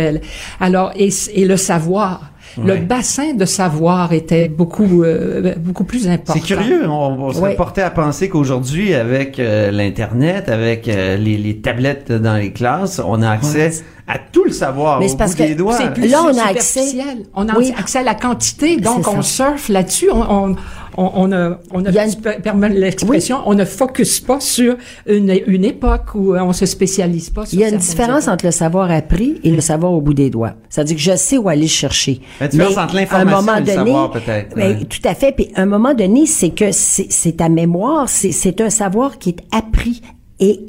Alors 0.60 0.92
et, 0.96 1.10
et 1.34 1.44
le 1.44 1.56
savoir. 1.56 2.28
Ouais. 2.58 2.76
Le 2.76 2.84
bassin 2.84 3.32
de 3.32 3.46
savoir 3.46 4.12
était 4.12 4.46
beaucoup 4.48 5.02
euh, 5.04 5.54
beaucoup 5.56 5.84
plus 5.84 6.06
important. 6.06 6.34
C'est 6.34 6.40
curieux, 6.54 6.86
on, 6.86 7.18
on 7.22 7.32
serait 7.32 7.56
porté 7.56 7.80
à 7.80 7.88
penser 7.88 8.28
qu'aujourd'hui, 8.28 8.92
avec 8.92 9.38
euh, 9.38 9.70
l'Internet, 9.70 10.50
avec 10.50 10.86
euh, 10.86 11.16
les, 11.16 11.38
les 11.38 11.56
tablettes 11.62 12.12
dans 12.12 12.34
les 12.36 12.52
classes, 12.52 13.00
on 13.02 13.22
a 13.22 13.30
accès 13.30 13.72
à 14.06 14.18
tout 14.18 14.44
le 14.44 14.50
savoir 14.50 14.98
Mais 14.98 15.06
au 15.06 15.08
c'est 15.08 15.14
bout 15.14 15.18
parce 15.18 15.34
des 15.34 15.48
que 15.52 15.54
doigts. 15.54 15.78
C'est 15.78 15.94
plus 15.94 16.08
Là, 16.08 16.24
on 16.24 16.36
a 16.36 16.50
accès-. 16.50 16.94
On 17.34 17.48
a 17.48 17.56
Oui. 17.56 17.72
accès 17.78 18.00
à 18.00 18.02
la 18.02 18.14
quantité, 18.14 18.76
donc 18.76 19.08
on 19.08 19.22
ça. 19.22 19.46
surfe 19.46 19.70
là-dessus. 19.70 20.10
On, 20.12 20.50
on, 20.50 20.56
on, 20.96 21.10
on 21.14 21.32
a, 21.32 21.58
on 21.72 21.84
a, 21.84 21.88
Il 21.90 21.94
y 21.94 21.98
a 21.98 22.06
une- 22.06 22.66
l'expression, 22.74 23.38
on 23.46 23.54
ne 23.54 23.64
focus 23.64 24.20
pas 24.20 24.40
sur 24.40 24.76
une, 25.06 25.34
une 25.46 25.64
époque 25.64 26.14
où 26.14 26.34
on 26.36 26.52
se 26.52 26.66
spécialise 26.66 27.30
pas 27.30 27.46
sur 27.46 27.54
Il 27.58 27.60
y 27.60 27.64
a 27.64 27.68
une 27.68 27.76
différence 27.78 28.24
époques. 28.24 28.34
entre 28.34 28.44
le 28.46 28.50
savoir 28.50 28.90
appris 28.90 29.40
et 29.44 29.50
le 29.50 29.60
savoir 29.60 29.92
au 29.92 30.00
bout 30.00 30.14
des 30.14 30.30
doigts. 30.30 30.54
C'est-à-dire 30.68 30.96
que 30.96 31.02
je 31.02 31.16
sais 31.16 31.38
où 31.38 31.48
aller 31.48 31.66
chercher. 31.68 32.20
La 32.40 32.48
différence 32.48 32.76
entre 32.78 32.94
l'information 32.94 33.56
et 33.56 33.60
le 33.60 33.66
savoir, 33.66 34.10
peut-être, 34.10 34.56
ouais. 34.56 34.78
Tout 34.84 35.08
à 35.08 35.14
fait. 35.14 35.32
Puis, 35.32 35.48
à 35.54 35.62
un 35.62 35.66
moment 35.66 35.94
donné, 35.94 36.26
c'est 36.26 36.50
que 36.50 36.72
c'est 36.72 37.06
c'est 37.10 37.32
ta 37.38 37.48
mémoire, 37.48 38.08
c'est 38.08 38.32
c'est 38.32 38.60
un 38.60 38.70
savoir 38.70 39.18
qui 39.18 39.30
est 39.30 39.38
appris 39.56 40.02
et. 40.42 40.60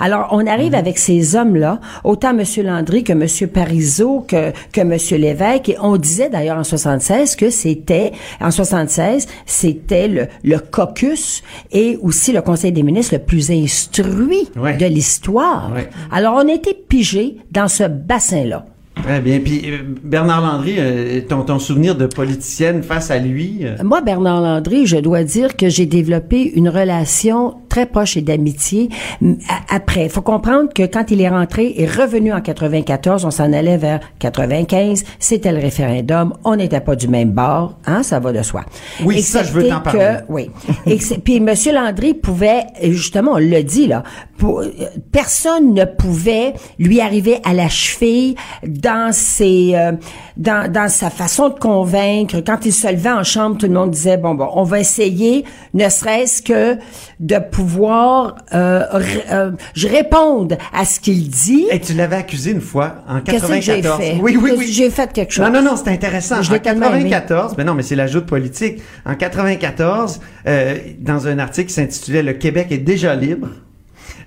Alors, 0.00 0.28
on 0.32 0.46
arrive 0.46 0.74
avec 0.74 0.98
ces 0.98 1.36
hommes-là, 1.36 1.80
autant 2.04 2.30
M. 2.30 2.42
Landry 2.64 3.04
que 3.04 3.12
M. 3.12 3.48
Parizeau, 3.48 4.24
que, 4.26 4.50
que 4.72 4.80
M. 4.80 4.96
Lévesque, 5.20 5.68
et 5.70 5.76
on 5.80 5.96
disait 5.96 6.28
d'ailleurs 6.28 6.58
en 6.58 6.64
76 6.64 7.36
que 7.36 7.50
c'était, 7.50 8.12
en 8.40 8.50
76, 8.50 9.26
c'était 9.46 10.08
le, 10.08 10.26
le 10.42 10.58
caucus 10.58 11.42
et 11.72 11.98
aussi 12.02 12.32
le 12.32 12.42
Conseil 12.42 12.72
des 12.72 12.82
ministres 12.82 13.14
le 13.14 13.20
plus 13.22 13.50
instruit 13.50 14.48
Ouais. 14.56 14.76
de 14.76 14.86
l'histoire. 14.86 15.70
Ouais. 15.74 15.88
Alors, 16.10 16.34
on 16.34 16.48
a 16.48 16.52
été 16.52 16.74
pigé 16.74 17.36
dans 17.50 17.68
ce 17.68 17.84
bassin-là. 17.84 18.66
Très 19.02 19.20
bien. 19.20 19.38
Puis 19.40 19.62
euh, 19.66 19.78
Bernard 20.02 20.42
Landry, 20.42 20.74
euh, 20.78 21.20
ton, 21.26 21.42
ton 21.42 21.58
souvenir 21.58 21.94
de 21.94 22.06
politicienne 22.06 22.82
face 22.82 23.10
à 23.10 23.18
lui, 23.18 23.60
euh, 23.62 23.76
Moi, 23.82 24.02
Bernard 24.02 24.42
Landry, 24.42 24.84
je 24.86 24.96
dois 24.98 25.22
dire 25.24 25.56
que 25.56 25.68
j'ai 25.70 25.86
développé 25.86 26.42
une 26.54 26.68
relation 26.68 27.54
très 27.70 27.86
proche 27.86 28.18
et 28.18 28.20
d'amitié 28.20 28.90
après. 29.70 30.04
Il 30.04 30.10
faut 30.10 30.20
comprendre 30.22 30.68
que 30.74 30.82
quand 30.82 31.10
il 31.10 31.20
est 31.22 31.28
rentré 31.28 31.72
et 31.76 31.86
revenu 31.86 32.32
en 32.32 32.40
94, 32.40 33.24
on 33.24 33.30
s'en 33.30 33.52
allait 33.52 33.78
vers 33.78 34.00
95, 34.18 35.04
c'était 35.18 35.52
le 35.52 35.60
référendum, 35.60 36.34
on 36.44 36.56
n'était 36.56 36.80
pas 36.80 36.96
du 36.96 37.08
même 37.08 37.30
bord, 37.30 37.78
hein, 37.86 38.02
ça 38.02 38.18
va 38.20 38.32
de 38.32 38.42
soi. 38.42 38.64
Oui, 39.04 39.22
ça, 39.22 39.42
je 39.42 39.52
veux 39.52 39.68
t'en 39.68 39.80
parler. 39.80 39.98
que- 40.00 40.32
oui. 40.32 40.50
Puis 41.24 41.36
M. 41.36 41.50
Landry 41.72 42.14
pouvait, 42.14 42.64
justement, 42.82 43.32
on 43.32 43.38
l'a 43.38 43.62
dit 43.62 43.86
là, 43.86 44.02
pour- 44.36 44.60
euh, 44.60 44.68
personne 45.12 45.72
ne 45.74 45.84
pouvait 45.84 46.54
lui 46.78 47.00
arriver 47.00 47.38
à 47.44 47.52
la 47.54 47.68
cheville 47.68 48.34
dans 48.66 49.12
ses, 49.12 49.72
euh, 49.74 49.92
dans, 50.36 50.70
dans 50.70 50.88
sa 50.88 51.10
façon 51.10 51.48
de 51.50 51.58
convaincre. 51.58 52.36
Quand 52.44 52.64
il 52.66 52.72
se 52.72 52.88
levait 52.90 53.10
en 53.10 53.22
chambre, 53.24 53.56
tout 53.58 53.66
le 53.66 53.72
monde 53.72 53.90
disait 53.90 54.16
bon 54.16 54.34
bon, 54.34 54.48
on 54.54 54.64
va 54.64 54.80
essayer, 54.80 55.44
ne 55.74 55.88
serait-ce 55.88 56.42
que 56.42 56.76
de 57.20 57.36
pouvoir 57.38 58.36
euh, 58.54 58.82
euh, 59.30 59.52
je 59.74 59.86
réponde 59.86 60.56
à 60.72 60.86
ce 60.86 60.98
qu'il 60.98 61.28
dit. 61.28 61.66
Et 61.70 61.78
tu 61.78 61.92
l'avais 61.92 62.16
accusé 62.16 62.50
une 62.50 62.62
fois 62.62 63.04
en 63.06 63.20
Qu'est-ce 63.20 63.46
que 63.46 63.52
94. 63.52 64.00
j'ai 64.00 64.12
fait? 64.14 64.18
Oui, 64.20 64.38
oui, 64.40 64.52
oui. 64.56 64.72
J'ai 64.72 64.88
fait 64.90 65.12
quelque 65.12 65.32
chose. 65.32 65.44
Non, 65.44 65.52
non, 65.52 65.62
non, 65.62 65.76
c'est 65.76 65.90
intéressant. 65.90 66.42
Je 66.42 66.52
en 66.52 66.58
tellement 66.58 66.94
aimé. 66.94 67.10
94, 67.10 67.54
mais 67.58 67.64
non, 67.64 67.74
mais 67.74 67.82
c'est 67.82 67.94
l'ajout 67.94 68.20
de 68.20 68.24
politique. 68.24 68.80
En 69.04 69.14
94, 69.14 70.20
euh, 70.46 70.76
dans 70.98 71.28
un 71.28 71.38
article 71.38 71.68
qui 71.68 71.74
s'intitulait 71.74 72.22
Le 72.22 72.32
Québec 72.32 72.68
est 72.70 72.78
déjà 72.78 73.14
libre. 73.14 73.48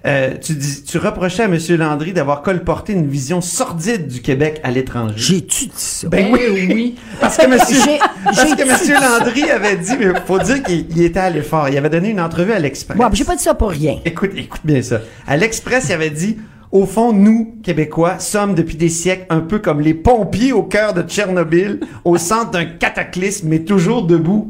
Euh, 0.06 0.34
tu, 0.42 0.54
dis, 0.54 0.84
tu 0.84 0.98
reprochais 0.98 1.44
à 1.44 1.46
M. 1.46 1.58
Landry 1.78 2.14
d'avoir 2.14 2.42
colporté 2.42 2.94
une 2.94 3.08
vision 3.08 3.42
sordide 3.42 4.08
du 4.08 4.22
Québec 4.22 4.60
à 4.64 4.72
l'étranger. 4.72 5.14
J'ai-tu 5.18 5.66
dit 5.66 5.72
ça? 5.76 6.08
Ben 6.10 6.36
Eh 6.38 6.50
oui. 6.52 6.96
Parce 7.22 7.38
que 7.38 7.44
parce 7.50 7.70
j'ai 7.72 8.56
que 8.56 8.64
dit- 8.64 8.70
monsieur 8.70 8.96
Landry 8.96 9.50
avait 9.50 9.78
dit, 9.78 9.94
mais 10.00 10.08
faut 10.26 10.40
dire 10.40 10.62
qu'il 10.64 10.86
il 10.90 11.02
était 11.04 11.20
à 11.20 11.30
l'effort. 11.30 11.70
Il 11.70 11.78
avait 11.78 11.90
donné 11.90 12.10
une 12.10 12.20
entrevue 12.22 12.52
à 12.54 12.60
l'Express. 12.60 12.98
Bon, 12.98 13.10
j'ai 13.14 13.24
pas 13.24 13.36
dit 13.36 13.44
ça 13.44 13.54
pour 13.54 13.70
rien. 13.70 13.98
Écoute, 14.06 14.32
écoute 14.36 14.62
bien 14.64 14.82
ça. 14.82 15.00
À 15.28 15.38
l'Express, 15.38 15.86
il 15.90 15.94
avait 15.94 16.10
dit 16.10 16.38
au 16.72 16.88
fond, 16.88 17.14
nous, 17.14 17.54
Québécois, 17.62 18.18
sommes 18.18 18.56
depuis 18.56 18.76
des 18.76 18.90
siècles 18.90 19.28
un 19.30 19.42
peu 19.42 19.60
comme 19.60 19.80
les 19.80 19.94
pompiers 19.94 20.54
au 20.54 20.64
cœur 20.64 20.96
de 20.96 21.04
Tchernobyl, 21.04 21.80
au 22.04 22.18
centre 22.18 22.50
d'un 22.50 22.66
cataclysme, 22.66 23.48
mais 23.48 23.60
toujours 23.60 24.08
debout. 24.08 24.50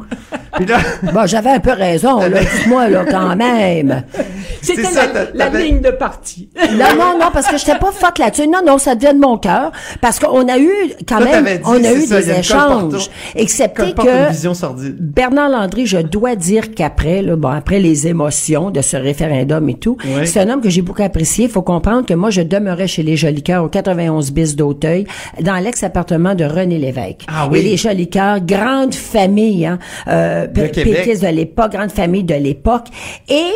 Puis 0.56 0.66
là, 0.66 0.78
Bon, 1.14 1.26
j'avais 1.28 1.50
un 1.50 1.60
peu 1.60 1.74
raison, 1.74 2.20
là. 2.22 2.40
Dites-moi, 2.40 2.88
là, 2.88 3.04
quand 3.12 3.36
même. 3.36 4.04
C'était 4.64 4.82
la, 5.34 5.50
ligne 5.50 5.82
de 5.82 5.92
parti. 5.92 6.50
Non, 6.74 6.86
non, 6.98 7.20
non, 7.20 7.30
parce 7.32 7.48
que 7.48 7.58
j'étais 7.58 7.78
pas 7.78 7.92
forte 7.92 8.18
là-dessus. 8.18 8.48
Non, 8.48 8.60
non, 8.66 8.78
ça 8.78 8.96
devient 8.96 9.14
de 9.14 9.20
mon 9.20 9.38
cœur. 9.38 9.72
Parce 10.02 10.20
qu'on 10.20 10.48
a 10.48 10.58
eu, 10.58 10.72
quand 11.08 11.20
même, 11.20 11.46
dit, 11.46 11.62
on 11.66 11.84
a 11.84 11.94
eu 11.94 12.02
ça, 12.02 12.20
des 12.20 12.32
a 12.32 12.40
échanges. 12.40 13.10
Excepté 13.36 13.90
une 13.90 13.94
que 13.94 14.30
vision 14.32 14.54
sordide. 14.54 14.96
Bernard 15.00 15.50
Landry, 15.50 15.86
je 15.86 15.98
dois 16.00 16.36
dire 16.36 16.74
qu'après, 16.74 17.22
là, 17.22 17.36
bon, 17.36 17.50
après 17.50 17.80
les 17.80 18.08
émotions 18.08 18.72
de 18.72 18.82
ce 18.82 18.98
référendum 18.98 19.70
et 19.70 19.76
tout, 19.76 19.98
Oui. 20.06 20.26
c'est 20.26 20.40
un 20.40 20.50
homme 20.50 20.62
que 20.62 20.70
j'ai 20.70 20.82
beaucoup 20.82 21.04
apprécié. 21.04 21.46
Il 21.46 21.52
faut 21.52 21.62
comprendre 21.62 22.06
que 22.06 22.14
moi, 22.14 22.30
je 22.30 22.42
demeurais 22.42 22.88
chez 22.88 23.04
les 23.04 23.18
Jolicoeurs 23.18 23.64
au 23.64 23.70
91 23.70 24.32
bis 24.32 24.56
d'Auteuil, 24.56 25.06
dans 25.42 25.58
l'ex-appartement 25.58 26.34
de 26.34 26.46
René 26.46 26.80
Lévesque. 26.80 27.26
Ah 27.28 27.48
oui. 27.52 27.60
Et 27.60 27.62
les 27.64 27.78
Jolicoeurs, 27.78 28.40
grande 28.40 28.96
famille, 28.96 29.66
hein, 29.66 29.80
euh, 30.08 30.48
De 30.48 31.28
l'époque, 31.34 31.72
grande 31.72 31.92
famille 31.92 32.24
de 32.24 32.36
l'époque. 32.36 32.88
Et 33.30 33.52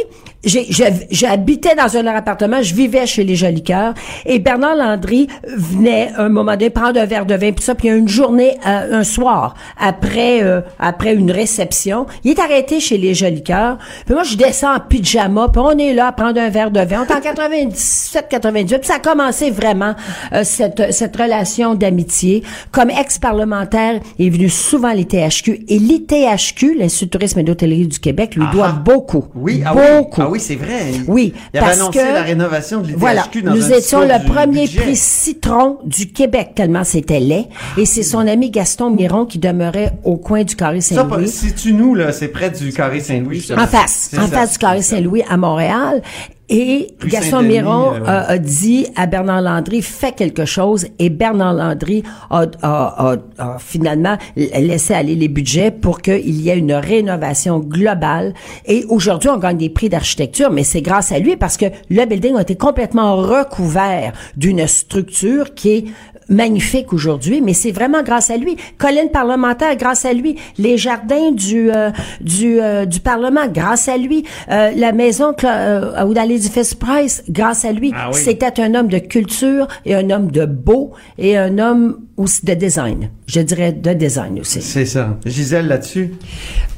j'habitais 0.48 1.76
dans 1.76 1.96
un 1.96 2.00
de 2.02 2.06
leurs 2.06 2.16
appartements, 2.16 2.62
je 2.62 2.74
vivais 2.74 3.06
chez 3.06 3.24
les 3.24 3.36
Jolicoeurs, 3.36 3.94
et 4.26 4.40
Bernard 4.40 4.76
Landry 4.76 5.28
venait 5.56 6.12
un 6.18 6.30
moment 6.30 6.52
donné 6.54 6.70
prendre 6.70 7.00
un 7.00 7.06
verre 7.06 7.26
de 7.26 7.36
vin, 7.36 7.52
puis 7.52 7.64
ça, 7.64 7.76
puis 7.76 7.90
une 7.90 8.08
journée, 8.08 8.58
euh, 8.66 9.00
un 9.00 9.04
soir, 9.04 9.56
après 9.80 10.42
euh, 10.44 10.62
après 10.80 11.14
une 11.14 11.32
réception, 11.32 12.06
il 12.24 12.32
est 12.32 12.40
arrêté 12.40 12.80
chez 12.80 12.98
les 12.98 13.14
Jolicoeurs, 13.14 13.78
puis 14.06 14.14
moi, 14.14 14.24
je 14.24 14.36
descends 14.36 14.76
en 14.76 14.80
pyjama, 14.80 15.50
puis 15.50 15.62
on 15.64 15.78
est 15.78 15.94
là 15.94 16.08
à 16.08 16.12
prendre 16.12 16.40
un 16.40 16.50
verre 16.50 16.72
de 16.72 16.80
vin, 16.82 17.06
on 17.08 17.14
est 17.14 17.16
en 17.18 17.22
97, 17.22 18.28
98, 18.30 18.78
puis 18.80 18.88
ça 18.88 18.96
a 18.96 19.00
commencé 19.00 19.52
vraiment, 19.52 19.96
euh, 20.34 20.42
cette, 20.44 20.92
cette 20.92 21.16
relation 21.16 21.76
d'amitié. 21.76 22.44
Comme 22.72 22.90
ex-parlementaire, 22.90 24.00
il 24.18 24.28
est 24.28 24.30
venu 24.30 24.50
souvent 24.50 24.90
à 24.90 24.96
l'ITHQ, 24.96 25.66
et 25.68 25.80
l'ITHQ, 25.80 26.76
l'Institut 26.78 27.06
de 27.06 27.10
tourisme 27.12 27.40
et 27.40 27.44
d'hôtellerie 27.44 27.88
du 27.88 28.00
Québec, 28.00 28.36
lui 28.36 28.46
doit 28.52 28.68
Ah. 28.70 28.82
beaucoup. 28.84 29.26
Oui, 29.36 29.62
ah 29.66 29.74
oui. 29.76 29.82
beaucoup. 29.98 30.22
Ah 30.22 30.30
oui, 30.30 30.37
c'est 30.40 30.56
vrai. 30.56 30.92
Oui, 31.08 31.34
Il 31.54 31.58
avait 31.60 31.68
parce 31.68 31.80
annoncé 31.82 32.00
que- 32.00 32.14
la 32.14 32.22
rénovation 32.22 32.82
de 32.82 32.94
Voilà, 32.96 33.24
dans 33.44 33.54
nous 33.56 33.72
étions 33.74 34.02
le 34.02 34.26
premier 34.26 34.62
budget. 34.62 34.82
prix 34.82 34.96
citron 34.96 35.78
du 35.86 36.12
Québec, 36.12 36.52
tellement 36.56 36.84
c'était 36.84 37.20
laid. 37.20 37.46
Et 37.78 37.86
c'est 37.86 38.04
son 38.04 38.20
ami 38.28 38.50
Gaston 38.52 38.92
Miron 38.92 39.26
qui 39.26 39.40
demeurait 39.40 39.94
au 40.04 40.18
coin 40.18 40.44
du 40.44 40.56
Carré 40.56 40.82
Saint-Louis. 40.82 41.28
si 41.28 41.54
tu 41.54 41.74
nous, 41.74 41.96
là, 41.96 42.12
c'est 42.12 42.28
près 42.30 42.50
du 42.50 42.72
carré 42.74 43.00
Saint-Louis. 43.00 43.46
En 43.58 43.68
face, 43.68 44.12
en 44.18 44.22
ça. 44.22 44.28
face 44.28 44.52
du 44.54 44.58
Carré 44.60 44.82
Saint-Louis 44.82 45.24
à 45.30 45.38
Montréal. 45.38 46.02
Et 46.50 46.96
Gaston 47.06 47.42
Miron 47.42 47.94
euh, 47.96 48.04
a, 48.06 48.22
a 48.30 48.38
dit 48.38 48.88
à 48.96 49.06
Bernard 49.06 49.42
Landry, 49.42 49.82
fais 49.82 50.14
quelque 50.14 50.46
chose. 50.46 50.88
Et 50.98 51.10
Bernard 51.10 51.54
Landry 51.54 52.04
a, 52.30 52.46
a- 52.62 53.12
a- 53.14 53.18
a 53.38 53.60
finalement 53.60 54.18
laissé 54.36 54.94
aller 54.94 55.16
les 55.16 55.28
budgets 55.28 55.72
pour 55.72 56.02
qu'il 56.02 56.40
y 56.42 56.50
ait 56.50 56.58
une 56.58 56.72
rénovation 56.74 57.60
globale. 57.60 58.34
Et 58.66 58.86
aujourd'hui, 58.88 59.30
on 59.30 59.38
gagne 59.38 59.58
des 59.58 59.70
prix 59.70 59.90
d'architecture, 59.90 60.50
mais 60.50 60.64
c'est 60.64 60.82
grâce 60.82 61.12
à 61.12 61.20
lui 61.20 61.36
parce 61.36 61.58
que 61.58 61.66
le 61.90 62.06
building 62.06 62.38
a 62.38 62.42
été 62.44 62.56
complètement 62.56 63.18
recouvert 63.18 64.14
d'une 64.38 64.66
structure 64.68 65.54
qui 65.54 65.70
est 65.70 65.86
magnifique 66.30 66.94
aujourd'hui, 66.94 67.42
mais 67.42 67.54
c'est 67.54 67.72
vraiment 67.72 68.04
grâce 68.04 68.30
à 68.30 68.38
lui. 68.38 68.58
Colline 68.78 69.10
parlementaire, 69.12 69.76
grâce 69.76 70.06
à 70.06 70.14
lui. 70.14 70.38
Les 70.58 70.78
jardins 70.78 71.32
du 71.32 71.72
euh, 71.72 71.92
du 72.22 72.60
euh, 72.60 72.86
du 72.86 73.00
Parlement, 73.00 73.48
grâce 73.48 73.88
à 73.88 73.98
lui. 73.98 74.26
Euh, 74.50 74.72
la 74.76 74.92
maison 74.92 75.34
euh, 75.44 76.04
où 76.06 76.14
dans 76.14 76.28
l'édifice 76.28 76.74
Price, 76.74 77.24
grâce 77.30 77.66
à 77.66 77.72
lui. 77.72 77.94
Ah 77.96 78.10
oui. 78.14 78.20
C'était 78.20 78.62
un 78.62 78.76
homme 78.76 78.88
de 78.88 79.00
culture 79.00 79.68
et 79.86 79.96
un 79.96 80.10
homme 80.10 80.32
de 80.32 80.46
beau 80.46 80.92
et 81.18 81.38
un 81.38 81.58
homme 81.58 82.07
aussi 82.18 82.46
de 82.46 82.54
design. 82.56 83.10
Je 83.28 83.40
dirais 83.42 83.72
de 83.72 83.94
design 83.94 84.40
aussi. 84.40 84.62
C'est 84.62 84.86
ça. 84.86 85.18
Gisèle, 85.26 85.68
là-dessus? 85.68 86.12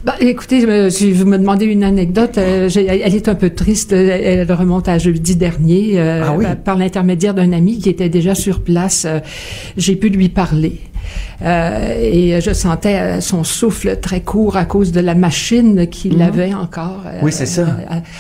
Bah, 0.04 0.16
écoutez, 0.20 0.62
je 0.62 0.90
si 0.90 1.12
vous 1.12 1.26
me 1.26 1.38
demandez 1.38 1.66
une 1.66 1.84
anecdote, 1.84 2.38
euh, 2.38 2.70
elle 2.76 3.16
est 3.16 3.28
un 3.28 3.36
peu 3.36 3.50
triste. 3.50 3.92
Elle, 3.94 4.10
elle 4.10 4.52
remonte 4.52 4.88
à 4.90 4.98
jeudi 4.98 5.36
dernier. 5.36 6.00
euh, 6.00 6.24
Ah 6.26 6.36
oui? 6.38 6.44
par- 6.46 6.58
Par 6.58 6.78
l'intermédiaire 6.78 7.34
d'un 7.34 7.52
ami 7.54 7.80
qui 7.80 7.90
était 7.90 8.10
déjà 8.10 8.36
sur 8.36 8.62
place, 8.64 9.06
euh, 9.06 9.20
j'ai 9.78 9.96
pu 9.96 10.10
lui 10.10 10.30
parler. 10.30 10.80
Euh, 11.42 11.96
et 12.02 12.42
je 12.42 12.52
sentais 12.54 12.96
euh, 13.00 13.22
son 13.22 13.44
souffle 13.46 13.98
très 14.02 14.20
court 14.22 14.58
à 14.58 14.66
cause 14.66 14.92
de 14.92 15.00
la 15.00 15.16
machine 15.16 15.88
qu'il 15.88 16.22
avait 16.22 16.54
encore 16.54 17.04
euh. 17.06 17.20
Oui, 17.22 17.32
c'est 17.32 17.46
ça. 17.46 17.66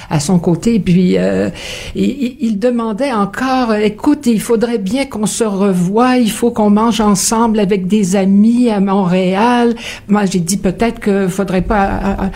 à, 0.10 0.16
à 0.16 0.20
son 0.22 0.40
côté. 0.40 0.80
Puis 0.80 1.18
euh, 1.18 1.50
il, 1.96 2.38
il- 2.40 2.60
demandait 2.60 3.12
encore, 3.14 3.74
écoute, 3.74 4.26
il 4.26 4.42
faudrait 4.42 4.78
bien 4.80 5.06
qu'on 5.06 5.26
se 5.26 5.44
revoie, 5.46 6.18
il 6.18 6.30
faut 6.32 6.52
qu'on 6.52 6.70
mange 6.70 7.00
ensemble 7.00 7.60
avec 7.60 7.88
des 7.88 8.16
amis 8.18 8.70
à 8.70 8.80
Montréal. 8.82 9.76
Moi, 10.10 10.26
j'ai 10.26 10.40
dit 10.40 10.58
peut-être 10.58 11.00
que 11.00 11.28
faudrait 11.30 11.62
pas 11.62 12.32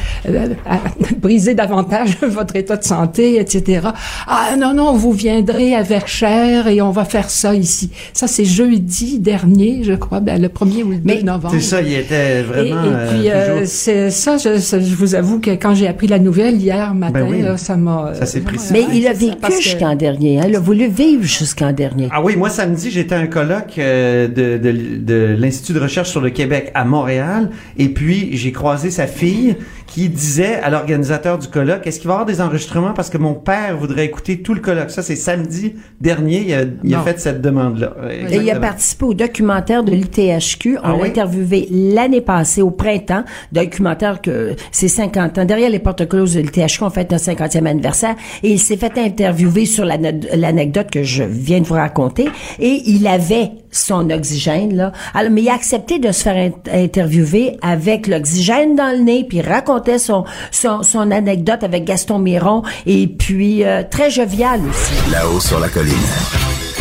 briser 1.17 1.53
davantage 1.55 2.17
votre 2.21 2.55
état 2.55 2.77
de 2.77 2.83
santé, 2.83 3.39
etc. 3.39 3.87
Ah 4.27 4.55
non, 4.57 4.73
non, 4.73 4.93
vous 4.93 5.11
viendrez 5.11 5.75
à 5.75 5.81
Verchères 5.83 6.67
et 6.67 6.81
on 6.81 6.91
va 6.91 7.05
faire 7.05 7.29
ça 7.29 7.53
ici. 7.53 7.89
Ça, 8.13 8.27
c'est 8.27 8.45
jeudi 8.45 9.19
dernier, 9.19 9.83
je 9.83 9.93
crois, 9.93 10.19
ben, 10.19 10.41
le 10.43 10.49
1er 10.49 10.83
ou 10.83 10.89
le 10.91 10.97
2 10.97 11.01
Mais 11.05 11.23
novembre. 11.23 11.53
C'est 11.55 11.61
ça, 11.61 11.81
il 11.81 11.93
était 11.93 12.39
Et, 12.41 12.43
vraiment. 12.43 12.83
et 12.83 12.87
euh, 12.93 13.07
puis, 13.09 13.29
euh, 13.29 13.53
toujours- 13.53 13.67
c'est 13.67 14.09
ça, 14.11 14.37
je, 14.37 14.59
ça, 14.59 14.79
je 14.79 14.95
vous 14.95 15.15
avoue 15.15 15.39
que 15.39 15.51
quand 15.51 15.73
j'ai 15.73 15.87
appris 15.87 16.07
la 16.07 16.19
nouvelle 16.19 16.55
hier 16.61 16.93
matin, 16.93 17.21
Ben 17.21 17.27
oui. 17.29 17.41
là, 17.41 17.57
ça 17.57 17.75
m'a... 17.77 18.13
Ça 18.13 18.25
s'est 18.25 18.39
euh, 18.39 18.43
précisé. 18.43 18.73
Mais 18.73 18.85
il 18.95 19.07
a 19.07 19.13
vécu 19.13 19.35
que- 19.41 19.61
jusqu'en 19.61 19.95
dernier. 19.95 20.39
Hein? 20.39 20.45
Il 20.49 20.55
a 20.55 20.59
voulu 20.59 20.87
vivre 20.87 21.23
jusqu'en 21.23 21.71
dernier. 21.71 22.09
Ah 22.11 22.21
oui, 22.23 22.35
moi 22.35 22.49
samedi, 22.49 22.91
j'étais 22.91 23.15
à 23.15 23.19
un 23.19 23.27
colloque 23.27 23.77
euh, 23.79 24.27
de, 24.27 24.57
de, 24.57 24.97
de 25.03 25.35
l'Institut 25.37 25.73
de 25.73 25.79
recherche 25.79 26.09
sur 26.09 26.21
le 26.21 26.29
Québec 26.29 26.71
à 26.75 26.85
Montréal 26.85 27.49
et 27.77 27.89
puis 27.89 28.29
j'ai 28.37 28.51
croisé 28.51 28.91
sa 28.91 29.07
fille 29.07 29.55
qui 29.87 30.09
disait 30.09 30.55
à 30.55 30.69
l'organisateur 30.71 31.37
du 31.37 31.47
colloque, 31.47 31.85
est-ce 31.85 31.99
qu'il 31.99 32.07
va 32.07 32.13
y 32.13 32.15
avoir 32.15 32.25
des 32.25 32.41
enregistrements? 32.41 32.93
Parce 32.93 33.11
que 33.11 33.17
mon 33.19 33.35
père 33.35 33.77
voudrait 33.77 34.05
écouter 34.05 34.41
tout 34.41 34.55
le 34.55 34.59
colloque. 34.59 34.89
Ça, 34.89 35.03
c'est 35.03 35.15
samedi 35.15 35.75
dernier, 36.01 36.43
il 36.47 36.53
a, 36.53 36.61
il 36.83 36.95
a 36.95 36.97
Non. 36.97 37.03
fait 37.03 37.19
cette 37.19 37.41
demande-là. 37.41 37.93
Et 38.31 38.37
il 38.37 38.49
a 38.49 38.55
participé 38.59 39.05
au 39.05 39.13
documentaire 39.13 39.83
de 39.83 39.91
l'ITHQ. 40.37 40.77
On 40.77 40.81
Ah 40.83 40.87
l'a 40.89 40.95
oui? 40.95 41.07
interviewé 41.09 41.67
l'année 41.71 42.21
passée, 42.21 42.61
au 42.61 42.71
printemps, 42.71 43.23
documentaire 43.51 44.21
que 44.21 44.55
c'est 44.71 44.87
50 44.87 45.37
ans. 45.37 45.45
Derrière 45.45 45.69
les 45.69 45.79
portes 45.79 46.07
closes 46.07 46.33
de 46.35 46.41
l'ITHQ, 46.41 46.83
on 46.83 46.89
fait 46.89 47.09
notre 47.11 47.23
50e 47.23 47.65
anniversaire. 47.65 48.15
Et 48.43 48.51
il 48.51 48.59
s'est 48.59 48.77
fait 48.77 48.97
interviewer 48.97 49.65
sur 49.65 49.85
l'ane- 49.85 50.21
l'anecdote 50.35 50.89
que 50.91 51.03
je 51.03 51.23
viens 51.23 51.61
de 51.61 51.65
vous 51.65 51.73
raconter. 51.75 52.29
Et 52.59 52.81
il 52.85 53.07
avait 53.07 53.51
son 53.71 54.09
oxygène, 54.11 54.75
là. 54.75 54.91
Alors, 55.15 55.31
mais 55.31 55.41
il 55.41 55.49
a 55.49 55.53
accepté 55.55 55.97
de 55.99 56.11
se 56.11 56.21
faire 56.23 56.35
in- 56.35 56.71
interviewer 56.71 57.57
avec 57.61 58.07
l'oxygène 58.07 58.75
dans 58.75 58.95
le 58.95 59.03
nez, 59.03 59.25
puis 59.27 59.39
il 59.39 59.47
racontait 59.47 59.97
son, 59.97 60.25
son, 60.51 60.83
son 60.83 61.09
anecdote 61.11 61.63
avec 61.63 61.83
Gaston 61.85 62.19
Miron, 62.19 62.61
et 62.85 63.07
puis 63.07 63.63
euh, 63.63 63.81
très 63.89 64.09
jovial 64.11 64.59
aussi. 64.69 65.11
Là-haut 65.11 65.39
sur 65.39 65.59
la 65.59 65.69
colline. 65.69 65.93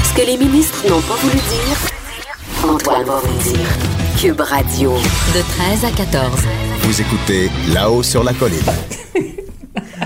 Ce 0.05 0.21
que 0.21 0.27
les 0.27 0.37
ministres 0.37 0.85
n'ont 0.89 1.01
pas 1.01 1.15
voulu 1.15 1.35
dire, 1.37 1.89
Antoine 2.65 3.05
dire. 3.43 3.69
Cube 4.21 4.41
Radio, 4.41 4.93
de 4.93 5.41
13 5.41 5.85
à 5.85 5.91
14. 5.91 6.43
Vous 6.83 7.01
écoutez 7.01 7.51
Là-haut 7.73 8.03
sur 8.03 8.23
la 8.23 8.33
colline. 8.33 8.61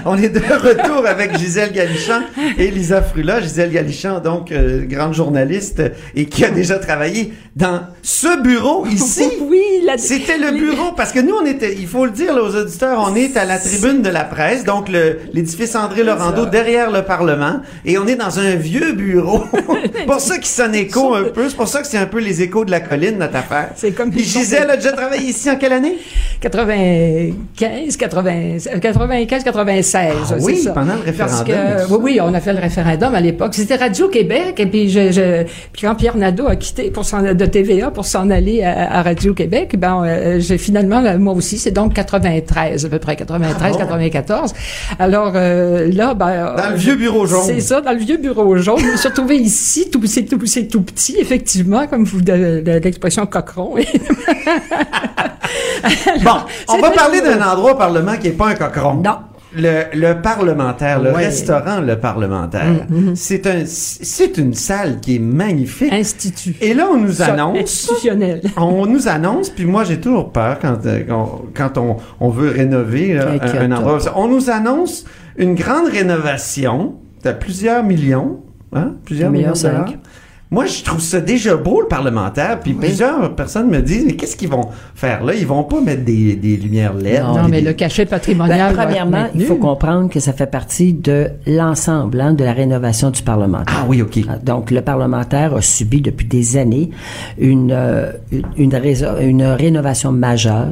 On 0.05 0.17
est 0.19 0.29
de 0.29 0.39
retour 0.41 1.07
avec 1.07 1.37
Gisèle 1.39 1.73
Galichan 1.73 2.21
et 2.59 2.71
Lisa 2.71 3.03
Frula. 3.03 3.41
Gisèle 3.41 3.71
Galichan, 3.71 4.21
donc 4.21 4.53
euh, 4.53 4.85
grande 4.85 5.15
journaliste 5.15 5.83
et 6.15 6.27
qui 6.27 6.45
a 6.45 6.51
déjà 6.51 6.79
travaillé 6.79 7.33
dans 7.55 7.81
ce 8.03 8.43
bureau 8.43 8.87
ici. 8.87 9.25
Oui, 9.49 9.63
la... 9.85 9.97
C'était 9.97 10.39
le 10.39 10.51
bureau 10.53 10.93
parce 10.97 11.13
que 11.13 11.21
nous 11.21 11.35
on 11.41 11.47
était, 11.47 11.75
il 11.75 11.87
faut 11.87 12.05
le 12.05 12.11
dire 12.11 12.35
là, 12.35 12.43
aux 12.43 12.57
auditeurs, 12.57 13.05
on 13.07 13.15
est 13.15 13.37
à 13.37 13.45
la 13.45 13.59
tribune 13.59 14.03
de 14.03 14.09
la 14.09 14.25
presse, 14.25 14.65
donc 14.65 14.89
l'édifice 14.89 15.77
André 15.77 16.03
Laurando 16.03 16.47
derrière 16.47 16.91
le 16.91 17.03
Parlement, 17.03 17.61
et 17.85 17.97
on 17.97 18.07
est 18.07 18.17
dans 18.17 18.41
un 18.41 18.57
vieux 18.57 18.93
bureau. 18.93 19.45
pour 20.07 20.21
ça 20.21 20.39
qui 20.39 20.49
sonne 20.49 20.75
écho 20.75 21.15
un 21.15 21.25
peu, 21.25 21.49
c'est 21.49 21.55
pour 21.55 21.69
ça 21.69 21.81
que 21.81 21.87
c'est 21.87 21.99
un 21.99 22.07
peu 22.07 22.19
les 22.19 22.43
échos 22.43 22.65
de 22.65 22.73
la 22.73 22.81
colline 22.81 23.19
notre 23.19 23.37
affaire. 23.37 23.71
C'est 23.77 23.93
comme 23.93 24.11
Puis 24.11 24.25
Gisèle 24.25 24.69
a 24.69 24.77
déjà 24.77 24.93
travaillé 24.93 25.29
ici 25.29 25.49
en 25.49 25.57
quelle 25.57 25.75
année? 25.75 25.97
95, 26.41 27.97
80, 27.97 28.59
95, 28.81 29.45
96. 29.45 29.86
96. 29.93 30.13
Ah 30.31 30.35
oui, 30.43 30.57
ça. 30.59 30.73
pendant 30.73 30.95
le 30.95 31.13
Parce 31.13 31.41
référendum. 31.43 31.87
que, 31.89 31.93
oui, 31.95 31.99
oui, 32.03 32.19
on 32.23 32.35
a 32.35 32.41
fait 32.41 32.53
le 32.53 32.61
référendum 32.61 33.15
à 33.15 33.21
l'époque. 33.21 33.55
C'était 33.55 33.77
Radio-Québec, 33.77 34.55
et 34.59 34.67
puis, 34.67 34.89
je, 34.91 35.11
je- 35.13 35.45
puis 35.73 35.83
quand 35.83 35.95
Pierre 35.95 36.17
Nadeau 36.17 36.47
a 36.49 36.57
quitté 36.57 36.91
pour 36.91 37.05
s'en, 37.05 37.23
de 37.23 37.47
TVA 37.47 37.91
pour 37.91 38.05
s'en 38.05 38.31
aller 38.31 38.63
à, 38.63 38.99
à 38.99 39.03
Radio-Québec, 39.03 39.77
ben, 39.79 40.03
euh, 40.05 40.41
j'ai 40.41 40.59
finalement, 40.59 41.01
là, 41.01 41.17
moi 41.19 41.35
aussi, 41.35 41.59
c'est 41.59 41.71
donc 41.71 41.95
93, 41.95 42.85
à 42.85 42.89
peu 42.89 42.99
près, 42.99 43.17
93, 43.17 43.59
Ah 43.63 43.69
bon? 43.73 43.79
94. 43.79 44.53
Alors, 44.99 45.33
euh, 45.35 45.91
là, 45.93 46.15
ben... 46.15 46.55
Dans 46.57 46.69
le 46.69 46.75
euh, 46.75 46.77
vieux 46.77 46.97
bureau 46.97 47.27
jaune. 47.27 47.43
C'est 47.47 47.61
ça, 47.61 47.81
dans 47.81 47.93
le 47.93 47.99
vieux 47.99 48.17
bureau 48.19 48.57
jaune. 48.57 48.79
Je 48.81 48.87
me 48.93 48.97
suis 48.97 49.09
retrouvé 49.09 49.37
ici, 49.37 49.91
tout, 49.91 50.01
c'est 50.07 50.25
tout, 50.25 50.83
petit, 50.83 51.17
effectivement, 51.19 51.87
comme 51.87 52.05
vous, 52.05 52.21
de, 52.21 52.61
de 52.65 52.81
l'expression 52.83 53.27
coqueron. 53.27 53.75
Bon, 56.25 56.33
on 56.69 56.79
va 56.79 56.91
parler 56.91 57.21
d'un 57.21 57.41
endroit 57.41 57.73
au 57.73 57.77
Parlement 57.77 58.17
qui 58.17 58.29
est 58.29 58.33
pas 58.33 58.49
un 58.49 58.55
cochon. 58.55 58.95
Non. 58.95 59.19
Le, 59.57 59.85
le 59.95 60.21
parlementaire, 60.21 61.01
le 61.01 61.13
Ouais. 61.13 61.25
restaurant 61.25 61.81
Le 61.81 61.99
Parlementaire, 61.99 62.87
c'est 63.15 63.47
un, 63.47 63.63
c'est 63.65 64.37
une 64.37 64.53
salle 64.55 65.01
qui 65.01 65.17
est 65.17 65.19
magnifique. 65.19 65.93
Institut. 65.93 66.55
Et 66.61 66.75
là, 66.75 66.89
on 66.93 66.99
nous 66.99 67.23
annonce, 67.23 67.59
Institutionnel. 67.59 68.43
on 68.59 68.85
nous 68.87 69.09
annonce, 69.09 69.49
puis 69.51 69.65
moi 69.65 69.85
j'ai 69.85 69.99
toujours 69.99 70.31
peur 70.31 70.59
quand, 70.61 70.85
euh, 70.85 71.03
quand, 71.55 71.79
on, 71.79 71.97
on 72.21 72.29
veut 72.29 72.51
rénover 72.51 73.15
là, 73.15 73.29
un, 73.41 73.71
un 73.71 73.73
endroit. 73.77 73.99
On 74.15 74.29
nous 74.29 74.51
annonce 74.51 75.05
une 75.39 75.55
grande 75.55 75.89
rénovation 75.89 76.95
de 77.25 77.33
plusieurs 77.33 77.83
millions, 77.83 78.41
hein, 78.75 78.93
plusieurs 79.05 79.31
millions 79.31 79.53
million 79.53 79.63
de 79.63 79.69
dollars. 79.69 79.93
Moi, 80.49 80.67
je 80.67 80.85
trouve 80.85 81.01
ça 81.01 81.21
déjà 81.21 81.57
beau, 81.57 81.81
le 81.81 81.89
parlementaire, 81.89 82.61
puis 82.61 82.73
plusieurs 82.73 83.35
personnes 83.35 83.69
me 83.69 83.81
disent, 83.83 84.05
mais 84.07 84.13
qu'est-ce 84.15 84.37
qu'ils 84.37 84.49
vont 84.49 84.69
faire 84.95 85.25
là? 85.25 85.35
Ils 85.35 85.47
vont 85.47 85.65
pas 85.65 85.81
mettre 85.81 86.05
des, 86.05 86.37
des 86.37 86.57
lumières 86.57 86.95
LED. 86.95 87.21
Non, 87.23 87.49
mais 87.49 87.61
des- 87.61 87.67
le 87.67 87.73
cachet 87.73 88.05
Ben, 88.05 88.11
patrimonial. 88.11 88.71
être 88.71 88.77
premièrement, 88.81 89.27
il 89.35 89.45
faut 89.45 89.57
comprendre 89.57 90.09
que 90.09 90.21
ça 90.21 90.33
fait 90.33 90.47
partie 90.47 90.93
de 90.93 91.31
l'ensemble 91.49 92.21
hein, 92.21 92.33
de 92.33 92.45
la 92.45 92.53
rénovation 92.53 93.11
du 93.11 93.23
parlementaire. 93.23 93.75
Ah 93.83 93.87
oui, 93.89 94.03
OK. 94.03 94.21
Ah, 94.29 94.39
Donc, 94.39 94.71
le 94.71 94.83
parlementaire 94.83 95.53
a 95.55 95.61
subi 95.63 96.01
depuis 96.01 96.27
des 96.29 96.57
années 96.57 96.91
une, 97.39 97.73
euh, 97.73 98.13
une, 98.31 98.45
une, 98.57 98.75
réso- 98.77 99.21
une 99.21 99.43
rénovation 99.43 100.13
majeure, 100.13 100.69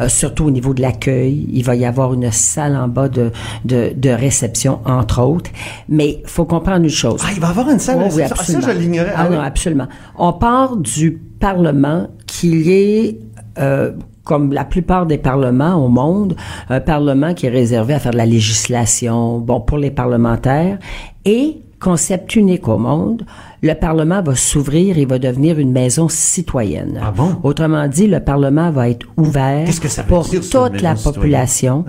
euh, 0.00 0.08
surtout 0.10 0.44
au 0.44 0.50
niveau 0.50 0.74
de 0.74 0.82
l'accueil. 0.82 1.46
Il 1.50 1.64
va 1.64 1.74
y 1.76 1.86
avoir 1.86 2.12
une 2.12 2.30
salle 2.30 2.76
en 2.76 2.88
bas 2.88 3.08
de, 3.08 3.30
de, 3.64 3.92
de 3.96 4.10
réception, 4.10 4.80
entre 4.84 5.22
autres. 5.22 5.50
Mais 5.88 6.22
faut 6.26 6.44
comprendre 6.44 6.84
une 6.84 6.90
chose. 6.90 7.20
Ah, 7.24 7.30
il 7.34 7.40
va 7.40 7.46
y 7.46 7.50
avoir 7.50 7.70
une 7.70 7.78
salle 7.78 7.96
Oh, 8.04 8.08
de 8.10 8.14
oui, 8.14 8.22
réception. 8.22 8.36
Ah, 8.38 8.44
ça, 8.44 8.52
absolument. 8.58 8.72
je 8.80 8.86
l'ignorais. 8.86 9.13
Ah, 9.16 9.26
oui. 9.28 9.36
non, 9.36 9.42
absolument. 9.42 9.88
On 10.18 10.32
part 10.32 10.76
du 10.76 11.20
Parlement 11.40 12.08
qui 12.26 12.70
est... 12.70 13.18
euh, 13.58 13.92
comme 14.24 14.54
la 14.54 14.64
plupart 14.64 15.04
des 15.04 15.18
parlements 15.18 15.74
au 15.74 15.88
monde, 15.88 16.34
un 16.70 16.80
parlement 16.80 17.34
qui 17.34 17.44
est 17.44 17.50
réservé 17.50 17.92
à 17.92 17.98
faire 17.98 18.12
de 18.12 18.16
la 18.16 18.24
législation, 18.24 19.38
bon, 19.38 19.60
pour 19.60 19.76
les 19.76 19.90
parlementaires, 19.90 20.78
et 21.26 21.58
concept 21.78 22.34
unique 22.34 22.66
au 22.66 22.78
monde, 22.78 23.26
le 23.62 23.74
Parlement 23.74 24.22
va 24.22 24.34
s'ouvrir 24.34 24.96
et 24.96 25.04
va 25.04 25.18
devenir 25.18 25.58
une 25.58 25.72
maison 25.72 26.08
citoyenne. 26.08 26.98
Ah 27.02 27.12
bon? 27.14 27.36
Autrement 27.42 27.86
dit, 27.86 28.06
le 28.06 28.20
Parlement 28.20 28.70
va 28.70 28.88
être 28.88 29.06
ouvert 29.18 29.66
que 29.66 29.88
ça 29.88 30.02
pour 30.04 30.22
dire, 30.24 30.40
toute 30.40 30.80
la 30.80 30.94
population, 30.94 31.84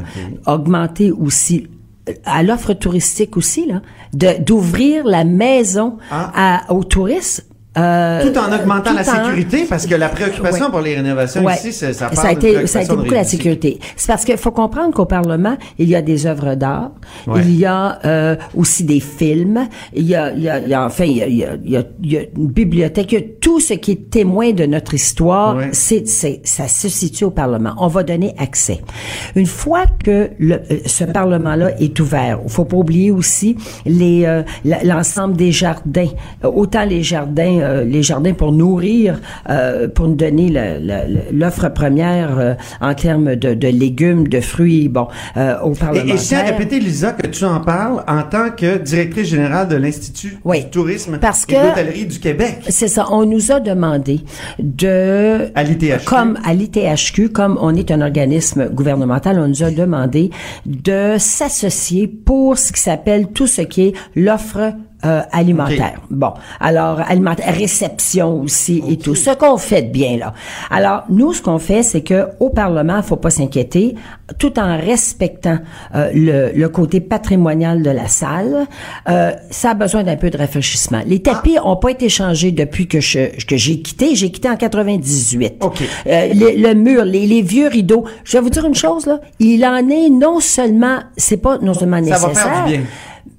augmenter 0.45 1.13
aussi 1.13 1.67
à 2.26 2.43
l'offre 2.43 2.74
touristique 2.74 3.38
aussi 3.38 3.66
là, 3.66 3.82
de 4.14 4.41
d'ouvrir 4.41 5.06
la 5.06 5.24
maison 5.24 5.97
Ah. 6.12 6.64
à, 6.68 6.74
aux 6.74 6.84
touristes. 6.84 7.47
Euh, 7.78 8.21
Tout 8.32 8.38
en 8.39 8.51
augmentant 8.53 8.91
tout 8.91 8.95
la 8.95 9.01
en- 9.01 9.26
sécurité, 9.26 9.65
parce 9.69 9.86
que 9.86 9.95
la 9.95 10.09
préoccupation 10.09 10.65
Ouais. 10.65 10.71
pour 10.71 10.82
les 10.82 10.95
rénovations 10.95 11.43
Ouais. 11.43 11.55
ici, 11.55 11.73
ça 11.73 11.93
ça 11.93 12.09
parle 12.09 12.28
a 12.28 12.34
de 12.36 12.38
été, 12.47 12.67
ça 12.67 12.80
a 12.80 12.82
été 12.84 12.95
beaucoup 12.95 13.13
la 13.13 13.23
sécurité. 13.23 13.80
C'est 13.95 14.07
parce 14.07 14.23
qu'il 14.26 14.38
faut 14.38 14.51
comprendre 14.51 14.93
qu'au 14.93 15.05
Parlement, 15.05 15.57
il 15.78 15.89
y 15.89 15.95
a 15.95 16.01
des 16.01 16.26
œuvres 16.26 16.55
d'art, 16.55 16.91
Ouais. 17.28 17.41
il 17.43 17.55
y 17.57 17.65
a 17.65 17.99
euh, 18.05 18.36
aussi 18.55 18.84
des 18.84 18.99
films, 18.99 19.67
il 19.93 20.05
y 20.07 20.15
a, 20.15 20.32
il 20.32 20.41
y 20.43 20.49
a, 20.49 20.59
il 20.59 20.67
y 20.69 20.73
a- 20.73 20.86
enfin, 20.86 21.05
il 21.05 21.17
y 21.17 21.23
a, 21.23 21.28
il 21.28 21.38
y 21.38 21.45
a, 21.45 21.55
il 22.03 22.11
y 22.13 22.17
a- 22.17 22.21
a 22.21 22.23
une 22.38 22.47
bibliothèque, 22.47 23.11
il 23.11 23.19
y 23.19 23.21
a 23.21 23.26
tout 23.41 23.59
ce 23.59 23.73
qui 23.73 23.91
est 23.91 24.09
témoin 24.09 24.51
de 24.51 24.65
notre 24.65 24.93
histoire, 24.93 25.57
c'est, 25.71 26.07
c'est, 26.07 26.41
ça 26.43 26.67
se 26.67 26.88
situe 26.89 27.26
au 27.26 27.32
Parlement. 27.32 27.73
On 27.78 27.88
va 27.88 28.03
donner 28.03 28.34
accès. 28.38 28.82
Une 29.36 29.45
fois 29.45 29.84
que 30.03 30.30
le, 30.39 30.55
euh, 30.55 30.59
ce 30.86 31.03
Parlement-là 31.03 31.71
est 31.80 31.99
ouvert, 31.99 32.39
il 32.43 32.49
faut 32.49 32.65
pas 32.65 32.78
oublier 32.78 33.11
aussi 33.11 33.55
les, 33.86 34.26
euh, 34.26 34.43
l'ensemble 34.84 35.36
des 35.36 35.51
jardins, 35.51 36.07
Euh, 36.43 36.49
autant 36.53 36.86
les 36.86 37.03
jardins, 37.03 37.59
euh, 37.66 37.84
les 37.84 38.03
jardins 38.03 38.34
pour 38.34 38.51
nourrir, 38.51 39.20
euh, 39.49 39.88
pour 39.88 40.07
nous 40.07 40.16
donner 40.16 40.53
l'offre 41.32 41.70
première 41.70 42.38
euh, 42.39 42.53
en 42.82 42.93
termes 42.93 43.36
de, 43.36 43.53
de 43.53 43.68
légumes, 43.68 44.28
de 44.28 44.39
fruits, 44.39 44.88
bon, 44.89 45.07
euh, 45.38 45.59
au 45.61 45.72
Parlement. 45.72 46.05
Et, 46.05 46.16
et 46.16 46.18
je 46.18 46.24
tiens 46.24 46.39
à 46.39 46.43
répéter, 46.43 46.80
Lisa, 46.80 47.11
que 47.11 47.28
tu 47.28 47.43
en 47.45 47.59
parles 47.59 48.03
en 48.07 48.24
tant 48.24 48.49
que 48.51 48.78
directrice 48.78 49.28
générale 49.30 49.68
de 49.68 49.76
l'Institut 49.76 50.38
Oui. 50.45 50.63
du 50.63 50.70
tourisme 50.70 51.18
Parce 51.20 51.43
et 51.43 51.53
que- 51.53 51.61
de 51.61 51.68
l'hôtellerie 51.68 52.05
du 52.05 52.20
Québec. 52.20 52.59
C'est 52.70 52.88
ça. 52.88 53.07
On 53.11 53.26
nous 53.26 53.51
a 53.51 53.59
demandé 53.59 54.22
de, 54.59 55.49
À 55.55 55.63
l'ITHQ. 55.63 56.05
comme 56.05 56.38
à 56.45 56.53
l'ITHQ, 56.53 57.30
comme 57.30 57.57
on 57.61 57.76
est 57.76 57.91
un 57.91 58.01
organisme 58.01 58.70
gouvernemental, 58.70 59.39
on 59.39 59.47
nous 59.47 59.63
a 59.63 59.72
demandé 59.72 60.30
de 60.66 61.16
s'associer 61.18 62.07
pour 62.07 62.57
ce 62.57 62.72
qui 62.72 62.82
s'appelle 62.82 63.28
tout 63.34 63.47
ce 63.47 63.61
qui 63.61 63.82
est 63.88 63.93
l'offre 64.16 64.74
euh, 65.06 65.22
alimentaire. 65.32 66.01
Bon, 66.10 66.34
alors 66.60 66.99
alimentaire, 67.08 67.53
réception 67.53 68.41
aussi 68.41 68.84
et 68.89 68.97
tout. 68.97 69.16
Ce 69.16 69.32
qu'on 69.32 69.58
fait 69.58 69.84
de 69.84 69.91
bien 69.91 70.18
là. 70.18 70.34
Alors 70.72 71.03
nous, 71.10 71.34
ce 71.34 71.41
qu'on 71.41 71.60
fait, 71.60 71.84
c'est 71.84 72.01
que 72.01 72.28
au 72.39 72.49
Parlement, 72.49 73.01
faut 73.01 73.16
pas 73.16 73.30
s'inquiéter, 73.30 73.95
tout 74.39 74.60
en 74.60 74.78
respectant 74.78 75.60
euh, 75.93 76.10
le, 76.14 76.51
le 76.58 76.70
côté 76.70 76.99
patrimonial 77.01 77.84
de 77.84 77.89
la 77.91 78.08
salle. 78.08 78.66
Euh, 79.10 79.32
ça 79.51 79.72
a 79.72 79.74
besoin 79.76 80.03
d'un 80.03 80.16
peu 80.16 80.30
de 80.30 80.38
rafraîchissement. 80.38 81.01
Les 81.06 81.22
tapis 81.22 81.58
ont 81.64 81.76
pas 81.76 81.91
été 81.91 82.10
changés 82.10 82.51
depuis 82.51 82.88
que 82.88 82.99
je 82.99 83.45
que 83.45 83.58
j'ai 83.58 83.82
quitté. 83.82 84.16
J'ai 84.16 84.32
quitté 84.32 84.49
en 84.49 84.58
98. 84.58 85.56
OK. 85.62 85.82
Euh, 86.08 86.28
le, 86.34 86.62
le 86.68 86.74
mur, 86.74 87.06
les, 87.06 87.28
les 87.28 87.41
vieux 87.41 87.68
rideaux. 87.68 88.06
Je 88.24 88.38
vais 88.38 88.41
vous 88.43 88.49
dire 88.49 88.66
une 88.66 88.76
chose 88.76 89.06
là. 89.06 89.20
Il 89.39 89.64
en 89.66 89.88
est 89.89 90.10
non 90.10 90.39
seulement, 90.39 90.99
c'est 91.18 91.38
pas 91.38 91.58
non 91.60 91.74
seulement 91.74 92.03
Ça 92.03 92.18
va 92.18 92.28
nécessaire. 92.28 92.53
faire 92.53 92.66
du 92.66 92.72
bien. 92.74 92.82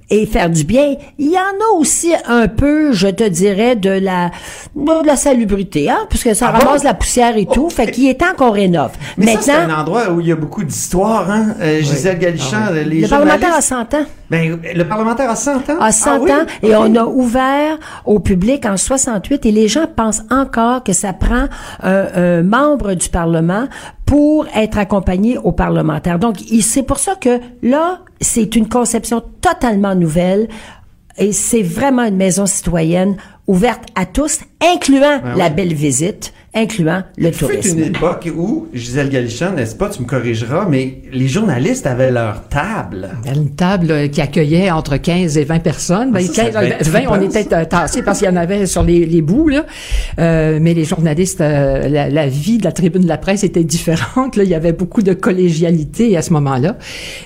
Et 0.08 0.24
faire 0.26 0.48
du 0.50 0.62
bien. 0.62 0.94
Il 1.18 1.32
y 1.32 1.36
en 1.36 1.40
a 1.40 1.78
aussi 1.78 2.12
un 2.28 2.46
peu, 2.46 2.92
je 2.92 3.08
te 3.08 3.24
dirais, 3.28 3.74
de 3.74 3.90
la 3.90 4.30
de 4.76 5.06
la 5.06 5.16
salubrité, 5.16 5.90
hein, 5.90 6.06
parce 6.08 6.22
que 6.22 6.32
ça 6.32 6.52
Ah 6.54 6.58
bon? 6.60 6.64
ramasse 6.66 6.84
la 6.84 6.94
poussière 6.94 7.36
et 7.36 7.46
tout. 7.46 7.68
Fait 7.70 7.90
qu'il 7.90 8.08
est 8.08 8.20
temps 8.20 8.34
qu'on 8.36 8.52
rénove. 8.52 8.92
Mais 9.18 9.34
ça, 9.34 9.40
c'est 9.40 9.52
Maintenant, 9.52 9.74
un 9.74 9.80
endroit 9.80 10.10
où 10.12 10.20
il 10.20 10.28
y 10.28 10.32
a 10.32 10.36
beaucoup 10.36 10.62
d'histoire, 10.62 11.28
hein? 11.28 11.54
Euh, 11.60 11.80
Gisèle 11.80 12.18
Galichand, 12.20 12.70
les 12.72 13.00
le 13.00 13.08
parlementaire 13.08 13.54
a 13.54 13.60
journalistes- 13.60 13.68
100 13.68 13.94
ans. 13.94 14.04
Ben, 14.30 14.58
le 14.74 14.84
parlementaire 14.84 15.30
a 15.30 15.36
100 15.36 15.56
ans? 15.70 15.78
à 15.80 15.90
100 15.92 16.10
Ah 16.14 16.18
oui? 16.20 16.30
ans 16.32 16.46
et 16.62 16.74
on 16.76 16.94
a 16.94 17.04
ouvert 17.04 17.78
au 18.04 18.18
public 18.20 18.64
en 18.66 18.76
68 18.76 19.46
et 19.46 19.52
les 19.52 19.66
gens 19.68 19.86
pensent 19.86 20.22
encore 20.30 20.82
que 20.84 20.92
ça 20.92 21.12
prend 21.12 21.46
un, 21.82 22.06
un 22.14 22.42
membre 22.42 22.94
du 22.94 23.08
Parlement 23.08 23.66
pour 24.06 24.46
être 24.54 24.78
accompagné 24.78 25.36
au 25.36 25.52
parlementaire. 25.52 26.18
Donc, 26.18 26.36
c'est 26.62 26.84
pour 26.84 26.98
ça 26.98 27.16
que 27.16 27.40
là, 27.62 28.00
c'est 28.20 28.56
une 28.56 28.68
conception 28.68 29.22
totalement 29.40 29.94
nouvelle 29.94 30.48
et 31.18 31.32
c'est 31.32 31.62
vraiment 31.62 32.04
une 32.04 32.16
maison 32.16 32.46
citoyenne 32.46 33.16
ouverte 33.46 33.84
à 33.94 34.06
tous, 34.06 34.40
incluant 34.74 35.20
Ah 35.24 35.34
la 35.36 35.46
oui. 35.46 35.50
belle 35.54 35.74
visite, 35.74 36.32
incluant 36.54 37.02
le 37.18 37.28
Il 37.28 37.32
fut 37.34 37.44
tourisme. 37.44 37.78
une 37.78 37.84
époque 37.84 38.28
où, 38.34 38.66
Gisèle 38.72 39.10
Galichand, 39.10 39.52
n'est-ce 39.52 39.76
pas, 39.76 39.90
tu 39.90 40.00
me 40.02 40.06
corrigeras, 40.06 40.66
mais 40.68 41.02
les 41.12 41.28
journalistes 41.28 41.86
avaient 41.86 42.10
leur 42.10 42.48
table. 42.48 43.10
Une 43.32 43.50
table 43.50 43.90
euh, 43.90 44.08
qui 44.08 44.22
accueillait 44.22 44.70
entre 44.70 44.96
15 44.96 45.36
et 45.36 45.44
20 45.44 45.58
personnes. 45.60 46.12
Ben, 46.12 46.22
Ah, 46.24 46.26
ça, 46.26 46.44
ça 46.44 46.50
15, 46.50 46.54
devait 46.54 46.68
être 46.80 46.88
20, 46.88 47.00
on 47.10 47.20
était 47.20 47.66
tassés 47.66 48.02
parce 48.02 48.18
qu'il 48.20 48.26
y 48.26 48.30
en 48.30 48.36
avait 48.36 48.64
sur 48.66 48.82
les, 48.82 49.04
les 49.04 49.20
bouts. 49.22 49.48
Là. 49.48 49.66
Euh, 50.18 50.58
mais 50.60 50.72
les 50.72 50.84
journalistes, 50.84 51.42
euh, 51.42 51.88
la, 51.88 52.08
la 52.08 52.26
vie 52.26 52.56
de 52.58 52.64
la 52.64 52.72
tribune 52.72 53.02
de 53.02 53.08
la 53.08 53.18
presse 53.18 53.44
était 53.44 53.64
différente. 53.64 54.34
Là. 54.36 54.42
Il 54.44 54.48
y 54.50 54.54
avait 54.54 54.72
beaucoup 54.72 55.02
de 55.02 55.12
collégialité 55.12 56.16
à 56.16 56.22
ce 56.22 56.32
moment-là. 56.32 56.78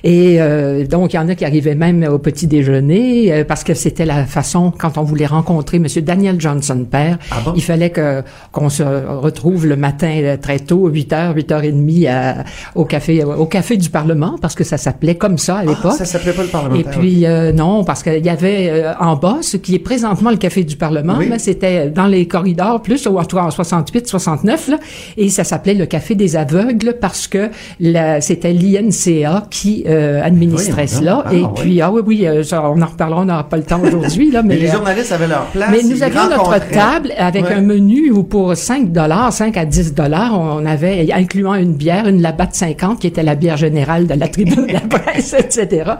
Et 0.02 0.40
euh, 0.40 0.84
donc, 0.86 1.12
il 1.12 1.16
y 1.16 1.18
en 1.20 1.28
a 1.28 1.34
qui 1.36 1.44
arrivaient 1.44 1.76
même 1.76 2.02
au 2.04 2.18
petit 2.18 2.48
déjeuner 2.48 3.32
euh, 3.32 3.44
parce 3.44 3.62
que 3.64 3.74
c'était 3.74 4.06
la 4.06 4.24
façon, 4.26 4.72
quand 4.76 4.98
on 4.98 5.02
voulait 5.04 5.26
rencontrer 5.26 5.76
M. 5.76 5.86
Daniel 6.10 6.40
Johnson 6.40 6.84
père, 6.90 7.18
Ah 7.30 7.36
bon? 7.44 7.52
il 7.54 7.62
fallait 7.62 7.90
que 7.90 8.22
qu'on 8.50 8.68
se 8.68 8.82
retrouve 8.82 9.66
le 9.66 9.76
matin 9.76 10.12
euh, 10.22 10.36
très 10.36 10.58
tôt, 10.58 10.88
8 10.88 11.12
h, 11.12 11.34
8 11.34 11.50
h 11.52 12.06
30 12.06 12.06
à, 12.12 12.44
au 12.74 12.84
café 12.84 13.22
au 13.24 13.46
café 13.46 13.76
du 13.76 13.90
Parlement 13.90 14.34
parce 14.42 14.54
que 14.56 14.64
ça 14.64 14.76
s'appelait 14.76 15.14
comme 15.14 15.38
ça 15.38 15.58
à 15.58 15.64
l'époque. 15.64 15.92
Ah, 15.94 16.02
ça 16.02 16.04
s'appelait 16.04 16.32
pas 16.32 16.42
le 16.42 16.48
Et 16.48 16.50
parlementaire. 16.50 16.98
puis 16.98 17.26
euh, 17.26 17.52
non, 17.52 17.84
parce 17.84 18.02
qu'il 18.02 18.24
y 18.24 18.28
avait 18.28 18.68
euh, 18.70 18.92
en 18.98 19.14
bas 19.16 19.38
ce 19.42 19.56
qui 19.56 19.74
est 19.76 19.78
présentement 19.78 20.30
le 20.30 20.36
café 20.36 20.64
du 20.64 20.76
Parlement, 20.76 21.14
Oui. 21.18 21.26
mais 21.30 21.38
c'était 21.38 21.88
dans 21.90 22.06
les 22.06 22.26
corridors 22.26 22.82
plus 22.82 23.06
ou 23.06 23.18
en 23.18 23.24
tout 23.24 23.36
cas 23.36 23.42
en 23.44 23.50
68, 23.50 24.08
69 24.08 24.68
là, 24.68 24.78
et 25.16 25.28
ça 25.28 25.44
s'appelait 25.44 25.74
le 25.74 25.86
café 25.86 26.14
des 26.16 26.34
aveugles 26.36 26.96
parce 27.00 27.28
que 27.28 27.50
la- 27.78 28.20
c'était 28.20 28.52
l'INCA 28.52 29.44
qui 29.50 29.84
euh, 29.86 30.22
administrait 30.22 30.86
cela. 30.86 31.22
Ah, 31.26 31.32
et 31.34 31.42
oui. 31.42 31.48
puis 31.56 31.80
ah 31.80 31.90
oui 31.92 32.02
oui, 32.04 32.26
euh, 32.26 32.42
ça, 32.42 32.68
on 32.68 32.80
en 32.82 32.86
reparlera, 32.86 33.20
on 33.22 33.24
n'aura 33.26 33.48
pas 33.48 33.56
le 33.56 33.62
temps 33.62 33.80
aujourd'hui 33.80 34.30
là, 34.32 34.42
mais 34.42 34.54
Mais 34.54 34.60
les 34.62 34.68
euh, 34.68 34.72
journalistes 34.72 35.12
avaient 35.12 35.28
leur 35.28 35.44
place. 35.46 35.68
mais 35.70 35.80
ils 35.80 35.88
nous 35.88 35.99
nous 36.00 36.06
avions 36.06 36.36
notre 36.36 36.68
table 36.70 37.12
avec 37.16 37.44
un 37.44 37.60
menu 37.60 38.10
où 38.10 38.22
pour 38.22 38.56
5 38.56 38.92
dollars, 38.92 39.32
5 39.32 39.56
à 39.56 39.64
10 39.64 39.94
dollars, 39.94 40.38
on 40.38 40.64
avait, 40.64 41.12
incluant 41.12 41.54
une 41.54 41.74
bière, 41.74 42.06
une 42.06 42.22
Labatt 42.22 42.54
50 42.54 43.00
qui 43.00 43.06
était 43.06 43.22
la 43.22 43.34
bière 43.34 43.56
générale 43.56 44.06
de 44.06 44.14
la 44.14 44.28
tribune 44.28 44.66
de 44.66 44.72
la 44.72 44.80
presse, 44.80 45.34
etc. 45.38 45.92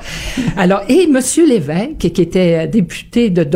Alors, 0.57 0.83
et 0.89 1.07
Monsieur 1.07 1.47
Lévesque, 1.47 1.99
qui 1.99 2.23
était 2.23 2.67
député 2.67 3.31
de 3.31 3.47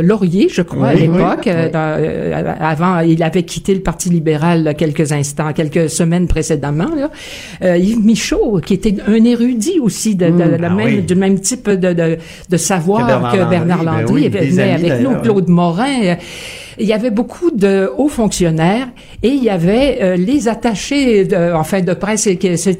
Laurier, 0.00 0.48
je 0.50 0.62
crois, 0.62 0.88
à 0.88 0.94
l'époque, 0.94 1.46
euh, 1.46 2.54
avant, 2.60 3.00
il 3.00 3.22
avait 3.22 3.42
quitté 3.42 3.74
le 3.74 3.80
Parti 3.80 4.10
libéral 4.10 4.74
quelques 4.76 5.12
instants, 5.12 5.52
quelques 5.52 5.88
semaines 5.90 6.26
précédemment, 6.26 6.90
là. 6.96 7.10
Euh, 7.62 7.76
Yves 7.76 8.04
Michaud, 8.04 8.60
qui 8.64 8.74
était 8.74 8.96
un 9.06 9.24
érudit 9.24 9.78
aussi 9.80 10.14
de, 10.14 10.30
de, 10.30 10.42
la 10.42 10.68
ah 10.70 10.74
même, 10.74 11.02
du 11.02 11.14
même 11.14 11.38
type 11.38 11.68
de, 11.70 12.56
savoir 12.56 13.32
que 13.32 13.48
Bernard 13.48 13.82
Landry, 13.82 14.28
ben 14.28 14.48
venait 14.48 14.72
avec 14.72 15.00
nous, 15.02 15.14
Claude 15.20 15.48
Morin 15.48 15.83
vrai. 15.84 16.18
Il 16.78 16.86
y 16.86 16.92
avait 16.92 17.10
beaucoup 17.10 17.50
de 17.50 17.90
hauts 17.96 18.08
fonctionnaires 18.08 18.88
et 19.22 19.28
il 19.28 19.42
y 19.42 19.50
avait 19.50 19.98
euh, 20.02 20.16
les 20.16 20.48
attachés, 20.48 21.24
de, 21.24 21.52
enfin 21.54 21.80
de 21.80 21.94
presse, 21.94 22.28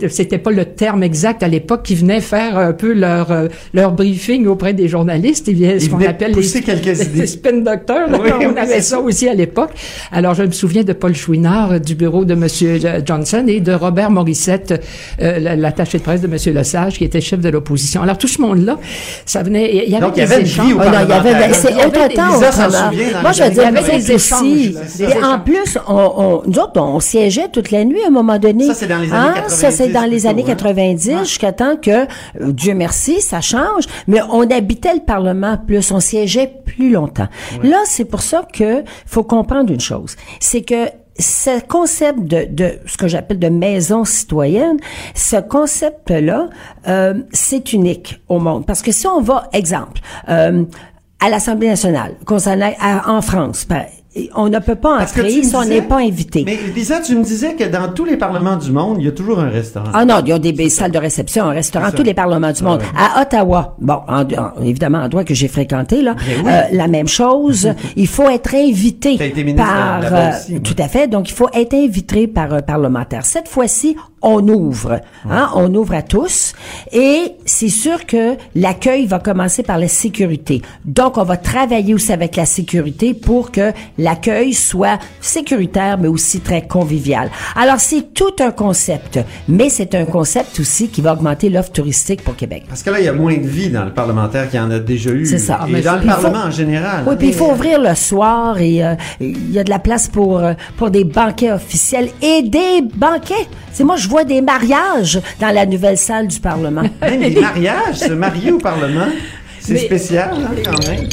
c'était 0.08 0.38
pas 0.38 0.50
le 0.50 0.64
terme 0.64 1.02
exact 1.02 1.42
à 1.42 1.48
l'époque, 1.48 1.82
qui 1.84 1.94
venaient 1.94 2.20
faire 2.20 2.58
un 2.58 2.72
peu 2.72 2.92
leur 2.92 3.30
euh, 3.30 3.48
leur 3.72 3.92
briefing 3.92 4.46
auprès 4.46 4.72
des 4.72 4.88
journalistes. 4.88 5.48
Il 5.48 5.80
ce 5.80 5.88
qu'on 5.88 6.00
appelle 6.00 6.32
les, 6.32 6.60
quelques 6.60 6.98
les 7.14 7.26
spin 7.26 7.58
docteurs. 7.58 8.08
on 8.10 8.56
avait 8.56 8.80
ça 8.80 9.00
aussi 9.00 9.28
à 9.28 9.34
l'époque. 9.34 9.70
Alors 10.12 10.34
je 10.34 10.42
me 10.42 10.50
souviens 10.50 10.84
de 10.84 10.92
Paul 10.92 11.14
Chouinard 11.14 11.72
euh, 11.72 11.78
du 11.78 11.94
bureau 11.94 12.24
de 12.24 12.34
Monsieur 12.34 12.78
Johnson 13.04 13.44
et 13.46 13.60
de 13.60 13.72
Robert 13.72 14.10
Morissette, 14.10 14.82
l'attaché 15.18 15.98
de 15.98 16.02
presse 16.02 16.20
de 16.20 16.26
Monsieur 16.28 16.52
Lesage, 16.52 16.98
qui 16.98 17.04
était 17.04 17.20
chef 17.20 17.40
de 17.40 17.48
l'opposition. 17.48 18.02
Alors 18.02 18.18
tout 18.18 18.28
ce 18.28 18.40
monde-là, 18.40 18.78
ça 19.26 19.42
venait. 19.42 19.84
Il 19.86 19.90
y 19.90 19.96
avait 19.96 20.06
Donc, 20.06 20.16
il 20.16 20.20
y 20.20 20.22
avait 20.22 20.40
une 20.40 20.46
vie 20.46 20.74
il 21.04 21.08
y 21.08 21.12
avait, 21.12 21.52
c'est 21.52 21.74
autre 21.84 22.08
temps. 22.14 22.40
Moi, 23.22 23.32
je 23.32 23.42
veux 23.42 23.50
et 23.88 25.24
en 25.24 25.38
plus, 25.40 25.78
on, 25.86 25.94
on, 25.94 26.42
nous 26.46 26.58
autres, 26.58 26.80
on 26.80 27.00
siégeait 27.00 27.48
toute 27.48 27.70
la 27.70 27.84
nuit 27.84 28.02
à 28.02 28.08
un 28.08 28.10
moment 28.10 28.38
donné. 28.38 28.66
Ça, 28.66 28.74
c'est 28.74 28.86
dans 28.86 29.00
les 29.00 29.12
années 29.12 29.24
90. 29.24 29.38
Hein? 29.38 29.48
Ça, 29.48 29.70
c'est 29.70 29.88
dans 29.88 30.10
les 30.10 30.26
années 30.26 30.44
90, 30.44 31.10
hein? 31.10 31.24
jusqu'à 31.24 31.52
temps 31.52 31.76
que, 31.76 31.90
euh, 31.90 32.06
Dieu 32.52 32.74
merci, 32.74 33.20
ça 33.20 33.40
change, 33.40 33.84
mais 34.06 34.20
on 34.30 34.48
habitait 34.50 34.94
le 34.94 35.00
Parlement 35.00 35.56
plus, 35.56 35.90
on 35.92 36.00
siégeait 36.00 36.50
plus 36.64 36.90
longtemps. 36.90 37.28
Là, 37.62 37.78
c'est 37.84 38.04
pour 38.04 38.22
ça 38.22 38.46
que 38.52 38.84
faut 39.06 39.24
comprendre 39.24 39.72
une 39.72 39.80
chose. 39.80 40.16
C'est 40.40 40.62
que 40.62 40.88
ce 41.18 41.60
concept 41.66 42.20
de, 42.20 42.46
de 42.50 42.78
ce 42.86 42.96
que 42.96 43.06
j'appelle 43.06 43.38
de 43.38 43.48
maison 43.48 44.04
citoyenne, 44.04 44.78
ce 45.14 45.36
concept-là, 45.36 46.48
euh, 46.88 47.14
c'est 47.32 47.72
unique 47.72 48.20
au 48.28 48.38
monde. 48.40 48.66
Parce 48.66 48.82
que 48.82 48.90
si 48.92 49.06
on 49.06 49.20
va, 49.20 49.48
exemple, 49.52 50.00
euh, 50.28 50.64
à 51.24 51.30
l'Assemblée 51.30 51.68
nationale, 51.68 52.16
concernant 52.26 52.72
en 53.06 53.22
France, 53.22 53.66
on 54.34 54.48
ne 54.48 54.58
peut 54.58 54.74
pas 54.76 55.02
entrer 55.02 55.42
si 55.42 55.56
on 55.56 55.64
n'est 55.64 55.82
pas 55.82 55.98
invité. 55.98 56.44
Mais 56.44 56.58
Lisa, 56.74 57.00
tu 57.00 57.16
me 57.16 57.24
disais 57.24 57.54
que 57.54 57.64
dans 57.64 57.92
tous 57.92 58.04
les 58.04 58.16
parlements 58.16 58.56
du 58.56 58.70
monde, 58.70 58.98
il 59.00 59.06
y 59.06 59.08
a 59.08 59.12
toujours 59.12 59.40
un 59.40 59.48
restaurant. 59.48 59.90
Ah 59.92 60.04
non, 60.04 60.16
il 60.24 60.28
y 60.28 60.32
a 60.32 60.38
des 60.38 60.68
salles 60.68 60.92
de 60.92 60.98
réception, 60.98 61.44
un 61.44 61.52
restaurant, 61.52 61.90
tous 61.90 62.02
les 62.02 62.14
parlements 62.14 62.52
du 62.52 62.62
monde. 62.62 62.80
À 62.96 63.22
Ottawa, 63.22 63.74
bon, 63.80 64.00
en, 64.06 64.24
évidemment, 64.62 64.98
endroit 64.98 65.24
que 65.24 65.34
j'ai 65.34 65.48
fréquenté 65.48 66.02
là, 66.02 66.14
ben 66.14 66.46
euh, 66.46 66.60
la 66.72 66.88
même 66.88 67.08
chose. 67.08 67.70
il 67.96 68.06
faut 68.06 68.28
être 68.28 68.54
invité 68.54 69.16
par, 69.56 70.02
euh, 70.04 70.30
tout 70.62 70.76
à 70.78 70.88
fait. 70.88 71.08
Donc, 71.08 71.30
il 71.30 71.34
faut 71.34 71.48
être 71.52 71.74
invité 71.74 72.26
par 72.26 72.52
un 72.52 72.62
parlementaire. 72.62 73.24
Cette 73.24 73.48
fois-ci, 73.48 73.96
on 74.24 74.48
ouvre, 74.48 75.00
hein, 75.30 75.50
on 75.54 75.72
ouvre 75.74 75.94
à 75.94 76.02
tous, 76.02 76.54
et 76.92 77.32
c'est 77.44 77.68
sûr 77.68 78.06
que 78.06 78.36
l'accueil 78.54 79.06
va 79.06 79.18
commencer 79.18 79.62
par 79.62 79.78
la 79.78 79.86
sécurité. 79.86 80.62
Donc, 80.84 81.18
on 81.18 81.24
va 81.24 81.36
travailler 81.36 81.94
aussi 81.94 82.12
avec 82.12 82.34
la 82.36 82.46
sécurité 82.46 83.12
pour 83.12 83.52
que 83.52 83.72
l'accueil 83.98 84.54
soit 84.54 84.98
sécuritaire, 85.20 85.98
mais 85.98 86.08
aussi 86.08 86.40
très 86.40 86.66
convivial. 86.66 87.30
Alors, 87.54 87.80
c'est 87.80 88.14
tout 88.14 88.34
un 88.40 88.50
concept, 88.50 89.20
mais 89.46 89.68
c'est 89.68 89.94
un 89.94 90.06
concept 90.06 90.58
aussi 90.58 90.88
qui 90.88 91.02
va 91.02 91.12
augmenter 91.12 91.50
l'offre 91.50 91.72
touristique 91.72 92.24
pour 92.24 92.34
Québec. 92.34 92.64
Parce 92.66 92.82
que 92.82 92.90
là, 92.90 93.00
il 93.00 93.04
y 93.04 93.08
a 93.08 93.12
moins 93.12 93.36
de 93.36 93.46
vie 93.46 93.68
dans 93.68 93.84
le 93.84 93.92
parlementaire 93.92 94.48
qu'il 94.48 94.58
y 94.58 94.62
en 94.62 94.70
a 94.70 94.78
déjà 94.78 95.10
eu. 95.10 95.26
C'est 95.26 95.38
ça. 95.38 95.60
Et 95.68 95.72
mais 95.72 95.82
dans 95.82 95.96
le 95.96 96.06
Parlement 96.06 96.44
en 96.46 96.50
général. 96.50 97.04
Oui, 97.06 97.16
puis 97.18 97.28
il 97.28 97.34
faut 97.34 97.50
ouvrir 97.50 97.80
le 97.80 97.94
soir 97.94 98.58
et 98.58 98.82
euh, 98.82 98.94
il 99.20 99.52
y 99.52 99.58
a 99.58 99.64
de 99.64 99.70
la 99.70 99.78
place 99.78 100.08
pour, 100.08 100.38
euh, 100.38 100.54
pour 100.78 100.90
des 100.90 101.04
banquets 101.04 101.52
officiels 101.52 102.08
et 102.22 102.42
des 102.42 102.82
banquets. 102.96 103.48
C'est 103.72 103.84
moi, 103.84 103.96
je 103.96 104.08
vois 104.08 104.13
des 104.22 104.40
mariages 104.40 105.20
dans 105.40 105.52
la 105.52 105.66
nouvelle 105.66 105.98
salle 105.98 106.28
du 106.28 106.38
Parlement. 106.38 106.82
Même 107.00 107.20
des 107.20 107.40
mariages, 107.40 107.96
se 107.96 108.12
marier 108.12 108.52
au 108.52 108.58
Parlement, 108.58 109.08
c'est 109.58 109.78
spécial, 109.78 110.30
hein, 110.32 110.54
quand 110.64 110.86
même. 110.86 111.08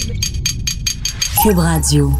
Cube 1.41 1.57
Radio. 1.57 2.11